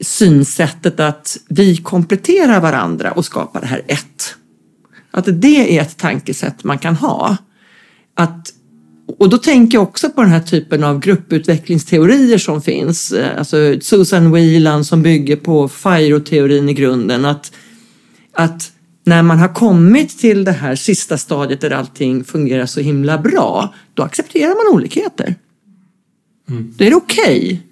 synsättet 0.01 0.99
att 0.99 1.37
vi 1.47 1.77
kompletterar 1.77 2.59
varandra 2.61 3.11
och 3.11 3.25
skapar 3.25 3.61
det 3.61 3.67
här 3.67 3.81
ett. 3.87 4.35
Att 5.11 5.25
det 5.27 5.77
är 5.77 5.81
ett 5.81 5.97
tankesätt 5.97 6.63
man 6.63 6.77
kan 6.77 6.95
ha. 6.95 7.37
Att 8.13 8.53
och 9.17 9.29
då 9.29 9.37
tänker 9.37 9.77
jag 9.77 9.83
också 9.83 10.09
på 10.09 10.21
den 10.21 10.31
här 10.31 10.39
typen 10.39 10.83
av 10.83 10.99
grupputvecklingsteorier 10.99 12.37
som 12.37 12.61
finns. 12.61 13.11
Eh, 13.11 13.37
alltså 13.37 13.75
Susan 13.81 14.31
Whelan 14.31 14.85
som 14.85 15.01
bygger 15.01 15.35
på 15.35 15.69
FIRO-teorin 15.69 16.69
i 16.69 16.73
grunden. 16.73 17.25
Att, 17.25 17.51
att 18.33 18.71
när 19.05 19.23
man 19.23 19.39
har 19.39 19.53
kommit 19.53 20.19
till 20.19 20.43
det 20.43 20.51
här 20.51 20.75
sista 20.75 21.17
stadiet 21.17 21.61
där 21.61 21.71
allting 21.71 22.23
fungerar 22.23 22.65
så 22.65 22.79
himla 22.79 23.17
bra, 23.17 23.73
då 23.93 24.03
accepterar 24.03 24.65
man 24.65 24.75
olikheter. 24.75 25.35
Mm. 26.49 26.73
Det 26.77 26.87
är 26.87 26.95
okej 26.95 27.43
okay 27.43 27.68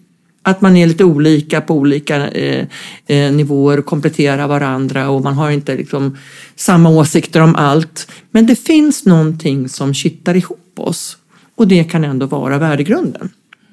att 0.48 0.62
man 0.62 0.78
är 0.78 0.88
lite 0.88 1.04
olika 1.04 1.62
på 1.62 1.76
olika 1.76 2.30
eh, 2.30 2.68
eh, 3.08 3.32
nivåer 3.32 3.82
kompletterar 3.82 4.48
varandra 4.48 5.10
och 5.10 5.24
man 5.24 5.34
har 5.34 5.52
inte 5.52 5.76
liksom 5.76 6.18
samma 6.56 6.90
åsikter 6.90 7.42
om 7.42 7.56
allt. 7.56 8.12
Men 8.32 8.46
det 8.46 8.56
finns 8.56 9.06
någonting 9.06 9.70
som 9.70 9.94
kittar 9.94 10.36
ihop 10.36 10.72
oss. 10.76 11.18
Och 11.56 11.68
det 11.68 11.84
kan 11.84 12.04
ändå 12.04 12.26
vara 12.26 12.58
värdegrunden. 12.58 13.30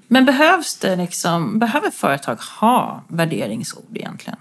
Men 0.08 0.24
behövs 0.24 0.76
det 0.76 0.96
liksom, 0.96 1.58
behöver 1.58 1.90
företag 1.90 2.36
ha 2.60 3.04
värderingsord 3.08 3.84
egentligen? 3.94 4.38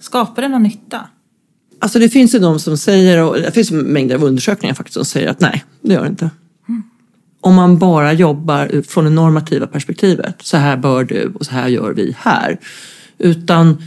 Skapar 0.00 0.42
det 0.42 0.48
någon 0.48 0.62
nytta? 0.62 1.08
Alltså 1.80 1.98
det 1.98 2.08
finns 2.08 2.34
ju 2.34 2.38
de 2.38 2.60
som 2.60 2.76
säger, 2.76 3.22
och 3.22 3.34
det 3.34 3.52
finns 3.52 3.70
mängder 3.70 4.14
av 4.14 4.24
undersökningar 4.24 4.74
faktiskt 4.74 4.94
som 4.94 5.04
säger 5.04 5.28
att 5.28 5.40
nej, 5.40 5.64
det 5.82 5.92
gör 5.92 6.02
det 6.02 6.08
inte. 6.08 6.30
Om 7.40 7.54
man 7.54 7.78
bara 7.78 8.12
jobbar 8.12 8.82
från 8.82 9.04
det 9.04 9.10
normativa 9.10 9.66
perspektivet, 9.66 10.36
så 10.42 10.56
här 10.56 10.76
bör 10.76 11.04
du 11.04 11.32
och 11.34 11.46
så 11.46 11.52
här 11.52 11.68
gör 11.68 11.92
vi 11.92 12.16
här. 12.18 12.58
Utan 13.18 13.82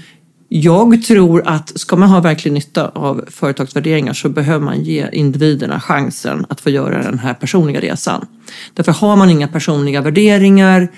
jag 0.49 1.03
tror 1.03 1.47
att 1.47 1.79
ska 1.79 1.95
man 1.95 2.09
ha 2.09 2.19
verklig 2.19 2.51
nytta 2.53 2.87
av 2.87 3.25
företagsvärderingar 3.27 4.13
så 4.13 4.29
behöver 4.29 4.65
man 4.65 4.83
ge 4.83 5.09
individerna 5.11 5.79
chansen 5.79 6.45
att 6.49 6.61
få 6.61 6.69
göra 6.69 7.03
den 7.03 7.19
här 7.19 7.33
personliga 7.33 7.81
resan. 7.81 8.25
Därför 8.73 8.91
har 8.91 9.15
man 9.15 9.29
inga 9.29 9.47
personliga 9.47 10.01
värderingar 10.01 10.91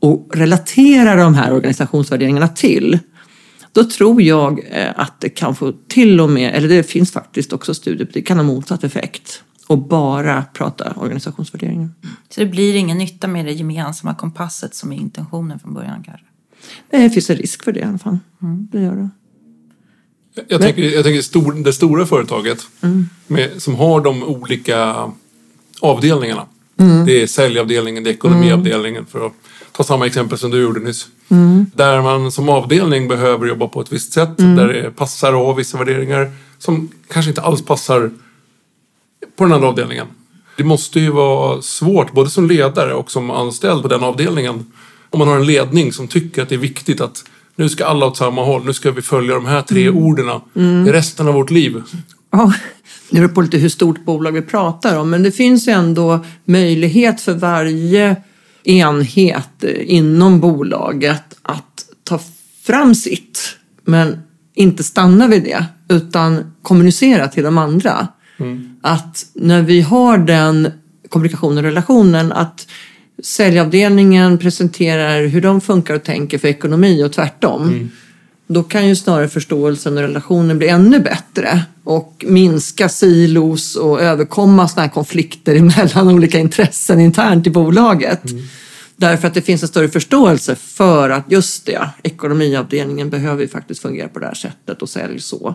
och 0.00 0.30
relaterar 0.34 1.16
de 1.16 1.34
här 1.34 1.52
organisationsvärderingarna 1.52 2.48
till 2.48 2.98
då 3.72 3.84
tror 3.84 4.22
jag 4.22 4.60
eh, 4.70 4.90
att 4.96 5.20
det 5.20 5.28
kan 5.28 5.54
få 5.54 5.72
till 5.88 6.20
och 6.20 6.30
med, 6.30 6.54
eller 6.54 6.68
det 6.68 6.82
finns 6.82 7.12
faktiskt 7.12 7.52
också 7.52 7.74
studier 7.74 8.06
på 8.06 8.12
det, 8.14 8.22
kan 8.22 8.36
ha 8.36 8.44
motsatt 8.44 8.84
effekt 8.84 9.42
och 9.66 9.78
bara 9.78 10.44
prata 10.52 10.92
organisationsvärderingar. 10.96 11.90
Så 12.28 12.40
det 12.40 12.46
blir 12.46 12.74
ingen 12.74 12.98
nytta 12.98 13.28
med 13.28 13.46
det 13.46 13.52
gemensamma 13.52 14.14
kompasset 14.14 14.74
som 14.74 14.92
är 14.92 14.96
intentionen 14.96 15.58
från 15.58 15.74
början 15.74 16.02
kanske? 16.04 16.26
Det 16.90 17.10
finns 17.10 17.30
en 17.30 17.36
risk 17.36 17.64
för 17.64 17.72
det 17.72 17.80
i 17.80 17.82
alla 17.82 17.98
fall. 17.98 18.18
Mm. 18.42 18.68
Det 18.72 18.82
gör 18.82 18.96
det. 18.96 19.10
Jag 20.48 20.60
tänker, 20.60 20.82
jag 20.82 21.04
tänker 21.04 21.22
stor, 21.22 21.52
det 21.52 21.72
stora 21.72 22.06
företaget 22.06 22.58
mm. 22.80 23.08
med, 23.26 23.62
som 23.62 23.74
har 23.74 24.00
de 24.00 24.22
olika 24.22 25.10
avdelningarna. 25.80 26.46
Mm. 26.76 27.06
Det 27.06 27.22
är 27.22 27.26
säljavdelningen, 27.26 28.04
det 28.04 28.10
är 28.10 28.14
ekonomiavdelningen 28.14 29.06
för 29.06 29.26
att 29.26 29.32
ta 29.72 29.84
samma 29.84 30.06
exempel 30.06 30.38
som 30.38 30.50
du 30.50 30.62
gjorde 30.62 30.80
nyss. 30.80 31.08
Mm. 31.28 31.66
Där 31.74 32.02
man 32.02 32.32
som 32.32 32.48
avdelning 32.48 33.08
behöver 33.08 33.46
jobba 33.46 33.68
på 33.68 33.80
ett 33.80 33.92
visst 33.92 34.12
sätt. 34.12 34.40
Mm. 34.40 34.56
Där 34.56 34.68
det 34.68 34.90
passar 34.90 35.28
att 35.28 35.34
ha 35.34 35.52
vissa 35.52 35.78
värderingar 35.78 36.32
som 36.58 36.88
kanske 37.08 37.30
inte 37.30 37.42
alls 37.42 37.64
passar 37.64 38.10
på 39.36 39.44
den 39.44 39.52
andra 39.52 39.68
avdelningen. 39.68 40.06
Det 40.56 40.64
måste 40.64 41.00
ju 41.00 41.10
vara 41.10 41.62
svårt 41.62 42.12
både 42.12 42.30
som 42.30 42.48
ledare 42.48 42.94
och 42.94 43.10
som 43.10 43.30
anställd 43.30 43.82
på 43.82 43.88
den 43.88 44.02
avdelningen 44.02 44.64
om 45.10 45.18
man 45.18 45.28
har 45.28 45.36
en 45.36 45.46
ledning 45.46 45.92
som 45.92 46.08
tycker 46.08 46.42
att 46.42 46.48
det 46.48 46.54
är 46.54 46.58
viktigt 46.58 47.00
att 47.00 47.24
nu 47.56 47.68
ska 47.68 47.86
alla 47.86 48.06
åt 48.06 48.16
samma 48.16 48.44
håll, 48.44 48.64
nu 48.64 48.72
ska 48.72 48.90
vi 48.90 49.02
följa 49.02 49.34
de 49.34 49.46
här 49.46 49.62
tre 49.62 49.86
mm. 49.86 50.04
orden 50.04 50.40
mm. 50.56 50.86
resten 50.86 51.28
av 51.28 51.34
vårt 51.34 51.50
liv. 51.50 51.82
Ja, 52.30 52.52
det 53.10 53.16
beror 53.16 53.28
på 53.28 53.40
lite 53.40 53.58
hur 53.58 53.68
stort 53.68 54.04
bolag 54.04 54.32
vi 54.32 54.42
pratar 54.42 54.98
om, 54.98 55.10
men 55.10 55.22
det 55.22 55.32
finns 55.32 55.68
ju 55.68 55.72
ändå 55.72 56.24
möjlighet 56.44 57.20
för 57.20 57.34
varje 57.34 58.16
enhet 58.64 59.64
inom 59.80 60.40
bolaget 60.40 61.22
att 61.42 61.86
ta 62.04 62.20
fram 62.62 62.94
sitt, 62.94 63.56
men 63.84 64.18
inte 64.54 64.84
stanna 64.84 65.28
vid 65.28 65.42
det, 65.42 65.64
utan 65.88 66.52
kommunicera 66.62 67.28
till 67.28 67.44
de 67.44 67.58
andra. 67.58 68.08
Att 68.80 69.26
när 69.34 69.62
vi 69.62 69.80
har 69.80 70.18
den 70.18 70.72
kommunikationen 71.08 71.58
och 71.58 71.64
relationen, 71.64 72.32
att 72.32 72.66
säljavdelningen 73.22 74.38
presenterar 74.38 75.26
hur 75.26 75.40
de 75.40 75.60
funkar 75.60 75.94
och 75.94 76.02
tänker 76.02 76.38
för 76.38 76.48
ekonomi 76.48 77.04
och 77.04 77.12
tvärtom. 77.12 77.90
Då 78.46 78.62
kan 78.62 78.88
ju 78.88 78.96
snarare 78.96 79.28
förståelsen 79.28 79.96
och 79.96 80.02
relationen 80.02 80.58
bli 80.58 80.68
ännu 80.68 81.00
bättre 81.00 81.62
och 81.84 82.24
minska 82.28 82.88
silos 82.88 83.76
och 83.76 84.00
överkomma 84.00 84.68
sådana 84.68 84.86
här 84.86 84.94
konflikter 84.94 85.60
mellan 85.76 86.08
olika 86.08 86.38
intressen 86.38 87.00
internt 87.00 87.46
i 87.46 87.50
bolaget. 87.50 88.22
Därför 88.96 89.28
att 89.28 89.34
det 89.34 89.42
finns 89.42 89.62
en 89.62 89.68
större 89.68 89.88
förståelse 89.88 90.54
för 90.54 91.10
att 91.10 91.24
just 91.28 91.66
det, 91.66 91.90
ekonomiavdelningen 92.02 93.10
behöver 93.10 93.42
ju 93.42 93.48
faktiskt 93.48 93.82
fungera 93.82 94.08
på 94.08 94.18
det 94.18 94.26
här 94.26 94.34
sättet 94.34 94.82
och 94.82 94.88
sälj 94.88 95.20
så. 95.20 95.54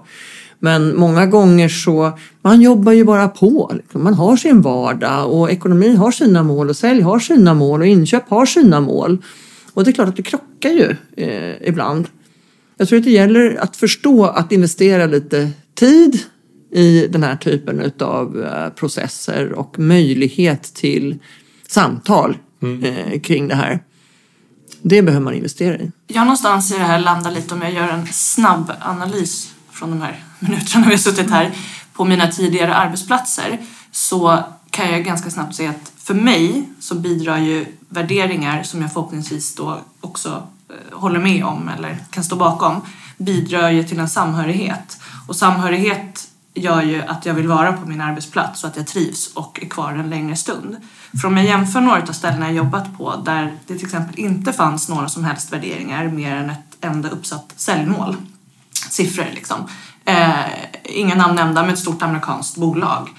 Men 0.63 0.95
många 0.95 1.25
gånger 1.25 1.69
så, 1.69 2.17
man 2.41 2.61
jobbar 2.61 2.91
ju 2.91 3.03
bara 3.03 3.27
på. 3.27 3.71
Liksom. 3.75 4.03
Man 4.03 4.13
har 4.13 4.37
sin 4.37 4.61
vardag 4.61 5.31
och 5.31 5.51
ekonomi 5.51 5.95
har 5.95 6.11
sina 6.11 6.43
mål 6.43 6.69
och 6.69 6.75
sälj 6.75 7.01
har 7.01 7.19
sina 7.19 7.53
mål 7.53 7.81
och 7.81 7.87
inköp 7.87 8.29
har 8.29 8.45
sina 8.45 8.81
mål. 8.81 9.17
Och 9.73 9.83
det 9.83 9.89
är 9.89 9.93
klart 9.93 10.07
att 10.07 10.15
det 10.15 10.23
krockar 10.23 10.69
ju 10.69 10.95
eh, 11.17 11.67
ibland. 11.67 12.07
Jag 12.77 12.87
tror 12.87 12.99
att 12.99 13.05
det 13.05 13.11
gäller 13.11 13.55
att 13.55 13.75
förstå 13.75 14.25
att 14.25 14.51
investera 14.51 15.05
lite 15.05 15.51
tid 15.75 16.19
i 16.71 17.07
den 17.07 17.23
här 17.23 17.35
typen 17.35 17.91
av 17.99 18.45
processer 18.75 19.51
och 19.51 19.79
möjlighet 19.79 20.63
till 20.63 21.19
samtal 21.67 22.37
eh, 22.83 23.21
kring 23.21 23.47
det 23.47 23.55
här. 23.55 23.79
Det 24.81 25.01
behöver 25.01 25.23
man 25.23 25.33
investera 25.33 25.75
i. 25.75 25.91
Jag 26.07 26.21
någonstans 26.21 26.71
i 26.71 26.77
det 26.77 26.83
här 26.83 26.99
landar 26.99 27.31
lite 27.31 27.53
om 27.53 27.61
jag 27.61 27.73
gör 27.73 27.87
en 27.87 28.07
snabb 28.07 28.71
analys 28.79 29.53
från 29.71 29.89
de 29.89 30.01
här 30.01 30.23
minuterna 30.41 30.85
vi 30.85 30.91
har 30.91 30.97
suttit 30.97 31.29
här 31.29 31.51
på 31.93 32.05
mina 32.05 32.27
tidigare 32.27 32.75
arbetsplatser 32.75 33.57
så 33.91 34.43
kan 34.69 34.91
jag 34.91 35.05
ganska 35.05 35.29
snabbt 35.29 35.55
se 35.55 35.67
att 35.67 35.91
för 35.97 36.13
mig 36.13 36.69
så 36.79 36.95
bidrar 36.95 37.37
ju 37.37 37.65
värderingar 37.89 38.63
som 38.63 38.81
jag 38.81 38.93
förhoppningsvis 38.93 39.55
då 39.55 39.79
också 40.01 40.47
eh, 40.69 40.99
håller 40.99 41.19
med 41.19 41.45
om 41.45 41.69
eller 41.69 41.97
kan 42.09 42.23
stå 42.23 42.35
bakom 42.35 42.81
bidrar 43.17 43.69
ju 43.69 43.83
till 43.83 43.99
en 43.99 44.09
samhörighet 44.09 44.99
och 45.27 45.35
samhörighet 45.35 46.27
gör 46.53 46.81
ju 46.81 47.01
att 47.01 47.25
jag 47.25 47.33
vill 47.33 47.47
vara 47.47 47.73
på 47.73 47.87
min 47.87 48.01
arbetsplats 48.01 48.59
så 48.59 48.67
att 48.67 48.77
jag 48.77 48.87
trivs 48.87 49.33
och 49.33 49.59
är 49.61 49.69
kvar 49.69 49.91
en 49.91 50.09
längre 50.09 50.35
stund. 50.35 50.77
För 51.21 51.27
om 51.27 51.37
jag 51.37 51.45
jämför 51.45 51.81
några 51.81 52.01
av 52.01 52.05
ställena 52.05 52.45
jag 52.45 52.55
jobbat 52.55 52.97
på 52.97 53.15
där 53.15 53.57
det 53.67 53.75
till 53.75 53.85
exempel 53.85 54.19
inte 54.19 54.53
fanns 54.53 54.89
några 54.89 55.09
som 55.09 55.23
helst 55.23 55.53
värderingar 55.53 56.07
mer 56.07 56.35
än 56.35 56.49
ett 56.49 56.77
enda 56.81 57.09
uppsatt 57.09 57.53
säljmål, 57.55 58.15
siffror 58.89 59.27
liksom. 59.33 59.67
Eh, 60.11 60.45
inga 60.83 61.15
namn 61.15 61.35
nämnda, 61.35 61.61
men 61.61 61.73
ett 61.73 61.79
stort 61.79 62.01
amerikanskt 62.01 62.57
bolag. 62.57 63.09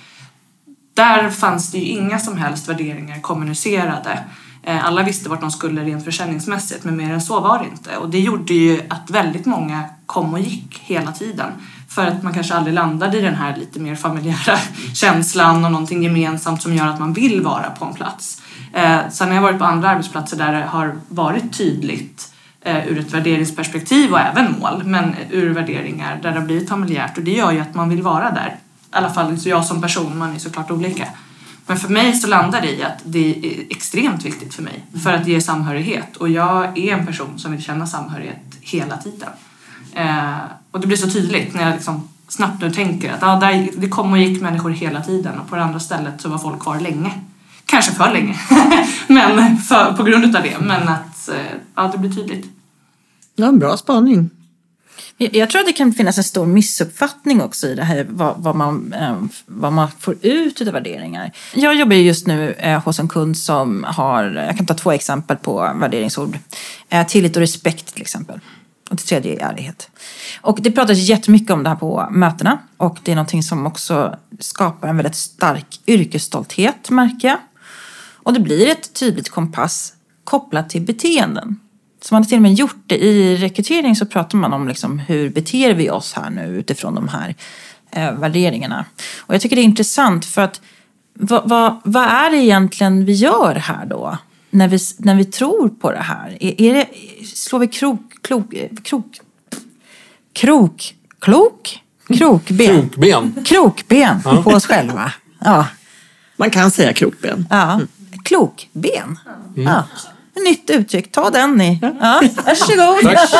Där 0.95 1.31
fanns 1.31 1.73
det 1.73 1.79
ju 1.79 1.85
inga 1.85 2.19
som 2.19 2.37
helst 2.37 2.69
värderingar 2.69 3.21
kommunicerade. 3.21 4.19
Eh, 4.63 4.87
alla 4.87 5.03
visste 5.03 5.29
vart 5.29 5.41
de 5.41 5.51
skulle 5.51 5.85
rent 5.85 6.05
försäljningsmässigt, 6.05 6.85
men 6.85 6.97
mer 6.97 7.13
än 7.13 7.21
så 7.21 7.41
var 7.41 7.59
det 7.59 7.65
inte. 7.65 7.97
Och 7.97 8.11
det 8.11 8.21
gjorde 8.21 8.55
ju 8.55 8.81
att 8.89 9.11
väldigt 9.11 9.47
många 9.47 9.85
kom 10.07 10.35
och 10.35 10.41
gick 10.41 10.79
hela 10.85 11.13
tiden. 11.13 11.53
För 11.89 12.07
att 12.07 12.23
man 12.23 12.35
kanske 12.35 12.55
aldrig 12.55 12.75
landade 12.75 13.19
i 13.19 13.21
den 13.21 13.35
här 13.35 13.57
lite 13.57 13.81
mer 13.81 13.95
familjära 13.95 14.59
känslan 14.95 15.65
och 15.65 15.73
någonting 15.73 16.03
gemensamt 16.03 16.63
som 16.63 16.75
gör 16.75 16.87
att 16.87 17.01
man 17.01 17.13
vill 17.13 17.41
vara 17.41 17.71
på 17.71 17.85
en 17.85 17.95
plats. 17.95 18.43
Eh, 18.73 18.99
sen 19.11 19.29
har 19.29 19.35
jag 19.35 19.43
varit 19.43 19.59
på 19.59 19.65
andra 19.65 19.89
arbetsplatser 19.91 20.37
där 20.37 20.53
det 20.53 20.65
har 20.65 20.95
varit 21.09 21.59
tydligt 21.59 22.32
Eh, 22.65 22.89
ur 22.89 22.99
ett 22.99 23.15
värderingsperspektiv 23.15 24.13
och 24.13 24.21
även 24.21 24.53
mål, 24.61 24.83
men 24.85 25.15
ur 25.31 25.51
värderingar 25.51 26.19
där 26.23 26.33
det 26.33 26.39
har 26.39 26.47
blivit 26.47 26.69
familjärt 26.69 27.19
och 27.19 27.25
det 27.25 27.33
gör 27.33 27.53
ju 27.53 27.61
att 27.61 27.75
man 27.75 27.89
vill 27.89 28.03
vara 28.03 28.31
där. 28.31 28.57
I 28.93 28.97
alla 28.97 29.11
fall 29.11 29.39
så 29.39 29.49
jag 29.49 29.65
som 29.65 29.83
person, 29.83 30.19
man 30.19 30.35
är 30.35 30.39
såklart 30.39 30.71
olika. 30.71 31.09
Men 31.67 31.77
för 31.77 31.89
mig 31.89 32.13
så 32.13 32.29
landar 32.29 32.61
det 32.61 32.71
i 32.71 32.83
att 32.83 32.99
det 33.05 33.47
är 33.47 33.67
extremt 33.71 34.25
viktigt 34.25 34.55
för 34.55 34.63
mig 34.63 34.85
för 35.03 35.13
att 35.13 35.27
ge 35.27 35.41
samhörighet 35.41 36.17
och 36.17 36.29
jag 36.29 36.79
är 36.79 36.93
en 36.93 37.07
person 37.07 37.39
som 37.39 37.53
vill 37.53 37.63
känna 37.63 37.87
samhörighet 37.87 38.59
hela 38.61 38.97
tiden. 38.97 39.29
Eh, 39.95 40.37
och 40.71 40.81
det 40.81 40.87
blir 40.87 40.97
så 40.97 41.11
tydligt 41.11 41.55
när 41.55 41.63
jag 41.63 41.73
liksom 41.73 42.09
snabbt 42.29 42.63
nu 42.63 42.71
tänker 42.71 43.13
att 43.13 43.23
ah, 43.23 43.41
där, 43.41 43.69
det 43.77 43.89
kom 43.89 44.13
och 44.13 44.19
gick 44.19 44.43
människor 44.43 44.71
hela 44.71 45.01
tiden 45.01 45.39
och 45.39 45.49
på 45.49 45.57
det 45.57 45.63
andra 45.63 45.81
stället 45.81 46.21
så 46.21 46.29
var 46.29 46.39
folk 46.39 46.61
kvar 46.61 46.81
länge. 46.81 47.13
Kanske 47.73 47.93
för 47.93 48.13
länge, 48.13 48.37
men 49.07 49.59
för, 49.59 49.93
på 49.93 50.03
grund 50.03 50.37
av 50.37 50.43
det. 50.43 50.59
Men 50.61 50.89
att 50.89 51.29
eh, 51.29 51.35
ja, 51.75 51.89
det 51.93 51.99
blir 51.99 52.11
tydligt. 52.11 52.47
Ja, 53.37 53.53
bra 53.53 53.77
spaning. 53.77 54.31
Jag 55.17 55.51
tror 55.51 55.61
att 55.61 55.67
det 55.67 55.73
kan 55.73 55.93
finnas 55.93 56.19
en 56.19 56.25
stor 56.25 56.47
missuppfattning 56.47 57.43
också 57.43 57.67
i 57.67 57.75
det 57.75 57.85
här 57.85 58.07
vad, 58.09 58.35
vad, 58.39 58.57
man, 58.57 58.93
eh, 58.93 59.17
vad 59.47 59.73
man 59.73 59.89
får 60.01 60.17
ut 60.23 60.61
av 60.61 60.67
värderingar. 60.67 61.33
Jag 61.55 61.75
jobbar 61.75 61.97
ju 61.97 62.03
just 62.03 62.27
nu 62.27 62.53
eh, 62.53 62.85
hos 62.85 62.99
en 62.99 63.09
kund 63.09 63.39
som 63.39 63.85
har, 63.89 64.25
jag 64.25 64.57
kan 64.57 64.67
ta 64.67 64.75
två 64.75 64.93
exempel 64.93 65.37
på 65.37 65.73
värderingsord. 65.81 66.39
Tillit 67.09 67.37
och 67.37 67.41
respekt 67.41 67.93
till 67.93 68.03
exempel. 68.03 68.41
Och 68.91 68.97
det 68.97 69.03
tredje 69.03 69.35
är 69.35 69.51
ärlighet. 69.51 69.91
Och 70.41 70.59
det 70.61 70.71
pratas 70.71 70.99
jättemycket 70.99 71.51
om 71.51 71.63
det 71.63 71.69
här 71.69 71.77
på 71.77 72.09
mötena 72.11 72.59
och 72.77 72.99
det 73.03 73.13
är 73.13 73.17
någonting 73.17 73.43
som 73.43 73.67
också 73.67 74.17
skapar 74.39 74.89
en 74.89 74.97
väldigt 74.97 75.17
stark 75.17 75.81
yrkesstolthet 75.87 76.91
märker 76.91 77.29
jag. 77.29 77.39
Och 78.23 78.33
det 78.33 78.41
blir 78.41 78.69
ett 78.69 78.95
tydligt 78.95 79.29
kompass 79.29 79.93
kopplat 80.25 80.71
till 80.71 80.83
beteenden. 80.83 81.61
Så 82.03 82.15
man 82.15 82.23
har 82.23 82.29
till 82.29 82.37
och 82.37 82.43
med 82.43 82.55
gjort 82.55 82.83
det. 82.87 83.05
I 83.05 83.37
rekrytering 83.37 83.97
så 83.97 84.07
pratar 84.07 84.39
man 84.39 84.53
om 84.53 84.69
liksom 84.69 84.99
hur 84.99 85.31
beter 85.31 85.75
vi 85.75 85.91
oss 85.91 86.13
här 86.13 86.31
nu 86.31 86.47
utifrån 86.47 86.95
de 86.95 87.09
här 87.09 87.35
eh, 87.91 88.13
värderingarna. 88.13 88.85
Och 89.19 89.35
jag 89.35 89.41
tycker 89.41 89.57
det 89.57 89.63
är 89.63 89.65
intressant 89.65 90.25
för 90.25 90.43
att 90.43 90.61
vad, 91.15 91.49
vad, 91.49 91.81
vad 91.85 92.05
är 92.05 92.31
det 92.31 92.37
egentligen 92.37 93.05
vi 93.05 93.13
gör 93.13 93.55
här 93.55 93.87
då? 93.87 94.19
När 94.51 94.69
vi, 94.69 94.79
när 94.99 95.15
vi 95.15 95.25
tror 95.25 95.69
på 95.69 95.91
det 95.91 95.99
här? 95.99 96.37
Är, 96.41 96.61
är 96.61 96.75
det, 96.75 96.89
slår 97.27 97.59
vi 97.59 97.67
krok, 97.67 98.13
klok, 98.23 98.55
krok, 98.83 99.21
krok, 100.33 100.95
klok? 101.19 101.79
Krokben. 102.09 102.89
Krokben. 102.89 103.45
Krokben 103.45 104.23
på 104.23 104.51
oss 104.51 104.67
själva. 104.67 105.13
Ja. 105.41 105.67
Man 106.37 106.51
kan 106.51 106.71
säga 106.71 106.93
krokben. 106.93 107.47
Ja, 107.51 107.81
klokben. 108.25 109.19
Ja. 109.57 109.85
Ett 110.37 110.45
nytt 110.45 110.71
uttryck, 110.71 111.13
ta 111.13 111.31
den 111.31 111.55
ni. 111.55 111.79
Ja. 111.83 112.23
Varsågod. 112.45 113.03
Tack. 113.03 113.31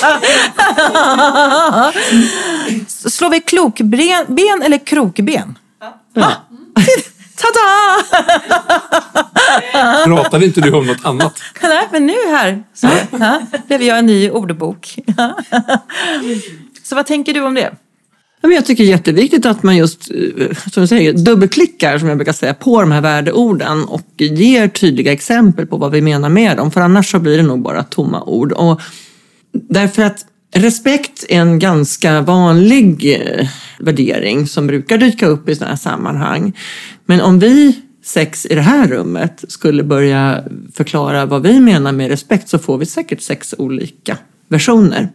Tack. 0.00 0.18
Slår 3.10 3.30
vi 3.30 3.40
klokben 3.40 4.24
ben 4.28 4.62
eller 4.62 4.86
krokben? 4.86 5.58
Ja. 6.14 6.32
Ta-da! 7.40 8.02
Pratade 10.04 10.44
inte 10.46 10.60
du 10.60 10.72
om 10.72 10.86
något 10.86 11.04
annat? 11.04 11.40
Nej, 11.62 11.88
men 11.92 12.06
nu 12.06 12.16
här 12.28 12.64
så 12.74 12.88
ja, 13.10 13.42
blev 13.66 13.82
jag 13.82 13.98
en 13.98 14.06
ny 14.06 14.30
ordbok. 14.30 14.98
Så 16.82 16.94
vad 16.94 17.06
tänker 17.06 17.34
du 17.34 17.40
om 17.40 17.54
det? 17.54 17.74
Men 18.42 18.52
Jag 18.52 18.66
tycker 18.66 18.84
det 18.84 18.88
är 18.88 18.92
jätteviktigt 18.92 19.46
att 19.46 19.62
man 19.62 19.76
just 19.76 20.10
eh, 20.10 20.56
som 20.72 20.80
du 20.80 20.86
säger, 20.86 21.12
dubbelklickar 21.12 21.98
som 21.98 22.08
jag 22.08 22.18
brukar 22.18 22.32
säga, 22.32 22.54
på 22.54 22.80
de 22.80 22.92
här 22.92 23.00
värdeorden 23.00 23.84
och 23.84 24.06
ger 24.16 24.68
tydliga 24.68 25.12
exempel 25.12 25.66
på 25.66 25.76
vad 25.76 25.92
vi 25.92 26.00
menar 26.00 26.28
med 26.28 26.56
dem. 26.56 26.70
För 26.70 26.80
annars 26.80 27.10
så 27.10 27.18
blir 27.18 27.36
det 27.36 27.42
nog 27.42 27.62
bara 27.62 27.82
tomma 27.82 28.22
ord. 28.22 28.52
Och 28.52 28.80
därför 29.52 30.02
att 30.02 30.26
respekt 30.54 31.24
är 31.28 31.40
en 31.40 31.58
ganska 31.58 32.20
vanlig 32.20 33.14
eh, 33.14 33.48
värdering 33.78 34.46
som 34.46 34.66
brukar 34.66 34.98
dyka 34.98 35.26
upp 35.26 35.48
i 35.48 35.54
sådana 35.54 35.70
här 35.70 35.78
sammanhang. 35.78 36.56
Men 37.06 37.20
om 37.20 37.38
vi 37.38 37.80
sex 38.04 38.46
i 38.46 38.54
det 38.54 38.60
här 38.60 38.88
rummet 38.88 39.44
skulle 39.48 39.82
börja 39.82 40.44
förklara 40.74 41.26
vad 41.26 41.42
vi 41.42 41.60
menar 41.60 41.92
med 41.92 42.08
respekt 42.08 42.48
så 42.48 42.58
får 42.58 42.78
vi 42.78 42.86
säkert 42.86 43.20
sex 43.20 43.54
olika 43.58 44.18
versioner. 44.48 45.08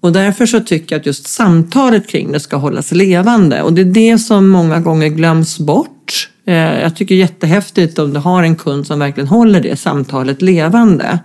Och 0.00 0.12
därför 0.12 0.46
så 0.46 0.60
tycker 0.60 0.94
jag 0.94 1.00
att 1.00 1.06
just 1.06 1.26
samtalet 1.26 2.08
kring 2.08 2.32
det 2.32 2.40
ska 2.40 2.56
hållas 2.56 2.92
levande. 2.92 3.62
Och 3.62 3.72
det 3.72 3.80
är 3.80 3.84
det 3.84 4.18
som 4.18 4.48
många 4.48 4.80
gånger 4.80 5.08
glöms 5.08 5.58
bort. 5.58 6.28
Eh, 6.46 6.54
Jag 6.54 6.96
tycker 6.96 7.14
det 7.14 7.18
är 7.18 7.24
jättehäftigt 7.24 7.98
om 7.98 8.12
du 8.12 8.20
har 8.20 8.42
en 8.42 8.56
kund 8.56 8.86
som 8.86 8.98
verkligen 8.98 9.28
håller 9.28 9.60
det 9.60 9.76
samtalet 9.76 10.42
levande. 10.42 11.18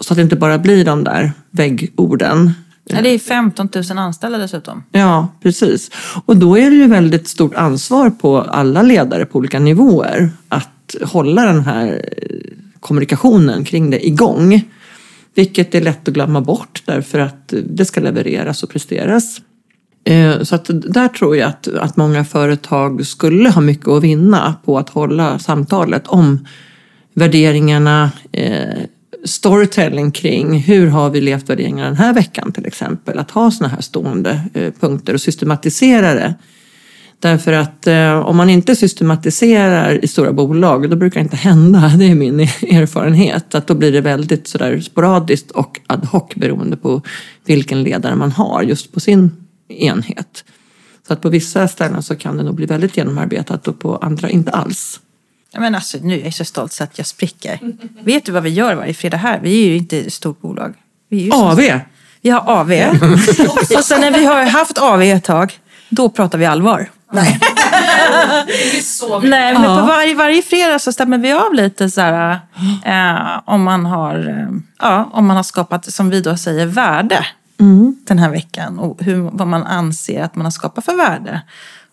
Så 0.00 0.12
att 0.12 0.16
det 0.16 0.22
inte 0.22 0.36
bara 0.36 0.58
blir 0.58 0.84
de 0.84 1.04
där 1.04 1.32
väggorden. 1.50 2.52
Ja, 2.90 3.02
det 3.02 3.08
är 3.08 3.18
15 3.18 3.68
000 3.90 3.98
anställda 3.98 4.38
dessutom. 4.38 4.82
Ja, 4.92 5.28
precis. 5.42 5.90
Och 6.24 6.36
då 6.36 6.58
är 6.58 6.70
det 6.70 6.76
ju 6.76 6.86
väldigt 6.86 7.28
stort 7.28 7.54
ansvar 7.54 8.10
på 8.10 8.40
alla 8.40 8.82
ledare 8.82 9.26
på 9.26 9.38
olika 9.38 9.58
nivåer 9.58 10.30
att 10.48 10.94
hålla 11.02 11.44
den 11.44 11.60
här 11.64 11.86
eh, 12.16 12.28
kommunikationen 12.80 13.64
kring 13.64 13.90
det 13.90 14.06
igång. 14.06 14.62
Vilket 15.38 15.74
är 15.74 15.80
lätt 15.80 16.08
att 16.08 16.14
glömma 16.14 16.40
bort 16.40 16.82
därför 16.86 17.18
att 17.18 17.54
det 17.64 17.84
ska 17.84 18.00
levereras 18.00 18.62
och 18.62 18.70
presteras. 18.70 19.40
Eh, 20.04 20.42
så 20.42 20.54
att 20.54 20.70
där 20.70 21.08
tror 21.08 21.36
jag 21.36 21.48
att, 21.48 21.68
att 21.68 21.96
många 21.96 22.24
företag 22.24 23.06
skulle 23.06 23.50
ha 23.50 23.60
mycket 23.60 23.88
att 23.88 24.02
vinna 24.02 24.54
på 24.64 24.78
att 24.78 24.88
hålla 24.88 25.38
samtalet 25.38 26.06
om 26.06 26.46
värderingarna, 27.14 28.10
eh, 28.32 28.78
storytelling 29.24 30.10
kring 30.10 30.58
hur 30.58 30.86
har 30.86 31.10
vi 31.10 31.20
levt 31.20 31.50
värderingarna 31.50 31.86
den 31.88 31.96
här 31.96 32.14
veckan 32.14 32.52
till 32.52 32.66
exempel. 32.66 33.18
Att 33.18 33.30
ha 33.30 33.50
sådana 33.50 33.74
här 33.74 33.82
stående 33.82 34.40
eh, 34.54 34.72
punkter 34.80 35.14
och 35.14 35.20
systematisera 35.20 36.14
det. 36.14 36.34
Därför 37.20 37.52
att 37.52 37.86
eh, 37.86 38.18
om 38.18 38.36
man 38.36 38.50
inte 38.50 38.76
systematiserar 38.76 40.04
i 40.04 40.08
stora 40.08 40.32
bolag, 40.32 40.90
då 40.90 40.96
brukar 40.96 41.20
det 41.20 41.24
inte 41.24 41.36
hända. 41.36 41.92
Det 41.98 42.04
är 42.04 42.14
min 42.14 42.40
erfarenhet. 42.70 43.54
Att 43.54 43.66
då 43.66 43.74
blir 43.74 43.92
det 43.92 44.00
väldigt 44.00 44.48
sådär 44.48 44.80
sporadiskt 44.80 45.50
och 45.50 45.80
ad 45.86 46.06
hoc 46.06 46.34
beroende 46.34 46.76
på 46.76 47.02
vilken 47.44 47.82
ledare 47.82 48.14
man 48.14 48.32
har 48.32 48.62
just 48.62 48.92
på 48.92 49.00
sin 49.00 49.46
enhet. 49.68 50.44
Så 51.06 51.12
att 51.12 51.20
på 51.20 51.28
vissa 51.28 51.68
ställen 51.68 52.02
så 52.02 52.16
kan 52.16 52.36
det 52.36 52.42
nog 52.42 52.54
bli 52.54 52.66
väldigt 52.66 52.96
genomarbetat 52.96 53.68
och 53.68 53.78
på 53.80 53.96
andra 53.96 54.30
inte 54.30 54.50
alls. 54.50 55.00
Men 55.58 55.74
alltså, 55.74 55.98
nu 56.02 56.20
är 56.20 56.24
jag 56.24 56.34
så 56.34 56.44
stolt 56.44 56.72
så 56.72 56.84
att 56.84 56.98
jag 56.98 57.06
spricker. 57.06 57.58
Vet 58.04 58.24
du 58.24 58.32
vad 58.32 58.42
vi 58.42 58.50
gör 58.50 58.74
varje 58.74 58.94
fredag 58.94 59.16
här? 59.16 59.40
Vi 59.42 59.62
är 59.62 59.68
ju 59.68 59.76
inte 59.76 59.98
ett 59.98 60.12
stort 60.12 60.40
bolag. 60.40 60.74
Vi, 61.08 61.20
är 61.20 61.24
ju 61.24 61.32
AV! 61.32 61.80
vi 62.20 62.30
har 62.30 62.40
AV. 62.40 62.72
och 63.76 63.84
sen 63.84 64.00
när 64.00 64.18
vi 64.18 64.24
har 64.24 64.44
haft 64.44 64.78
AV 64.78 65.02
ett 65.02 65.24
tag, 65.24 65.52
då 65.88 66.08
pratar 66.08 66.38
vi 66.38 66.46
allvar. 66.46 66.90
Nej. 67.12 67.40
Nej, 69.22 69.54
men 69.54 69.62
på 69.80 69.86
varje, 69.86 70.14
varje 70.14 70.42
fredag 70.42 70.78
så 70.78 70.92
stämmer 70.92 71.18
vi 71.18 71.32
av 71.32 71.54
lite 71.54 71.90
så 71.90 72.00
här, 72.00 72.40
eh, 72.84 73.40
om, 73.44 73.62
man 73.62 73.86
har, 73.86 74.28
eh, 74.28 74.48
ja, 74.78 75.10
om 75.12 75.26
man 75.26 75.36
har 75.36 75.44
skapat, 75.44 75.92
som 75.92 76.10
vi 76.10 76.20
då 76.20 76.36
säger, 76.36 76.66
värde 76.66 77.26
den 78.08 78.18
här 78.18 78.30
veckan. 78.30 78.78
Och 78.78 79.02
hur, 79.02 79.30
vad 79.32 79.48
man 79.48 79.66
anser 79.66 80.22
att 80.22 80.34
man 80.36 80.46
har 80.46 80.50
skapat 80.50 80.84
för 80.84 80.96
värde. 80.96 81.42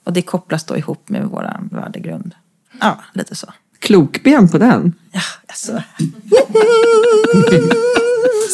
Och 0.03 0.13
det 0.13 0.21
kopplas 0.21 0.63
då 0.63 0.77
ihop 0.77 1.09
med 1.09 1.25
vår 1.25 1.57
värdegrund. 1.71 2.35
Ja, 2.81 2.97
lite 3.13 3.35
så. 3.35 3.47
Klokben 3.79 4.49
på 4.49 4.57
den. 4.57 4.93
Ja, 5.11 5.21
alltså. 5.47 5.83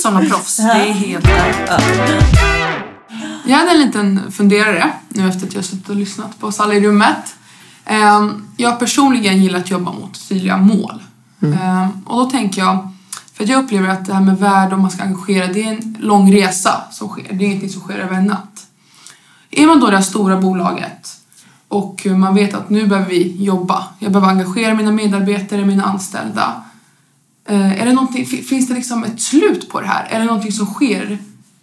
Sådana 0.03 0.19
proffs. 0.19 0.57
Det 0.57 0.63
är 0.63 0.93
helt 0.93 1.27
rätt. 1.27 1.71
Jag 3.45 3.57
hade 3.57 3.71
en 3.71 3.79
liten 3.79 4.31
funderare 4.31 4.93
nu 5.09 5.27
efter 5.29 5.47
att 5.47 5.53
jag 5.53 5.65
suttit 5.65 5.89
och 5.89 5.95
lyssnat 5.95 6.39
på 6.39 6.47
oss 6.47 6.59
alla 6.59 6.73
i 6.73 6.81
rummet. 6.87 7.35
Ehm, 7.85 8.47
Jag 8.57 8.79
personligen 8.79 9.43
gillar 9.43 9.59
att 9.59 9.69
jobba 9.71 9.91
mot 9.91 10.29
tydliga 10.29 10.57
mål. 10.57 11.03
Ehm, 11.41 11.89
Och 12.05 12.17
då 12.23 12.29
tänker 12.29 12.61
jag, 12.61 12.89
för 13.33 13.43
att 13.43 13.49
jag 13.49 13.63
upplever 13.63 13.89
att 13.89 14.05
det 14.05 14.13
här 14.13 14.21
med 14.21 14.37
värde 14.39 14.75
och 14.75 14.81
man 14.81 14.91
ska 14.91 15.03
engagera, 15.03 15.47
det 15.47 15.63
är 15.63 15.67
en 15.73 15.97
lång 15.99 16.33
resa 16.33 16.81
som 16.91 17.07
sker. 17.07 17.33
Det 17.33 17.43
är 17.43 17.47
ingenting 17.47 17.69
som 17.69 17.81
sker 17.81 17.97
över 17.99 18.15
en 18.15 18.25
natt. 18.25 18.67
Är 19.51 19.67
man 19.67 19.79
då 19.79 19.89
det 19.89 19.95
här 19.95 20.03
stora 20.03 20.37
bolaget 20.37 21.17
och 21.67 22.05
man 22.05 22.35
vet 22.35 22.53
att 22.53 22.69
nu 22.69 22.87
behöver 22.87 23.09
vi 23.09 23.43
jobba, 23.43 23.87
jag 23.99 24.11
behöver 24.11 24.31
engagera 24.31 24.73
mina 24.73 24.91
medarbetare, 24.91 25.65
mina 25.65 25.83
anställda. 25.83 26.63
Eh, 27.49 27.81
Är 27.81 27.85
det 27.85 28.25
finns 28.25 28.67
det 28.67 28.73
liksom 28.73 29.03
ett 29.03 29.21
slut 29.21 29.69
på 29.69 29.81
det 29.81 29.87
här? 29.87 30.07
Är 30.09 30.19
det 30.19 30.25
någonting 30.25 30.51
som 30.51 30.65
sker 30.65 31.17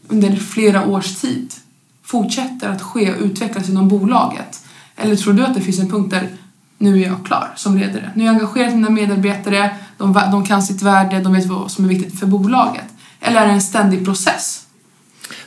under 0.09 0.37
flera 0.37 0.87
års 0.87 1.15
tid? 1.15 1.55
Fortsätter 2.03 2.69
att 2.69 2.83
ske 2.83 3.15
och 3.15 3.23
utvecklas 3.23 3.69
inom 3.69 3.89
bolaget? 3.89 4.65
Eller 4.97 5.17
tror 5.17 5.33
du 5.35 5.45
att 5.45 5.55
det 5.55 5.61
finns 5.61 5.79
en 5.79 5.91
punkt 5.91 6.11
där 6.11 6.29
nu 6.79 7.03
är 7.03 7.07
jag 7.07 7.27
klar 7.27 7.53
som 7.57 7.79
ledare? 7.79 8.11
Nu 8.15 8.23
är 8.23 8.27
jag 8.27 8.35
engagerad 8.35 8.73
i 8.73 8.75
mina 8.75 8.91
medarbetare, 8.91 9.77
de, 9.99 10.13
de 10.13 10.45
kan 10.45 10.63
sitt 10.63 10.83
värde, 10.83 11.21
de 11.21 11.33
vet 11.33 11.47
vad 11.47 11.71
som 11.71 11.85
är 11.85 11.89
viktigt 11.89 12.21
för 12.21 12.27
bolaget. 12.27 12.85
Eller 13.21 13.41
är 13.41 13.47
det 13.47 13.53
en 13.53 13.63
ständig 13.63 14.05
process? 14.05 14.67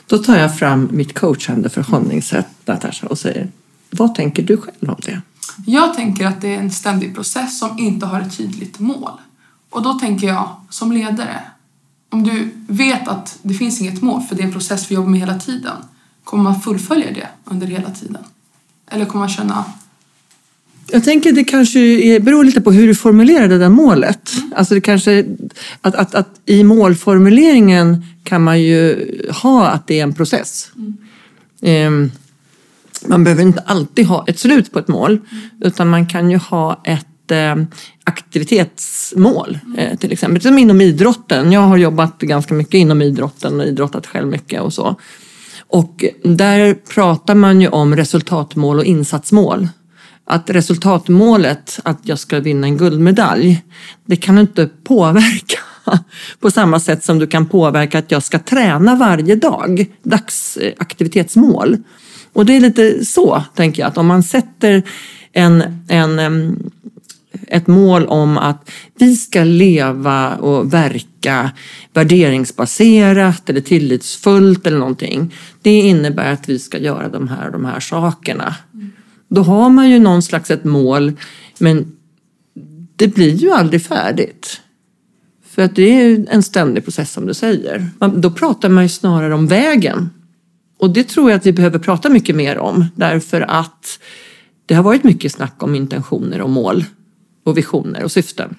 Då 0.06 0.18
tar 0.18 0.36
jag 0.36 0.58
fram 0.58 0.88
mitt 0.92 1.18
coachande 1.18 1.68
förhållningssätt, 1.68 2.46
Natasha, 2.64 3.06
och 3.06 3.18
säger 3.18 3.48
vad 3.90 4.14
tänker 4.14 4.42
du 4.42 4.56
själv 4.56 4.90
om 4.90 5.00
det? 5.02 5.20
Jag 5.66 5.94
tänker 5.94 6.26
att 6.26 6.40
det 6.40 6.54
är 6.54 6.58
en 6.58 6.70
ständig 6.70 7.14
process 7.14 7.58
som 7.58 7.78
inte 7.78 8.06
har 8.06 8.20
ett 8.20 8.36
tydligt 8.36 8.78
mål. 8.78 9.12
Och 9.70 9.82
då 9.82 9.92
tänker 9.92 10.26
jag 10.26 10.48
som 10.70 10.92
ledare, 10.92 11.40
om 12.12 12.22
du 12.22 12.48
vet 12.66 13.08
att 13.08 13.38
det 13.42 13.54
finns 13.54 13.80
inget 13.80 14.02
mål 14.02 14.22
för 14.22 14.36
det 14.36 14.42
är 14.42 14.46
en 14.46 14.52
process 14.52 14.90
vi 14.90 14.94
jobbar 14.94 15.10
med 15.10 15.20
hela 15.20 15.38
tiden, 15.38 15.76
kommer 16.24 16.44
man 16.44 16.60
fullfölja 16.60 17.12
det 17.12 17.28
under 17.44 17.66
hela 17.66 17.90
tiden? 17.90 18.24
Eller 18.90 19.04
kommer 19.04 19.20
man 19.20 19.28
känna, 19.28 19.64
Jag 20.90 21.04
tänker 21.04 21.32
det 21.32 21.44
kanske 21.44 21.78
är, 21.80 22.20
beror 22.20 22.44
lite 22.44 22.60
på 22.60 22.72
hur 22.72 22.86
du 22.86 22.94
formulerar 22.94 23.48
det 23.48 23.58
där 23.58 23.68
målet. 23.68 24.32
Alltså 24.56 24.74
det 24.74 24.80
kanske, 24.80 25.24
att, 25.80 25.94
att, 25.94 26.14
att 26.14 26.40
I 26.46 26.64
målformuleringen 26.64 28.04
kan 28.24 28.42
man 28.42 28.62
ju 28.62 29.08
ha 29.42 29.66
att 29.68 29.86
det 29.86 29.98
är 29.98 30.02
en 30.02 30.14
process. 30.14 30.70
Ehm, 31.62 32.10
man 33.06 33.24
behöver 33.24 33.42
inte 33.42 33.60
alltid 33.60 34.06
ha 34.06 34.24
ett 34.26 34.38
slut 34.38 34.72
på 34.72 34.78
ett 34.78 34.88
mål 34.88 35.20
utan 35.60 35.88
man 35.88 36.06
kan 36.06 36.30
ju 36.30 36.36
ha 36.36 36.80
ett 36.84 37.30
eh, 37.30 37.56
aktivitetsmål 38.04 39.58
eh, 39.76 39.98
till 39.98 40.12
exempel. 40.12 40.42
Som 40.42 40.58
inom 40.58 40.80
idrotten. 40.80 41.52
Jag 41.52 41.60
har 41.60 41.76
jobbat 41.76 42.18
ganska 42.18 42.54
mycket 42.54 42.74
inom 42.74 43.02
idrotten 43.02 43.60
och 43.60 43.66
idrottat 43.66 44.06
själv 44.06 44.28
mycket 44.28 44.60
och 44.60 44.72
så. 44.72 44.96
Och 45.68 46.04
där 46.24 46.74
pratar 46.74 47.34
man 47.34 47.60
ju 47.60 47.68
om 47.68 47.96
resultatmål 47.96 48.78
och 48.78 48.84
insatsmål. 48.84 49.68
Att 50.24 50.50
resultatmålet, 50.50 51.80
att 51.84 51.98
jag 52.02 52.18
ska 52.18 52.40
vinna 52.40 52.66
en 52.66 52.76
guldmedalj, 52.76 53.62
det 54.04 54.16
kan 54.16 54.34
du 54.34 54.40
inte 54.40 54.68
påverka 54.84 55.58
på 56.40 56.50
samma 56.50 56.80
sätt 56.80 57.04
som 57.04 57.18
du 57.18 57.26
kan 57.26 57.46
påverka 57.46 57.98
att 57.98 58.10
jag 58.10 58.22
ska 58.22 58.38
träna 58.38 58.96
varje 58.96 59.36
dag, 59.36 59.86
dagsaktivitetsmål. 60.02 61.76
Och 62.32 62.46
det 62.46 62.56
är 62.56 62.60
lite 62.60 63.04
så, 63.04 63.42
tänker 63.54 63.82
jag, 63.82 63.88
att 63.88 63.98
om 63.98 64.06
man 64.06 64.22
sätter 64.22 64.82
en, 65.32 65.84
en, 65.88 66.18
ett 67.46 67.66
mål 67.66 68.06
om 68.06 68.38
att 68.38 68.70
vi 68.98 69.16
ska 69.16 69.44
leva 69.44 70.34
och 70.36 70.74
verka 70.74 71.50
värderingsbaserat 71.92 73.50
eller 73.50 73.60
tillitsfullt 73.60 74.66
eller 74.66 74.78
någonting. 74.78 75.34
Det 75.62 75.80
innebär 75.80 76.32
att 76.32 76.48
vi 76.48 76.58
ska 76.58 76.78
göra 76.78 77.08
de 77.08 77.28
här 77.28 77.50
de 77.50 77.64
här 77.64 77.80
sakerna. 77.80 78.54
Då 79.28 79.42
har 79.42 79.70
man 79.70 79.90
ju 79.90 79.98
någon 79.98 80.22
slags 80.22 80.50
ett 80.50 80.64
mål 80.64 81.12
men 81.58 81.92
det 82.96 83.08
blir 83.08 83.34
ju 83.34 83.50
aldrig 83.50 83.82
färdigt. 83.82 84.60
För 85.48 85.62
att 85.62 85.76
det 85.76 85.82
är 85.82 86.26
en 86.30 86.42
ständig 86.42 86.84
process 86.84 87.12
som 87.12 87.26
du 87.26 87.34
säger. 87.34 87.90
Då 88.16 88.30
pratar 88.30 88.68
man 88.68 88.82
ju 88.84 88.88
snarare 88.88 89.34
om 89.34 89.46
vägen. 89.46 90.10
Och 90.78 90.90
det 90.90 91.04
tror 91.04 91.30
jag 91.30 91.38
att 91.38 91.46
vi 91.46 91.52
behöver 91.52 91.78
prata 91.78 92.08
mycket 92.08 92.36
mer 92.36 92.58
om 92.58 92.84
därför 92.96 93.40
att 93.40 93.98
det 94.66 94.74
har 94.74 94.82
varit 94.82 95.04
mycket 95.04 95.32
snack 95.32 95.62
om 95.62 95.74
intentioner 95.74 96.40
och 96.40 96.50
mål 96.50 96.84
och 97.44 97.58
visioner 97.58 98.02
och 98.04 98.12
syften. 98.12 98.54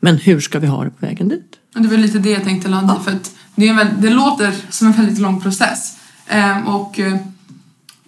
Men 0.00 0.16
hur 0.16 0.40
ska 0.40 0.58
vi 0.58 0.66
ha 0.66 0.84
det 0.84 0.90
på 0.90 1.06
vägen 1.06 1.28
dit? 1.28 1.56
det 1.74 1.88
var 1.88 1.96
lite 1.96 2.18
det 2.18 2.30
jag 2.30 2.44
tänkte 2.44 2.68
landa 2.68 3.00
i 3.00 3.04
för 3.04 3.10
att 3.10 3.34
det, 3.54 3.66
är 3.66 3.70
en, 3.70 3.76
väl- 3.76 4.00
det 4.00 4.10
låter 4.10 4.54
som 4.70 4.86
en 4.86 4.92
väldigt 4.92 5.18
lång 5.18 5.40
process. 5.40 5.96
Ehm, 6.26 6.66
och, 6.68 6.98
eh, 6.98 7.16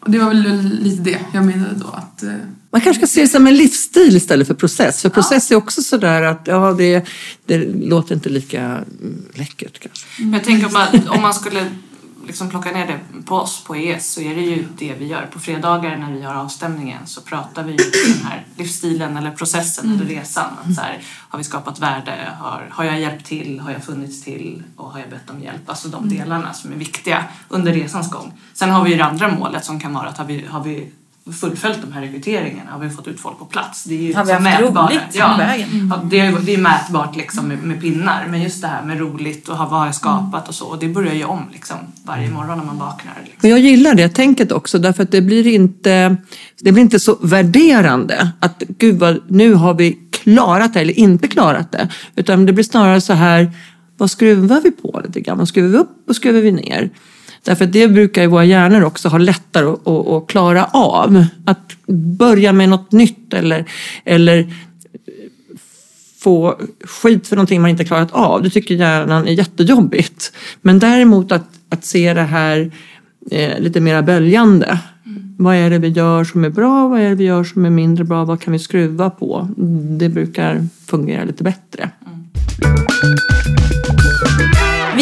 och 0.00 0.10
det 0.10 0.18
var 0.18 0.28
väl 0.28 0.62
lite 0.82 1.02
det 1.02 1.18
jag 1.34 1.44
menade 1.44 1.74
då 1.74 1.86
att 1.86 2.22
eh, 2.22 2.32
Man 2.70 2.80
kanske 2.80 3.06
ska 3.06 3.14
se 3.14 3.20
det 3.20 3.28
som 3.28 3.46
en 3.46 3.56
livsstil 3.56 4.16
istället 4.16 4.46
för 4.46 4.54
process. 4.54 5.02
För 5.02 5.08
process 5.08 5.50
är 5.50 5.54
också 5.54 5.82
sådär 5.82 6.22
att 6.22 6.42
ja, 6.46 6.72
det, 6.78 7.06
det 7.46 7.58
låter 7.74 8.14
inte 8.14 8.28
lika 8.28 8.60
mm, 8.62 9.22
läckert 9.34 9.78
kanske. 9.80 10.06
Men 10.18 10.32
jag 10.32 10.44
tänker 10.44 10.68
bara, 10.68 10.88
om 11.14 11.22
man 11.22 11.34
skulle 11.34 11.66
liksom 12.26 12.50
plocka 12.50 12.72
ner 12.72 12.86
det 12.86 13.22
på 13.24 13.36
oss 13.36 13.64
på 13.64 13.76
ES 13.76 14.12
så 14.12 14.20
är 14.20 14.34
det 14.34 14.40
ju 14.40 14.66
det 14.78 14.94
vi 14.94 15.06
gör. 15.06 15.26
På 15.32 15.38
fredagar 15.38 15.96
när 15.96 16.12
vi 16.12 16.22
har 16.22 16.34
avstämningen 16.34 17.06
så 17.06 17.20
pratar 17.20 17.62
vi 17.62 17.72
om 17.72 17.78
den 18.18 18.26
här 18.26 18.46
livsstilen 18.56 19.16
eller 19.16 19.30
processen 19.30 19.94
eller 19.94 20.04
resan. 20.04 20.50
Att 20.64 20.74
så 20.74 20.80
här, 20.80 21.02
har 21.28 21.38
vi 21.38 21.44
skapat 21.44 21.78
värde? 21.78 22.32
Har, 22.40 22.68
har 22.70 22.84
jag 22.84 23.00
hjälpt 23.00 23.26
till? 23.26 23.60
Har 23.60 23.70
jag 23.70 23.84
funnits 23.84 24.24
till? 24.24 24.62
Och 24.76 24.90
har 24.90 25.00
jag 25.00 25.10
bett 25.10 25.30
om 25.30 25.42
hjälp? 25.42 25.68
Alltså 25.68 25.88
de 25.88 26.08
delarna 26.08 26.52
som 26.52 26.72
är 26.72 26.76
viktiga 26.76 27.24
under 27.48 27.72
resans 27.72 28.10
gång. 28.10 28.32
Sen 28.52 28.70
har 28.70 28.84
vi 28.84 28.90
ju 28.90 28.96
det 28.96 29.04
andra 29.04 29.28
målet 29.28 29.64
som 29.64 29.80
kan 29.80 29.94
vara 29.94 30.08
att 30.08 30.18
har 30.18 30.24
vi, 30.24 30.46
har 30.46 30.64
vi 30.64 30.92
fullföljt 31.40 31.78
de 31.82 31.92
här 31.92 32.00
rekryteringarna? 32.00 32.70
Har 32.70 32.78
vi 32.78 32.90
fått 32.90 33.08
ut 33.08 33.20
folk 33.20 33.38
på 33.38 33.44
plats? 33.44 33.84
Det 33.84 33.94
är 33.94 33.98
ju 34.02 34.14
Har 34.14 34.24
vi 34.24 34.32
liksom 34.32 34.46
haft 34.46 34.60
mätbara. 34.60 34.86
roligt 34.86 35.00
Ja, 35.12 35.34
vägen? 35.38 35.90
Ja, 35.90 36.00
det, 36.10 36.20
är, 36.20 36.38
det 36.46 36.54
är 36.54 36.58
mätbart 36.58 37.16
liksom 37.16 37.48
med, 37.48 37.62
med 37.62 37.80
pinnar. 37.80 38.26
Men 38.30 38.42
just 38.42 38.62
det 38.62 38.68
här 38.68 38.82
med 38.82 38.98
roligt 39.00 39.48
och 39.48 39.58
vad 39.58 39.68
har 39.68 39.86
jag 39.86 39.94
skapat 39.94 40.48
och 40.48 40.54
så. 40.54 40.66
Och 40.66 40.78
det 40.78 40.88
börjar 40.88 41.14
ju 41.14 41.24
om 41.24 41.40
liksom 41.52 41.76
varje 42.04 42.30
morgon 42.30 42.58
när 42.58 42.64
man 42.64 42.78
vaknar. 42.78 43.12
Liksom. 43.24 43.50
Jag 43.50 43.58
gillar 43.58 43.94
det 43.94 44.08
tänket 44.08 44.52
också 44.52 44.78
därför 44.78 45.02
att 45.02 45.10
det 45.10 45.20
blir 45.22 45.46
inte, 45.46 46.16
det 46.60 46.72
blir 46.72 46.82
inte 46.82 47.00
så 47.00 47.18
värderande. 47.22 48.30
Att 48.40 48.62
gud 48.78 48.98
vad, 48.98 49.20
nu 49.28 49.54
har 49.54 49.74
vi 49.74 49.98
klarat 50.10 50.74
det 50.74 50.80
eller 50.80 50.98
inte 50.98 51.28
klarat 51.28 51.72
det. 51.72 51.88
Utan 52.16 52.46
det 52.46 52.52
blir 52.52 52.64
snarare 52.64 53.00
så 53.00 53.12
här, 53.12 53.50
vad 53.96 54.10
skruvar 54.10 54.60
vi 54.60 54.70
på 54.70 55.00
lite 55.06 55.20
grann? 55.20 55.38
Vad 55.38 55.48
skruvar 55.48 55.68
vi 55.68 55.76
upp 55.78 56.08
och 56.08 56.16
skruvar 56.16 56.40
vi 56.40 56.52
ner? 56.52 56.90
Därför 57.44 57.64
att 57.64 57.72
det 57.72 57.88
brukar 57.88 58.22
ju 58.22 58.28
våra 58.28 58.44
hjärnor 58.44 58.84
också 58.84 59.08
ha 59.08 59.18
lättare 59.18 59.66
att, 59.66 59.88
att, 59.88 60.08
att 60.08 60.26
klara 60.26 60.64
av. 60.64 61.24
Att 61.44 61.76
börja 62.18 62.52
med 62.52 62.68
något 62.68 62.92
nytt 62.92 63.34
eller, 63.34 63.64
eller 64.04 64.52
få 66.22 66.60
skit 66.84 67.28
för 67.28 67.36
någonting 67.36 67.60
man 67.60 67.70
inte 67.70 67.84
klarat 67.84 68.12
av. 68.12 68.42
Det 68.42 68.50
tycker 68.50 68.74
hjärnan 68.74 69.28
är 69.28 69.32
jättejobbigt. 69.32 70.32
Men 70.60 70.78
däremot 70.78 71.32
att, 71.32 71.48
att 71.68 71.84
se 71.84 72.14
det 72.14 72.22
här 72.22 72.70
eh, 73.30 73.60
lite 73.60 73.80
mera 73.80 74.02
böljande. 74.02 74.78
Vad 75.38 75.56
är 75.56 75.70
det 75.70 75.78
vi 75.78 75.88
gör 75.88 76.24
som 76.24 76.44
är 76.44 76.50
bra? 76.50 76.88
Vad 76.88 77.00
är 77.00 77.08
det 77.08 77.14
vi 77.14 77.24
gör 77.24 77.44
som 77.44 77.64
är 77.64 77.70
mindre 77.70 78.04
bra? 78.04 78.24
Vad 78.24 78.40
kan 78.40 78.52
vi 78.52 78.58
skruva 78.58 79.10
på? 79.10 79.48
Det 79.98 80.08
brukar 80.08 80.66
fungera 80.86 81.24
lite 81.24 81.44
bättre. 81.44 81.90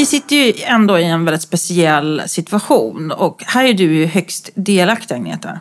Vi 0.01 0.07
sitter 0.07 0.37
ju 0.37 0.53
ändå 0.63 0.99
i 0.99 1.05
en 1.05 1.25
väldigt 1.25 1.43
speciell 1.43 2.23
situation 2.27 3.13
och 3.13 3.43
här 3.47 3.65
är 3.65 3.75
du 3.75 3.95
ju 3.95 4.07
högst 4.07 4.51
delaktig 4.55 5.15
Agneta. 5.15 5.61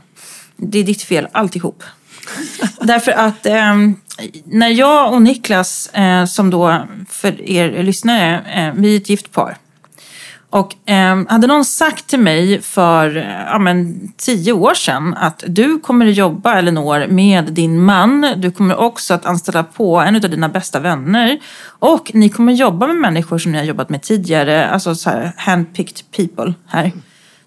Det 0.57 0.79
är 0.79 0.83
ditt 0.83 1.01
fel 1.01 1.27
alltihop. 1.31 1.83
Därför 2.81 3.11
att 3.11 3.45
eh, 3.45 3.75
när 4.45 4.69
jag 4.69 5.13
och 5.13 5.21
Niklas, 5.21 5.87
eh, 5.87 6.25
som 6.25 6.49
då 6.49 6.87
för 7.09 7.49
er 7.49 7.83
lyssnare, 7.83 8.41
eh, 8.55 8.73
vi 8.75 8.95
är 8.95 8.97
ett 8.97 9.09
gift 9.09 9.31
par. 9.31 9.57
Och 10.51 10.89
eh, 10.89 11.23
hade 11.27 11.47
någon 11.47 11.65
sagt 11.65 12.07
till 12.07 12.19
mig 12.19 12.61
för 12.61 13.17
eh, 13.17 13.23
ja, 13.45 13.59
men, 13.59 14.11
tio 14.17 14.53
år 14.53 14.73
sedan 14.73 15.13
att 15.13 15.43
du 15.47 15.79
kommer 15.79 16.07
att 16.07 16.15
jobba, 16.15 16.57
Elinor, 16.57 17.07
med 17.07 17.53
din 17.53 17.81
man. 17.81 18.33
Du 18.37 18.51
kommer 18.51 18.75
också 18.75 19.13
att 19.13 19.25
anställa 19.25 19.63
på 19.63 19.99
en 19.99 20.15
av 20.15 20.21
dina 20.21 20.49
bästa 20.49 20.79
vänner. 20.79 21.39
Och 21.79 22.11
ni 22.13 22.29
kommer 22.29 22.53
jobba 22.53 22.87
med 22.87 22.95
människor 22.95 23.37
som 23.37 23.51
ni 23.51 23.57
har 23.57 23.65
jobbat 23.65 23.89
med 23.89 24.01
tidigare. 24.01 24.69
Alltså 24.69 24.95
så 24.95 25.09
här, 25.09 25.33
handpicked 25.37 26.11
people 26.11 26.53
här. 26.67 26.91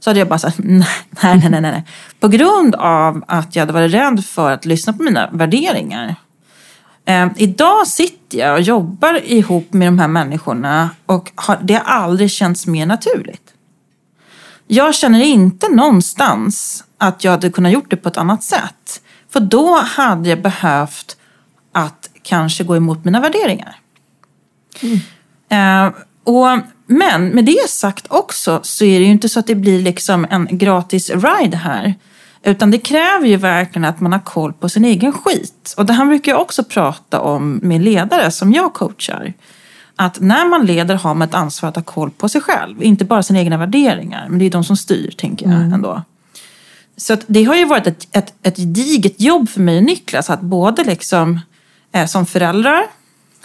Så 0.01 0.11
hade 0.11 0.19
jag 0.19 0.29
bara 0.29 0.39
sagt 0.39 0.59
nej, 0.63 0.87
nej, 1.23 1.51
nej, 1.51 1.61
nej. 1.61 1.85
På 2.21 2.29
grund 2.29 2.75
av 2.75 3.25
att 3.29 3.57
jag 3.57 3.63
hade 3.63 3.73
varit 3.73 3.95
rädd 3.95 4.25
för 4.25 4.51
att 4.51 4.65
lyssna 4.65 4.93
på 4.93 5.03
mina 5.03 5.31
värderingar. 5.33 6.15
Eh, 7.05 7.29
idag 7.37 7.87
sitter 7.87 8.39
jag 8.39 8.55
och 8.55 8.63
jobbar 8.63 9.21
ihop 9.25 9.73
med 9.73 9.89
de 9.89 9.99
här 9.99 10.09
människorna 10.09 10.91
och 11.07 11.33
har, 11.35 11.59
det 11.63 11.75
har 11.75 11.85
aldrig 11.85 12.31
känts 12.31 12.67
mer 12.67 12.87
naturligt. 12.87 13.55
Jag 14.67 14.95
känner 14.95 15.23
inte 15.23 15.69
någonstans 15.69 16.85
att 16.99 17.25
jag 17.25 17.31
hade 17.31 17.51
kunnat 17.51 17.73
gjort 17.73 17.91
det 17.91 17.97
på 17.97 18.09
ett 18.09 18.17
annat 18.17 18.43
sätt. 18.43 19.03
För 19.31 19.41
då 19.41 19.77
hade 19.77 20.29
jag 20.29 20.43
behövt 20.43 21.17
att 21.73 22.11
kanske 22.23 22.65
gå 22.65 22.77
emot 22.77 23.05
mina 23.05 23.21
värderingar. 23.21 23.77
Eh, 25.49 25.93
och, 26.25 26.59
men 26.87 27.29
med 27.29 27.45
det 27.45 27.69
sagt 27.69 28.07
också 28.09 28.61
så 28.63 28.85
är 28.85 28.99
det 28.99 29.05
ju 29.05 29.11
inte 29.11 29.29
så 29.29 29.41
att 29.41 29.47
det 29.47 29.55
blir 29.55 29.83
liksom 29.83 30.27
en 30.31 30.59
gratis 30.59 31.11
ride 31.11 31.57
här. 31.57 31.95
Utan 32.45 32.71
det 32.71 32.79
kräver 32.79 33.27
ju 33.27 33.37
verkligen 33.37 33.85
att 33.85 34.01
man 34.01 34.13
har 34.13 34.21
koll 34.21 34.53
på 34.53 34.69
sin 34.69 34.85
egen 34.85 35.13
skit. 35.13 35.75
Och 35.77 35.87
det 35.87 35.93
här 35.93 36.07
brukar 36.07 36.33
jag 36.33 36.41
också 36.41 36.65
prata 36.65 37.21
om 37.21 37.61
med 37.63 37.85
ledare 37.85 38.31
som 38.31 38.53
jag 38.53 38.75
coachar. 38.75 39.33
Att 39.97 40.21
när 40.21 40.49
man 40.49 40.67
leder 40.67 40.95
har 40.95 41.15
man 41.15 41.29
ett 41.29 41.35
ansvar 41.35 41.69
att 41.69 41.77
ha 41.77 41.83
koll 41.83 42.11
på 42.11 42.29
sig 42.29 42.41
själv. 42.41 42.83
Inte 42.83 43.05
bara 43.05 43.23
sina 43.23 43.41
egna 43.41 43.57
värderingar, 43.57 44.27
men 44.29 44.39
det 44.39 44.45
är 44.45 44.51
de 44.51 44.65
som 44.65 44.77
styr, 44.77 45.15
tänker 45.19 45.47
jag 45.47 45.61
ändå. 45.61 46.03
Så 46.97 47.17
det 47.27 47.45
har 47.45 47.55
ju 47.55 47.65
varit 47.65 47.87
ett, 47.87 48.09
ett, 48.13 48.35
ett 48.43 48.57
gediget 48.57 49.21
jobb 49.21 49.49
för 49.49 49.61
mig 49.61 49.77
och 49.79 49.85
Niklas 49.85 50.31
att 50.31 50.41
både 50.41 50.85
liksom 50.85 51.41
eh, 51.93 52.07
som 52.07 52.27
föräldrar, 52.27 52.83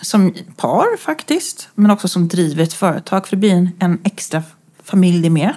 som 0.01 0.33
par 0.55 0.97
faktiskt, 0.97 1.69
men 1.75 1.91
också 1.91 2.07
som 2.07 2.27
driver 2.27 2.63
ett 2.63 2.73
företag 2.73 3.27
för 3.27 3.35
det 3.35 3.39
blir 3.39 3.51
en, 3.51 3.69
en 3.79 3.99
extra 4.03 4.43
familj 4.83 5.29
med. 5.29 5.53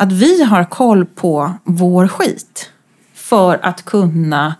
Att 0.00 0.12
vi 0.12 0.42
har 0.42 0.64
koll 0.64 1.06
på 1.06 1.52
vår 1.64 2.08
skit 2.08 2.70
för 3.14 3.58
att 3.62 3.84
kunna 3.84 4.54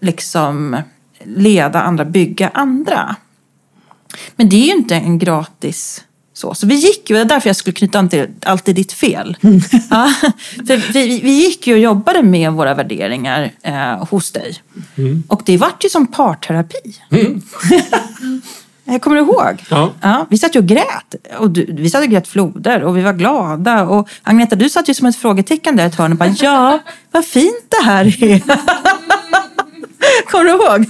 liksom 0.00 0.76
leda 1.24 1.82
andra, 1.82 2.04
bygga 2.04 2.48
andra. 2.48 3.16
Men 4.36 4.48
det 4.48 4.56
är 4.56 4.66
ju 4.66 4.72
inte 4.72 4.94
en 4.94 5.18
gratis 5.18 6.04
så. 6.32 6.54
Så 6.54 6.66
vi 6.66 6.74
gick 6.74 7.10
ju, 7.10 7.16
det 7.16 7.22
är 7.22 7.24
därför 7.24 7.48
jag 7.48 7.56
skulle 7.56 7.74
knyta 7.74 7.98
an 7.98 8.08
till 8.08 8.28
allt 8.42 8.68
är 8.68 8.72
ditt 8.72 8.92
fel. 8.92 9.36
Ja, 9.90 10.14
för 10.66 10.92
vi, 10.92 11.20
vi 11.20 11.32
gick 11.32 11.66
ju 11.66 11.72
och 11.72 11.80
jobbade 11.80 12.22
med 12.22 12.52
våra 12.52 12.74
värderingar 12.74 13.50
eh, 13.62 14.06
hos 14.06 14.32
dig. 14.32 14.62
Och 15.28 15.42
det 15.44 15.56
vart 15.56 15.84
ju 15.84 15.88
som 15.88 16.06
parterapi. 16.06 16.94
Jag 18.84 19.02
kommer 19.02 19.16
du 19.16 19.22
ihåg? 19.22 19.64
Ja. 20.02 20.26
vi 20.30 20.38
satt 20.38 20.56
ju 20.56 20.58
och 20.58 20.66
grät. 20.66 21.14
Och 21.38 21.50
du, 21.50 21.66
vi 21.68 21.90
satt 21.90 22.04
och 22.04 22.10
grät 22.10 22.28
floder 22.28 22.82
och 22.82 22.96
vi 22.96 23.02
var 23.02 23.12
glada. 23.12 23.86
Och 23.86 24.08
Agneta, 24.22 24.56
du 24.56 24.68
satt 24.68 24.88
ju 24.88 24.94
som 24.94 25.06
ett 25.06 25.16
frågetecken 25.16 25.76
där 25.76 25.84
i 25.84 25.86
ett 25.86 25.94
hörn 25.94 26.12
och 26.12 26.18
bara 26.18 26.28
ja, 26.28 26.78
vad 27.10 27.24
fint 27.24 27.64
det 27.68 27.84
här 27.84 28.24
är. 28.24 28.40
kommer 30.30 30.44
du 30.44 30.50
ihåg? 30.50 30.86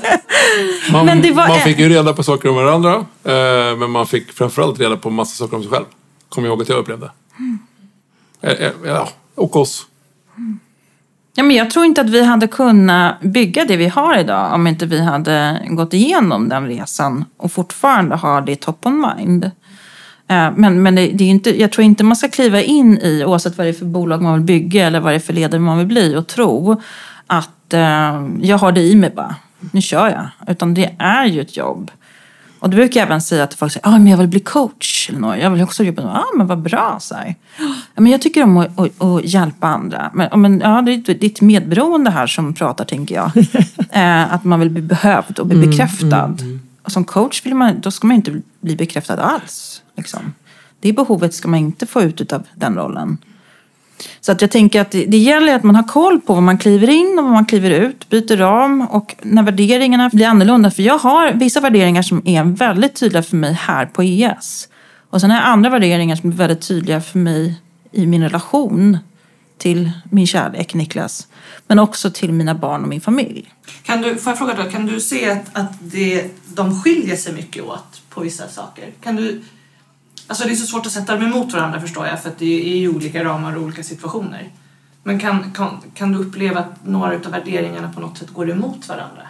Man, 0.93 1.07
var 1.07 1.49
man 1.49 1.61
fick 1.61 1.79
ju 1.79 1.89
reda 1.89 2.13
på 2.13 2.23
saker 2.23 2.49
om 2.49 2.55
varandra, 2.55 2.95
eh, 3.25 3.77
men 3.77 3.91
man 3.91 4.07
fick 4.07 4.33
framförallt 4.33 4.81
reda 4.81 4.97
på 4.97 5.11
massa 5.11 5.37
saker 5.37 5.57
om 5.57 5.63
sig 5.63 5.73
själv. 5.73 5.85
Kommer 6.29 6.49
jag 6.49 6.53
ihåg 6.53 6.63
att 6.63 6.69
jag 6.69 6.79
upplevde. 6.79 7.11
Eh, 8.41 8.53
eh, 8.53 8.73
ja, 8.85 9.09
och 9.35 9.57
oss. 9.57 9.87
Ja, 11.37 11.43
men 11.43 11.57
jag 11.57 11.71
tror 11.71 11.85
inte 11.85 12.01
att 12.01 12.11
vi 12.11 12.25
hade 12.25 12.47
kunnat 12.47 13.21
bygga 13.21 13.65
det 13.65 13.77
vi 13.77 13.89
har 13.89 14.19
idag 14.19 14.55
om 14.55 14.67
inte 14.67 14.87
vi 14.87 15.01
hade 15.01 15.63
gått 15.69 15.95
igenom 15.95 16.49
den 16.49 16.67
resan 16.67 17.25
och 17.37 17.53
fortfarande 17.53 18.17
har 18.17 18.41
det 18.43 18.57
top 18.57 18.87
on 18.87 19.13
mind. 19.17 19.45
Eh, 20.29 20.51
men, 20.57 20.83
men 20.83 20.95
det, 20.95 21.07
det 21.07 21.25
är 21.25 21.29
inte, 21.29 21.61
jag 21.61 21.73
tror 21.73 21.85
inte 21.85 22.05
man 22.05 22.17
ska 22.17 22.29
kliva 22.29 22.63
in 22.63 22.99
i, 22.99 23.25
oavsett 23.25 23.59
vad 23.59 23.67
det 23.67 23.71
är 23.71 23.73
för 23.73 23.85
bolag 23.85 24.23
man 24.23 24.35
vill 24.35 24.43
bygga 24.43 24.87
eller 24.87 25.01
vad 25.01 25.13
det 25.13 25.17
är 25.17 25.21
för 25.21 25.33
ledare 25.33 25.61
man 25.61 25.79
vill 25.79 25.87
bli 25.87 26.17
och 26.17 26.27
tro 26.27 26.83
att 27.27 27.73
eh, 27.73 28.29
jag 28.41 28.59
har 28.59 28.73
det 28.73 28.81
i 28.81 28.97
mig 28.97 29.11
bara, 29.11 29.35
nu 29.73 29.81
kör 29.81 30.09
jag. 30.09 30.53
Utan 30.53 30.75
det 30.75 30.95
är 30.99 31.27
ju 31.27 31.41
ett 31.41 31.57
jobb. 31.57 31.91
Och 32.65 32.71
det 32.71 32.77
brukar 32.77 33.01
jag 33.01 33.07
även 33.07 33.21
säga 33.21 33.47
till 33.47 33.59
folk, 33.59 33.77
att 33.77 33.87
ah, 33.87 33.91
men 33.91 34.07
jag 34.07 34.19
vill 34.19 34.29
bli 34.29 34.41
coach. 34.41 35.09
Eller 35.11 35.21
något. 35.21 35.39
Jag 35.39 35.51
vill 35.51 35.63
också 35.63 35.85
jobba 35.85 36.03
med, 36.03 36.17
ah, 36.17 36.37
men 36.37 36.47
vad 36.47 36.59
bra. 36.59 36.97
Så 37.01 37.15
här. 37.15 37.35
Men 37.95 38.13
jag 38.13 38.23
tycker 38.23 38.43
om 38.43 38.57
att, 38.57 38.81
att, 38.81 39.03
att 39.03 39.25
hjälpa 39.25 39.67
andra. 39.67 40.11
Men, 40.15 40.41
men, 40.41 40.61
ja, 40.61 40.83
det 40.83 40.93
är 40.93 41.15
ditt 41.15 41.41
medberoende 41.41 42.11
här 42.11 42.27
som 42.27 42.55
pratar, 42.55 42.85
tänker 42.85 43.15
jag. 43.15 43.31
eh, 43.91 44.35
att 44.35 44.45
man 44.45 44.61
vill 44.61 44.71
bli 44.71 44.83
behövd 44.83 45.39
och 45.39 45.47
bli 45.47 45.67
bekräftad. 45.67 46.37
Och 46.83 46.93
som 46.93 47.05
coach 47.05 47.47
vill 47.47 47.55
man, 47.55 47.81
då 47.81 47.91
ska 47.91 48.07
man 48.07 48.17
inte 48.17 48.41
bli 48.61 48.77
bekräftad 48.77 49.17
alls. 49.17 49.83
Liksom. 49.97 50.35
Det 50.81 50.93
behovet 50.93 51.35
ska 51.35 51.49
man 51.49 51.61
inte 51.61 51.87
få 51.87 52.03
ut 52.03 52.33
av 52.33 52.43
den 52.55 52.75
rollen. 52.75 53.19
Så 54.21 54.33
att 54.33 54.41
jag 54.41 54.51
tänker 54.51 54.81
att 54.81 54.91
det, 54.91 55.05
det 55.05 55.17
gäller 55.17 55.55
att 55.55 55.63
man 55.63 55.77
har 55.77 55.83
koll 55.83 56.21
på 56.21 56.35
vad 56.35 56.43
man 56.43 56.59
kliver 56.59 56.91
in 56.91 57.19
och 57.19 57.25
vad 57.25 57.33
man 57.33 57.47
kliver 57.47 57.71
ut, 57.71 58.09
byter 58.09 58.37
ram 58.37 58.81
och 58.81 59.17
när 59.23 59.43
värderingarna 59.43 60.11
blir 60.13 60.27
annorlunda. 60.27 60.71
För 60.71 60.83
jag 60.83 60.99
har 60.99 61.33
vissa 61.33 61.61
värderingar 61.61 62.03
som 62.03 62.23
är 62.25 62.45
väldigt 62.45 62.95
tydliga 62.95 63.23
för 63.23 63.37
mig 63.37 63.53
här 63.53 63.87
på 63.87 64.03
ES. 64.03 64.69
Och 65.11 65.21
sen 65.21 65.31
har 65.31 65.37
jag 65.37 65.47
andra 65.47 65.71
värderingar 65.71 66.17
som 66.17 66.31
är 66.31 66.35
väldigt 66.35 66.69
tydliga 66.69 67.01
för 67.01 67.19
mig 67.19 67.61
i 67.93 68.07
min 68.07 68.23
relation 68.23 68.99
till 69.59 69.91
min 70.11 70.27
kärlek, 70.27 70.75
Niklas. 70.75 71.29
Men 71.67 71.79
också 71.79 72.11
till 72.11 72.33
mina 72.33 72.55
barn 72.55 72.83
och 72.83 72.89
min 72.89 73.01
familj. 73.01 73.53
Kan 73.83 74.03
du, 74.03 74.17
får 74.17 74.31
jag 74.31 74.39
fråga 74.39 74.55
då, 74.55 74.71
kan 74.71 74.87
du 74.87 75.01
se 75.01 75.31
att, 75.31 75.45
att 75.53 75.73
det, 75.81 76.31
de 76.55 76.83
skiljer 76.83 77.17
sig 77.17 77.33
mycket 77.33 77.63
åt 77.65 78.03
på 78.11 78.21
vissa 78.21 78.49
saker? 78.49 78.91
Kan 79.03 79.17
du, 79.17 79.43
alltså 80.27 80.45
det 80.45 80.53
är 80.53 80.57
så 80.57 80.67
svårt 80.67 80.87
att 80.87 80.93
sätta 80.93 81.17
dem 81.17 81.23
emot 81.23 81.53
varandra 81.53 81.81
förstår 81.81 82.07
jag 82.07 82.23
för 82.23 82.29
att 82.29 82.39
det 82.39 82.73
är 82.73 82.77
ju 82.77 82.89
olika 82.89 83.25
ramar 83.25 83.57
och 83.57 83.63
olika 83.63 83.83
situationer. 83.83 84.51
Men 85.03 85.21
kan, 85.21 85.53
kan, 85.53 85.81
kan 85.95 86.13
du 86.13 86.19
uppleva 86.19 86.61
att 86.61 86.87
några 86.87 87.15
av 87.15 87.31
värderingarna 87.31 87.93
på 87.95 88.01
något 88.01 88.19
sätt 88.19 88.31
går 88.31 88.51
emot 88.51 88.89
varandra? 88.89 89.23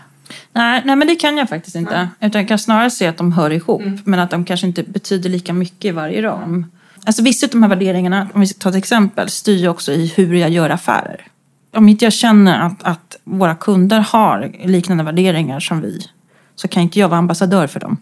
Nej, 0.53 0.83
nej, 0.85 0.97
men 0.97 1.09
det 1.09 1.17
kan 1.17 1.37
jag 1.37 1.49
faktiskt 1.49 1.77
inte. 1.77 2.09
Utan 2.21 2.41
jag 2.41 2.49
kan 2.49 2.59
snarare 2.59 2.91
se 2.91 3.07
att 3.07 3.17
de 3.17 3.33
hör 3.33 3.51
ihop. 3.51 3.83
Men 4.05 4.21
att 4.21 4.31
de 4.31 4.45
kanske 4.45 4.67
inte 4.67 4.83
betyder 4.83 5.31
lika 5.31 5.53
mycket 5.53 5.85
i 5.85 5.91
varje 5.91 6.23
ram. 6.23 6.67
Alltså 7.05 7.23
vissa 7.23 7.47
av 7.47 7.51
de 7.51 7.63
här 7.63 7.71
värderingarna, 7.71 8.29
om 8.35 8.41
vi 8.41 8.47
ska 8.47 8.59
ta 8.59 8.69
ett 8.69 8.75
exempel, 8.75 9.29
styr 9.29 9.57
ju 9.57 9.69
också 9.69 9.93
i 9.93 10.13
hur 10.17 10.35
jag 10.35 10.51
gör 10.51 10.71
affärer. 10.71 11.27
Om 11.73 11.89
inte 11.89 12.05
jag 12.05 12.13
känner 12.13 12.61
att, 12.61 12.83
att 12.83 13.17
våra 13.25 13.55
kunder 13.55 14.01
har 14.01 14.53
liknande 14.65 15.05
värderingar 15.05 15.61
som 15.61 15.81
vi, 15.81 16.07
så 16.55 16.69
kan 16.69 16.83
inte 16.83 16.99
jag 16.99 17.09
vara 17.09 17.19
ambassadör 17.19 17.67
för 17.67 17.81
dem. 17.81 17.97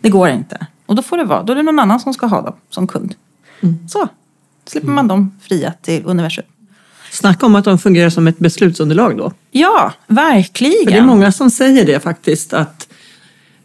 Det 0.00 0.08
går 0.08 0.28
inte. 0.28 0.66
Och 0.90 0.96
då 0.96 1.02
får 1.02 1.16
det 1.16 1.24
vara, 1.24 1.42
då 1.42 1.52
är 1.52 1.56
det 1.56 1.62
någon 1.62 1.78
annan 1.78 2.00
som 2.00 2.14
ska 2.14 2.26
ha 2.26 2.42
dem 2.42 2.54
som 2.70 2.86
kund. 2.86 3.14
Så 3.88 4.08
slipper 4.66 4.88
man 4.88 5.08
dem 5.08 5.32
fria 5.40 5.72
till 5.82 6.02
universum. 6.04 6.44
Snacka 7.10 7.46
om 7.46 7.54
att 7.54 7.64
de 7.64 7.78
fungerar 7.78 8.10
som 8.10 8.26
ett 8.26 8.38
beslutsunderlag 8.38 9.16
då. 9.18 9.32
Ja, 9.50 9.92
verkligen. 10.06 10.84
För 10.84 10.90
det 10.90 10.98
är 10.98 11.02
många 11.02 11.32
som 11.32 11.50
säger 11.50 11.86
det 11.86 12.00
faktiskt, 12.00 12.52
att 12.52 12.88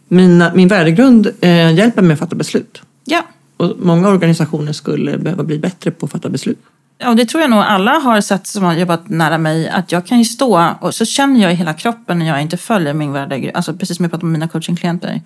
mina, 0.08 0.54
min 0.54 0.68
värdegrund 0.68 1.28
eh, 1.40 1.74
hjälper 1.74 2.02
mig 2.02 2.14
att 2.14 2.18
fatta 2.18 2.36
beslut. 2.36 2.82
Ja. 3.04 3.22
Och 3.56 3.72
många 3.78 4.08
organisationer 4.08 4.72
skulle 4.72 5.18
behöva 5.18 5.42
bli 5.42 5.58
bättre 5.58 5.90
på 5.90 6.06
att 6.06 6.12
fatta 6.12 6.28
beslut. 6.28 6.58
Ja, 6.98 7.14
det 7.14 7.26
tror 7.26 7.40
jag 7.40 7.50
nog 7.50 7.60
alla 7.60 7.90
har 7.90 8.20
sett 8.20 8.46
som 8.46 8.64
har 8.64 8.74
jobbat 8.74 9.08
nära 9.08 9.38
mig. 9.38 9.68
Att 9.68 9.92
jag 9.92 10.06
kan 10.06 10.18
ju 10.18 10.24
stå 10.24 10.74
och 10.80 10.94
så 10.94 11.04
känner 11.04 11.42
jag 11.42 11.52
i 11.52 11.54
hela 11.54 11.74
kroppen 11.74 12.18
när 12.18 12.26
jag 12.26 12.42
inte 12.42 12.56
följer 12.56 12.94
min 12.94 13.12
värdegrund. 13.12 13.56
Alltså 13.56 13.74
precis 13.74 13.96
som 13.96 14.04
jag 14.04 14.10
pratar 14.10 14.26
med 14.26 14.32
mina 14.32 14.48
coachingklienter. 14.48 15.20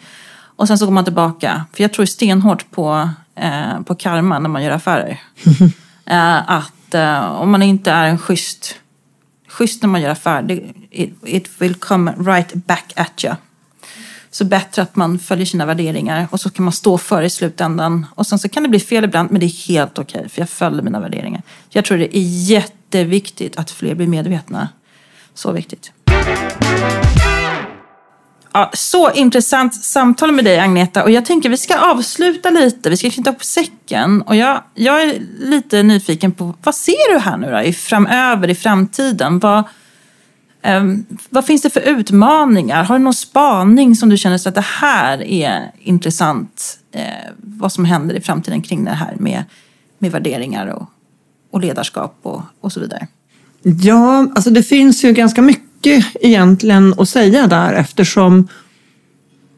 Och 0.60 0.68
sen 0.68 0.78
så 0.78 0.86
går 0.86 0.92
man 0.92 1.04
tillbaka. 1.04 1.64
För 1.72 1.82
jag 1.84 1.92
tror 1.92 2.06
stenhårt 2.06 2.70
på, 2.70 3.10
eh, 3.34 3.80
på 3.80 3.94
karma 3.94 4.38
när 4.38 4.48
man 4.48 4.62
gör 4.62 4.70
affärer. 4.70 5.20
eh, 6.06 6.50
att 6.50 6.94
eh, 6.94 7.24
om 7.24 7.50
man 7.50 7.62
inte 7.62 7.90
är 7.90 8.04
en 8.04 8.18
schysst, 8.18 8.74
schysst 9.48 9.82
när 9.82 9.88
man 9.88 10.00
gör 10.00 10.10
affärer. 10.10 10.42
Det, 10.42 10.62
it, 10.90 11.14
it 11.24 11.50
will 11.58 11.74
come 11.74 12.14
right 12.18 12.54
back 12.54 12.92
at 12.96 13.24
you. 13.24 13.34
Så 14.30 14.44
bättre 14.44 14.82
att 14.82 14.96
man 14.96 15.18
följer 15.18 15.46
sina 15.46 15.66
värderingar 15.66 16.28
och 16.30 16.40
så 16.40 16.50
kan 16.50 16.64
man 16.64 16.72
stå 16.72 16.98
för 16.98 17.22
i 17.22 17.30
slutändan. 17.30 18.06
Och 18.14 18.26
sen 18.26 18.38
så 18.38 18.48
kan 18.48 18.62
det 18.62 18.68
bli 18.68 18.80
fel 18.80 19.04
ibland, 19.04 19.30
men 19.30 19.40
det 19.40 19.46
är 19.46 19.68
helt 19.68 19.98
okej 19.98 20.28
för 20.28 20.42
jag 20.42 20.48
följer 20.48 20.82
mina 20.82 21.00
värderingar. 21.00 21.42
Jag 21.68 21.84
tror 21.84 21.98
det 21.98 22.16
är 22.16 22.50
jätteviktigt 22.50 23.58
att 23.58 23.70
fler 23.70 23.94
blir 23.94 24.06
medvetna. 24.06 24.68
Så 25.34 25.52
viktigt. 25.52 25.92
Ja, 28.52 28.70
så 28.74 29.10
intressant 29.12 29.74
samtal 29.74 30.32
med 30.32 30.44
dig 30.44 30.58
Agneta 30.58 31.02
och 31.04 31.10
jag 31.10 31.24
tänker 31.24 31.48
vi 31.48 31.56
ska 31.56 31.78
avsluta 31.78 32.50
lite, 32.50 32.90
vi 32.90 32.96
ska 32.96 33.10
knyta 33.10 33.30
upp 33.30 33.44
säcken 33.44 34.22
och 34.22 34.36
jag, 34.36 34.62
jag 34.74 35.02
är 35.02 35.22
lite 35.38 35.82
nyfiken 35.82 36.32
på 36.32 36.54
vad 36.62 36.74
ser 36.74 37.12
du 37.14 37.18
här 37.18 37.36
nu 37.36 37.50
då 37.50 37.60
i 37.60 37.72
framöver, 37.72 38.50
i 38.50 38.54
framtiden? 38.54 39.38
Vad, 39.38 39.58
eh, 40.62 40.84
vad 41.28 41.46
finns 41.46 41.62
det 41.62 41.70
för 41.70 41.80
utmaningar? 41.80 42.84
Har 42.84 42.98
du 42.98 43.04
någon 43.04 43.14
spaning 43.14 43.96
som 43.96 44.08
du 44.08 44.16
känner 44.16 44.48
att 44.48 44.54
det 44.54 44.60
här 44.60 45.22
är 45.22 45.70
intressant? 45.78 46.78
Eh, 46.92 47.04
vad 47.36 47.72
som 47.72 47.84
händer 47.84 48.14
i 48.14 48.20
framtiden 48.20 48.62
kring 48.62 48.84
det 48.84 48.90
här 48.90 49.14
med, 49.18 49.44
med 49.98 50.12
värderingar 50.12 50.66
och, 50.66 50.90
och 51.50 51.60
ledarskap 51.60 52.18
och, 52.22 52.42
och 52.60 52.72
så 52.72 52.80
vidare? 52.80 53.06
Ja, 53.62 54.26
alltså 54.34 54.50
det 54.50 54.62
finns 54.62 55.04
ju 55.04 55.12
ganska 55.12 55.42
mycket 55.42 55.69
egentligen 56.20 56.94
att 56.98 57.08
säga 57.08 57.46
där 57.46 57.72
eftersom 57.72 58.48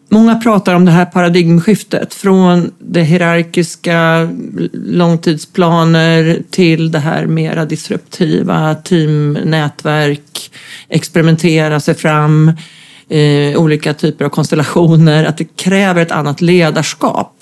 många 0.09 0.37
pratar 0.37 0.75
om 0.75 0.85
det 0.85 0.91
här 0.91 1.05
paradigmskiftet 1.05 2.14
från 2.14 2.73
det 2.79 3.03
hierarkiska 3.03 4.29
långtidsplaner 4.73 6.43
till 6.51 6.93
det 6.93 6.99
här 6.99 7.27
mera 7.27 7.64
disruptiva 7.64 8.75
teamnätverk, 8.75 10.51
experimentera 10.89 11.81
sig 11.81 11.95
fram, 11.95 12.53
eh, 13.09 13.61
olika 13.61 13.95
typer 13.95 14.25
av 14.25 14.29
konstellationer, 14.29 15.25
att 15.25 15.39
det 15.39 15.57
kräver 15.57 16.03
ett 16.03 16.12
annat 16.12 16.41
ledarskap. 16.41 17.35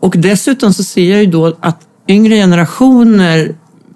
Och 0.00 0.14
dessutom 0.16 0.72
så 0.72 0.84
ser 0.84 1.10
jag 1.10 1.20
ju 1.20 1.26
då 1.26 1.56
att 1.60 1.80
yngre 2.08 2.34
generationer 2.34 3.54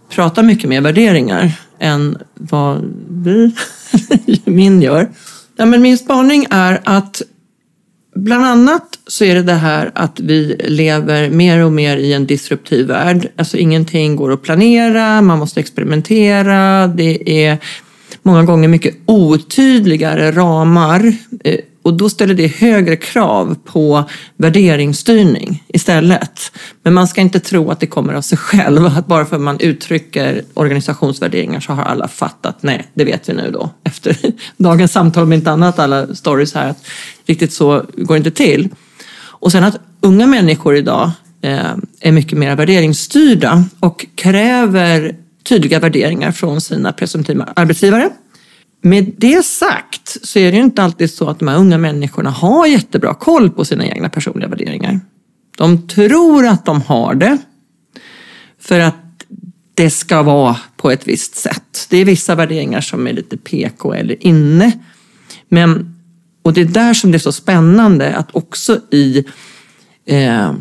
pratar 0.09 0.43
mycket 0.43 0.68
mer 0.68 0.80
värderingar 0.80 1.53
än 1.80 2.18
vad 2.34 2.94
vi, 3.08 3.54
min 4.44 4.82
gör. 4.82 5.08
Ja, 5.56 5.66
men 5.66 5.82
min 5.82 5.98
spaning 5.98 6.46
är 6.50 6.80
att 6.84 7.22
bland 8.14 8.44
annat 8.44 8.98
så 9.06 9.24
är 9.24 9.34
det 9.34 9.42
det 9.42 9.52
här 9.52 9.90
att 9.94 10.20
vi 10.20 10.56
lever 10.64 11.30
mer 11.30 11.64
och 11.64 11.72
mer 11.72 11.96
i 11.96 12.12
en 12.12 12.26
disruptiv 12.26 12.86
värld. 12.86 13.28
Alltså 13.36 13.56
ingenting 13.56 14.16
går 14.16 14.32
att 14.32 14.42
planera, 14.42 15.22
man 15.22 15.38
måste 15.38 15.60
experimentera, 15.60 16.86
det 16.86 17.44
är 17.44 17.58
många 18.22 18.42
gånger 18.42 18.68
mycket 18.68 18.96
otydligare 19.06 20.32
ramar 20.32 21.12
eh, 21.44 21.60
och 21.82 21.94
då 21.94 22.08
ställer 22.08 22.34
det 22.34 22.46
högre 22.46 22.96
krav 22.96 23.56
på 23.64 24.04
värderingsstyrning 24.36 25.64
istället. 25.68 26.52
Men 26.82 26.94
man 26.94 27.08
ska 27.08 27.20
inte 27.20 27.40
tro 27.40 27.70
att 27.70 27.80
det 27.80 27.86
kommer 27.86 28.14
av 28.14 28.22
sig 28.22 28.38
själv, 28.38 28.86
att 28.86 29.06
bara 29.06 29.26
för 29.26 29.36
att 29.36 29.42
man 29.42 29.60
uttrycker 29.60 30.42
organisationsvärderingar 30.54 31.60
så 31.60 31.72
har 31.72 31.82
alla 31.82 32.08
fattat, 32.08 32.62
nej, 32.62 32.86
det 32.94 33.04
vet 33.04 33.28
vi 33.28 33.32
nu 33.32 33.50
då 33.50 33.70
efter 33.84 34.16
dagens 34.56 34.92
samtal 34.92 35.22
om 35.22 35.32
inte 35.32 35.50
annat, 35.50 35.78
alla 35.78 36.14
stories 36.14 36.54
här, 36.54 36.68
att 36.68 36.86
riktigt 37.26 37.52
så 37.52 37.84
går 37.96 38.14
det 38.14 38.18
inte 38.18 38.30
till. 38.30 38.68
Och 39.22 39.52
sen 39.52 39.64
att 39.64 39.80
unga 40.00 40.26
människor 40.26 40.76
idag 40.76 41.10
eh, 41.42 41.74
är 42.00 42.12
mycket 42.12 42.38
mer 42.38 42.56
värderingsstyrda 42.56 43.64
och 43.80 44.06
kräver 44.14 45.16
tydliga 45.42 45.78
värderingar 45.78 46.32
från 46.32 46.60
sina 46.60 46.92
presumtiva 46.92 47.48
arbetsgivare. 47.56 48.10
Med 48.80 49.14
det 49.18 49.44
sagt 49.44 50.16
så 50.22 50.38
är 50.38 50.50
det 50.52 50.56
ju 50.56 50.64
inte 50.64 50.82
alltid 50.82 51.10
så 51.10 51.28
att 51.28 51.38
de 51.38 51.48
här 51.48 51.56
unga 51.56 51.78
människorna 51.78 52.30
har 52.30 52.66
jättebra 52.66 53.14
koll 53.14 53.50
på 53.50 53.64
sina 53.64 53.86
egna 53.86 54.08
personliga 54.08 54.48
värderingar. 54.48 55.00
De 55.56 55.88
tror 55.88 56.46
att 56.46 56.64
de 56.64 56.82
har 56.82 57.14
det 57.14 57.38
för 58.58 58.80
att 58.80 58.96
det 59.74 59.90
ska 59.90 60.22
vara 60.22 60.56
på 60.76 60.90
ett 60.90 61.08
visst 61.08 61.34
sätt. 61.34 61.86
Det 61.90 61.96
är 61.96 62.04
vissa 62.04 62.34
värderingar 62.34 62.80
som 62.80 63.06
är 63.06 63.12
lite 63.12 63.36
PK 63.36 63.92
eller 63.92 64.26
inne. 64.26 64.72
Men, 65.48 65.96
och 66.42 66.52
det 66.52 66.60
är 66.60 66.64
där 66.64 66.94
som 66.94 67.10
det 67.10 67.16
är 67.16 67.18
så 67.18 67.32
spännande 67.32 68.16
att 68.16 68.36
också 68.36 68.80
i 68.90 69.24
eh, 70.06 70.52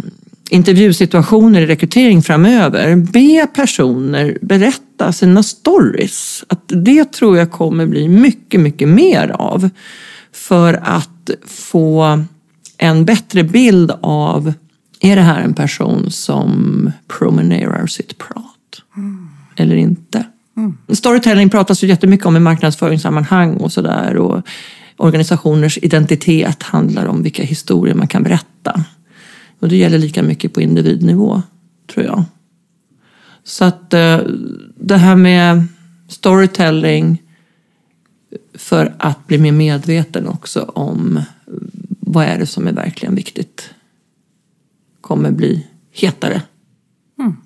intervjusituationer 0.49 1.61
i 1.61 1.65
rekrytering 1.65 2.21
framöver, 2.21 2.95
be 2.95 3.47
personer 3.55 4.37
berätta 4.41 5.11
sina 5.11 5.43
stories. 5.43 6.43
Att 6.47 6.63
det 6.67 7.11
tror 7.11 7.37
jag 7.37 7.51
kommer 7.51 7.85
bli 7.85 8.07
mycket, 8.07 8.61
mycket 8.61 8.87
mer 8.87 9.29
av 9.29 9.69
för 10.33 10.73
att 10.83 11.29
få 11.45 12.19
en 12.77 13.05
bättre 13.05 13.43
bild 13.43 13.91
av, 14.01 14.53
är 14.99 15.15
det 15.15 15.21
här 15.21 15.41
en 15.41 15.53
person 15.53 16.11
som 16.11 16.91
promenerar 17.07 17.87
sitt 17.87 18.17
prat? 18.17 18.81
Mm. 18.97 19.29
Eller 19.55 19.75
inte? 19.75 20.25
Mm. 20.57 20.77
Storytelling 20.93 21.49
pratas 21.49 21.83
ju 21.83 21.87
jättemycket 21.87 22.25
om 22.25 22.37
i 22.37 22.39
marknadsföringssammanhang 22.39 23.57
och 23.57 23.71
sådär. 23.71 24.17
Och 24.17 24.43
organisationers 24.97 25.79
identitet 25.81 26.63
handlar 26.63 27.05
om 27.05 27.23
vilka 27.23 27.43
historier 27.43 27.95
man 27.95 28.07
kan 28.07 28.23
berätta. 28.23 28.83
Och 29.59 29.69
det 29.69 29.75
gäller 29.75 29.97
lika 29.97 30.23
mycket 30.23 30.53
på 30.53 30.61
individnivå, 30.61 31.41
tror 31.87 32.05
jag. 32.05 32.23
Så 33.43 33.65
att 33.65 33.93
eh, 33.93 34.19
det 34.75 34.97
här 34.97 35.15
med 35.15 35.63
storytelling 36.07 37.21
för 38.53 38.95
att 38.97 39.27
bli 39.27 39.37
mer 39.37 39.51
medveten 39.51 40.27
också 40.27 40.61
om 40.61 41.21
vad 41.99 42.25
är 42.25 42.39
det 42.39 42.45
som 42.45 42.67
är 42.67 42.73
verkligen 42.73 43.15
viktigt 43.15 43.69
kommer 45.01 45.31
bli 45.31 45.67
hetare 45.91 46.41
mm. 47.19 47.37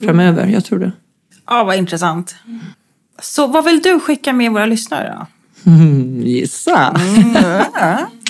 framöver. 0.00 0.46
Jag 0.46 0.64
tror 0.64 0.78
det. 0.78 0.92
Ja, 1.46 1.64
vad 1.64 1.76
intressant. 1.76 2.34
Så 3.22 3.46
vad 3.46 3.64
vill 3.64 3.80
du 3.80 4.00
skicka 4.00 4.32
med 4.32 4.52
våra 4.52 4.66
lyssnare 4.66 5.18
då? 5.64 5.70
Gissa! 6.24 6.90
Mm. 6.90 8.06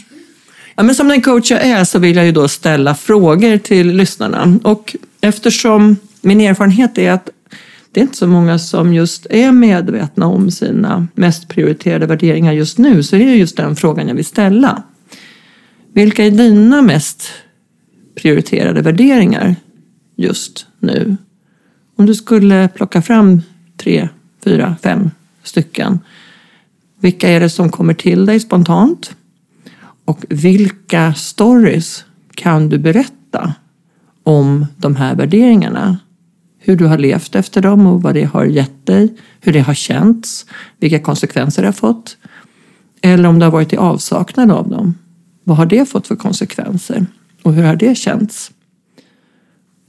Ja, 0.76 0.82
men 0.82 0.94
som 0.94 1.08
den 1.08 1.22
coach 1.22 1.50
jag 1.50 1.62
är 1.62 1.84
så 1.84 1.98
vill 1.98 2.16
jag 2.16 2.26
ju 2.26 2.32
då 2.32 2.48
ställa 2.48 2.94
frågor 2.94 3.58
till 3.58 3.92
lyssnarna. 3.96 4.58
Och 4.62 4.96
eftersom 5.20 5.96
min 6.20 6.40
erfarenhet 6.40 6.98
är 6.98 7.12
att 7.12 7.30
det 7.92 8.00
är 8.00 8.02
inte 8.02 8.16
så 8.16 8.26
många 8.26 8.58
som 8.58 8.94
just 8.94 9.26
är 9.30 9.52
medvetna 9.52 10.26
om 10.26 10.50
sina 10.50 11.08
mest 11.14 11.48
prioriterade 11.48 12.06
värderingar 12.06 12.52
just 12.52 12.78
nu, 12.78 13.02
så 13.02 13.16
är 13.16 13.26
det 13.26 13.36
just 13.36 13.56
den 13.56 13.76
frågan 13.76 14.08
jag 14.08 14.14
vill 14.14 14.24
ställa. 14.24 14.82
Vilka 15.92 16.24
är 16.24 16.30
dina 16.30 16.82
mest 16.82 17.28
prioriterade 18.14 18.82
värderingar 18.82 19.56
just 20.16 20.66
nu? 20.78 21.16
Om 21.96 22.06
du 22.06 22.14
skulle 22.14 22.68
plocka 22.68 23.02
fram 23.02 23.42
tre, 23.76 24.08
fyra, 24.44 24.76
fem 24.82 25.10
stycken, 25.42 26.00
vilka 27.00 27.28
är 27.28 27.40
det 27.40 27.50
som 27.50 27.70
kommer 27.70 27.94
till 27.94 28.26
dig 28.26 28.40
spontant? 28.40 29.16
Och 30.05 30.24
vilka 30.28 31.14
stories 31.14 32.05
kan 32.34 32.68
du 32.68 32.78
berätta 32.78 33.55
om 34.24 34.66
de 34.76 34.96
här 34.96 35.14
värderingarna? 35.14 35.98
Hur 36.59 36.76
du 36.76 36.84
har 36.86 36.98
levt 36.98 37.34
efter 37.34 37.62
dem 37.62 37.86
och 37.86 38.03
vad 38.03 38.14
det 38.14 38.24
har 38.24 38.44
gett 38.44 38.86
dig, 38.86 39.14
hur 39.40 39.53
det 39.53 39.61
har 39.61 39.74
känts, 39.74 40.46
vilka 40.80 40.98
konsekvenser 40.98 41.62
det 41.62 41.68
har 41.68 41.72
fått. 41.72 42.16
Eller 43.03 43.28
om 43.28 43.38
du 43.38 43.44
har 43.44 43.50
varit 43.50 43.72
i 43.72 43.76
avsaknad 43.76 44.50
av 44.50 44.68
dem. 44.68 44.94
Vad 45.44 45.57
har 45.57 45.66
det 45.66 45.88
fått 45.88 46.07
för 46.07 46.16
konsekvenser? 46.16 47.07
Och 47.42 47.53
hur 47.53 47.62
har 47.62 47.76
det 47.76 47.94
känts? 47.94 48.50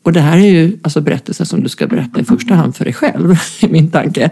Och 0.03 0.14
det 0.14 0.22
här 0.22 0.38
är 0.38 0.51
ju 0.51 0.80
alltså 0.82 1.01
berättelser 1.01 1.45
som 1.45 1.64
du 1.64 1.70
ska 1.70 1.88
berätta 1.88 2.20
i 2.20 2.24
första 2.24 2.55
hand 2.55 2.76
för 2.76 2.86
dig 2.86 2.93
själv, 2.93 3.36
i 3.61 3.68
min 3.68 3.91
tanke. 3.91 4.32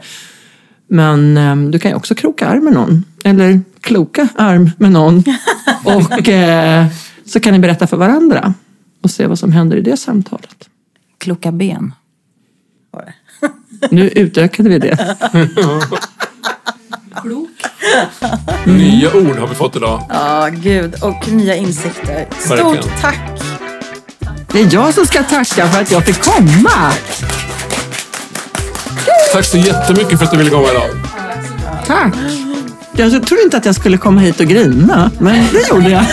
Men 0.93 1.37
eh, 1.37 1.55
du 1.55 1.79
kan 1.79 1.91
ju 1.91 1.97
också 1.97 2.15
kroka 2.15 2.47
arm 2.47 2.63
med 2.63 2.73
någon. 2.73 3.05
Eller 3.23 3.61
kloka 3.81 4.27
arm 4.35 4.71
med 4.77 4.91
någon. 4.91 5.23
Och 5.83 6.29
eh, 6.29 6.85
så 7.25 7.39
kan 7.39 7.53
ni 7.53 7.59
berätta 7.59 7.87
för 7.87 7.97
varandra. 7.97 8.53
Och 9.03 9.11
se 9.11 9.27
vad 9.27 9.39
som 9.39 9.51
händer 9.51 9.77
i 9.77 9.81
det 9.81 9.97
samtalet. 9.97 10.69
Kloka 11.17 11.51
ben. 11.51 11.93
Nu 13.91 14.09
utökade 14.09 14.69
vi 14.69 14.79
det. 14.79 15.17
Klok. 17.21 17.49
Nya 18.65 19.15
ord 19.15 19.37
har 19.37 19.47
vi 19.47 19.55
fått 19.55 19.75
idag. 19.75 20.03
Ja, 20.09 20.49
gud. 20.53 20.95
Och 21.03 21.31
nya 21.31 21.55
insikter. 21.55 22.25
Stort 22.39 22.59
Verkligen. 22.59 22.99
tack! 23.01 23.41
Det 24.51 24.61
är 24.61 24.73
jag 24.73 24.93
som 24.93 25.05
ska 25.05 25.23
tacka 25.23 25.67
för 25.67 25.81
att 25.81 25.91
jag 25.91 26.05
fick 26.05 26.21
komma. 26.21 26.91
Tack 29.33 29.45
så 29.45 29.57
jättemycket 29.57 30.17
för 30.17 30.25
att 30.25 30.31
du 30.31 30.37
ville 30.37 30.49
komma 30.49 30.67
idag. 30.71 30.89
Tack. 31.87 32.13
Jag 32.91 33.11
trodde 33.11 33.43
inte 33.43 33.57
att 33.57 33.65
jag 33.65 33.75
skulle 33.75 33.97
komma 33.97 34.21
hit 34.21 34.39
och 34.39 34.45
grina, 34.45 35.11
men 35.19 35.47
det 35.53 35.69
gjorde 35.69 35.89
jag. 35.89 36.05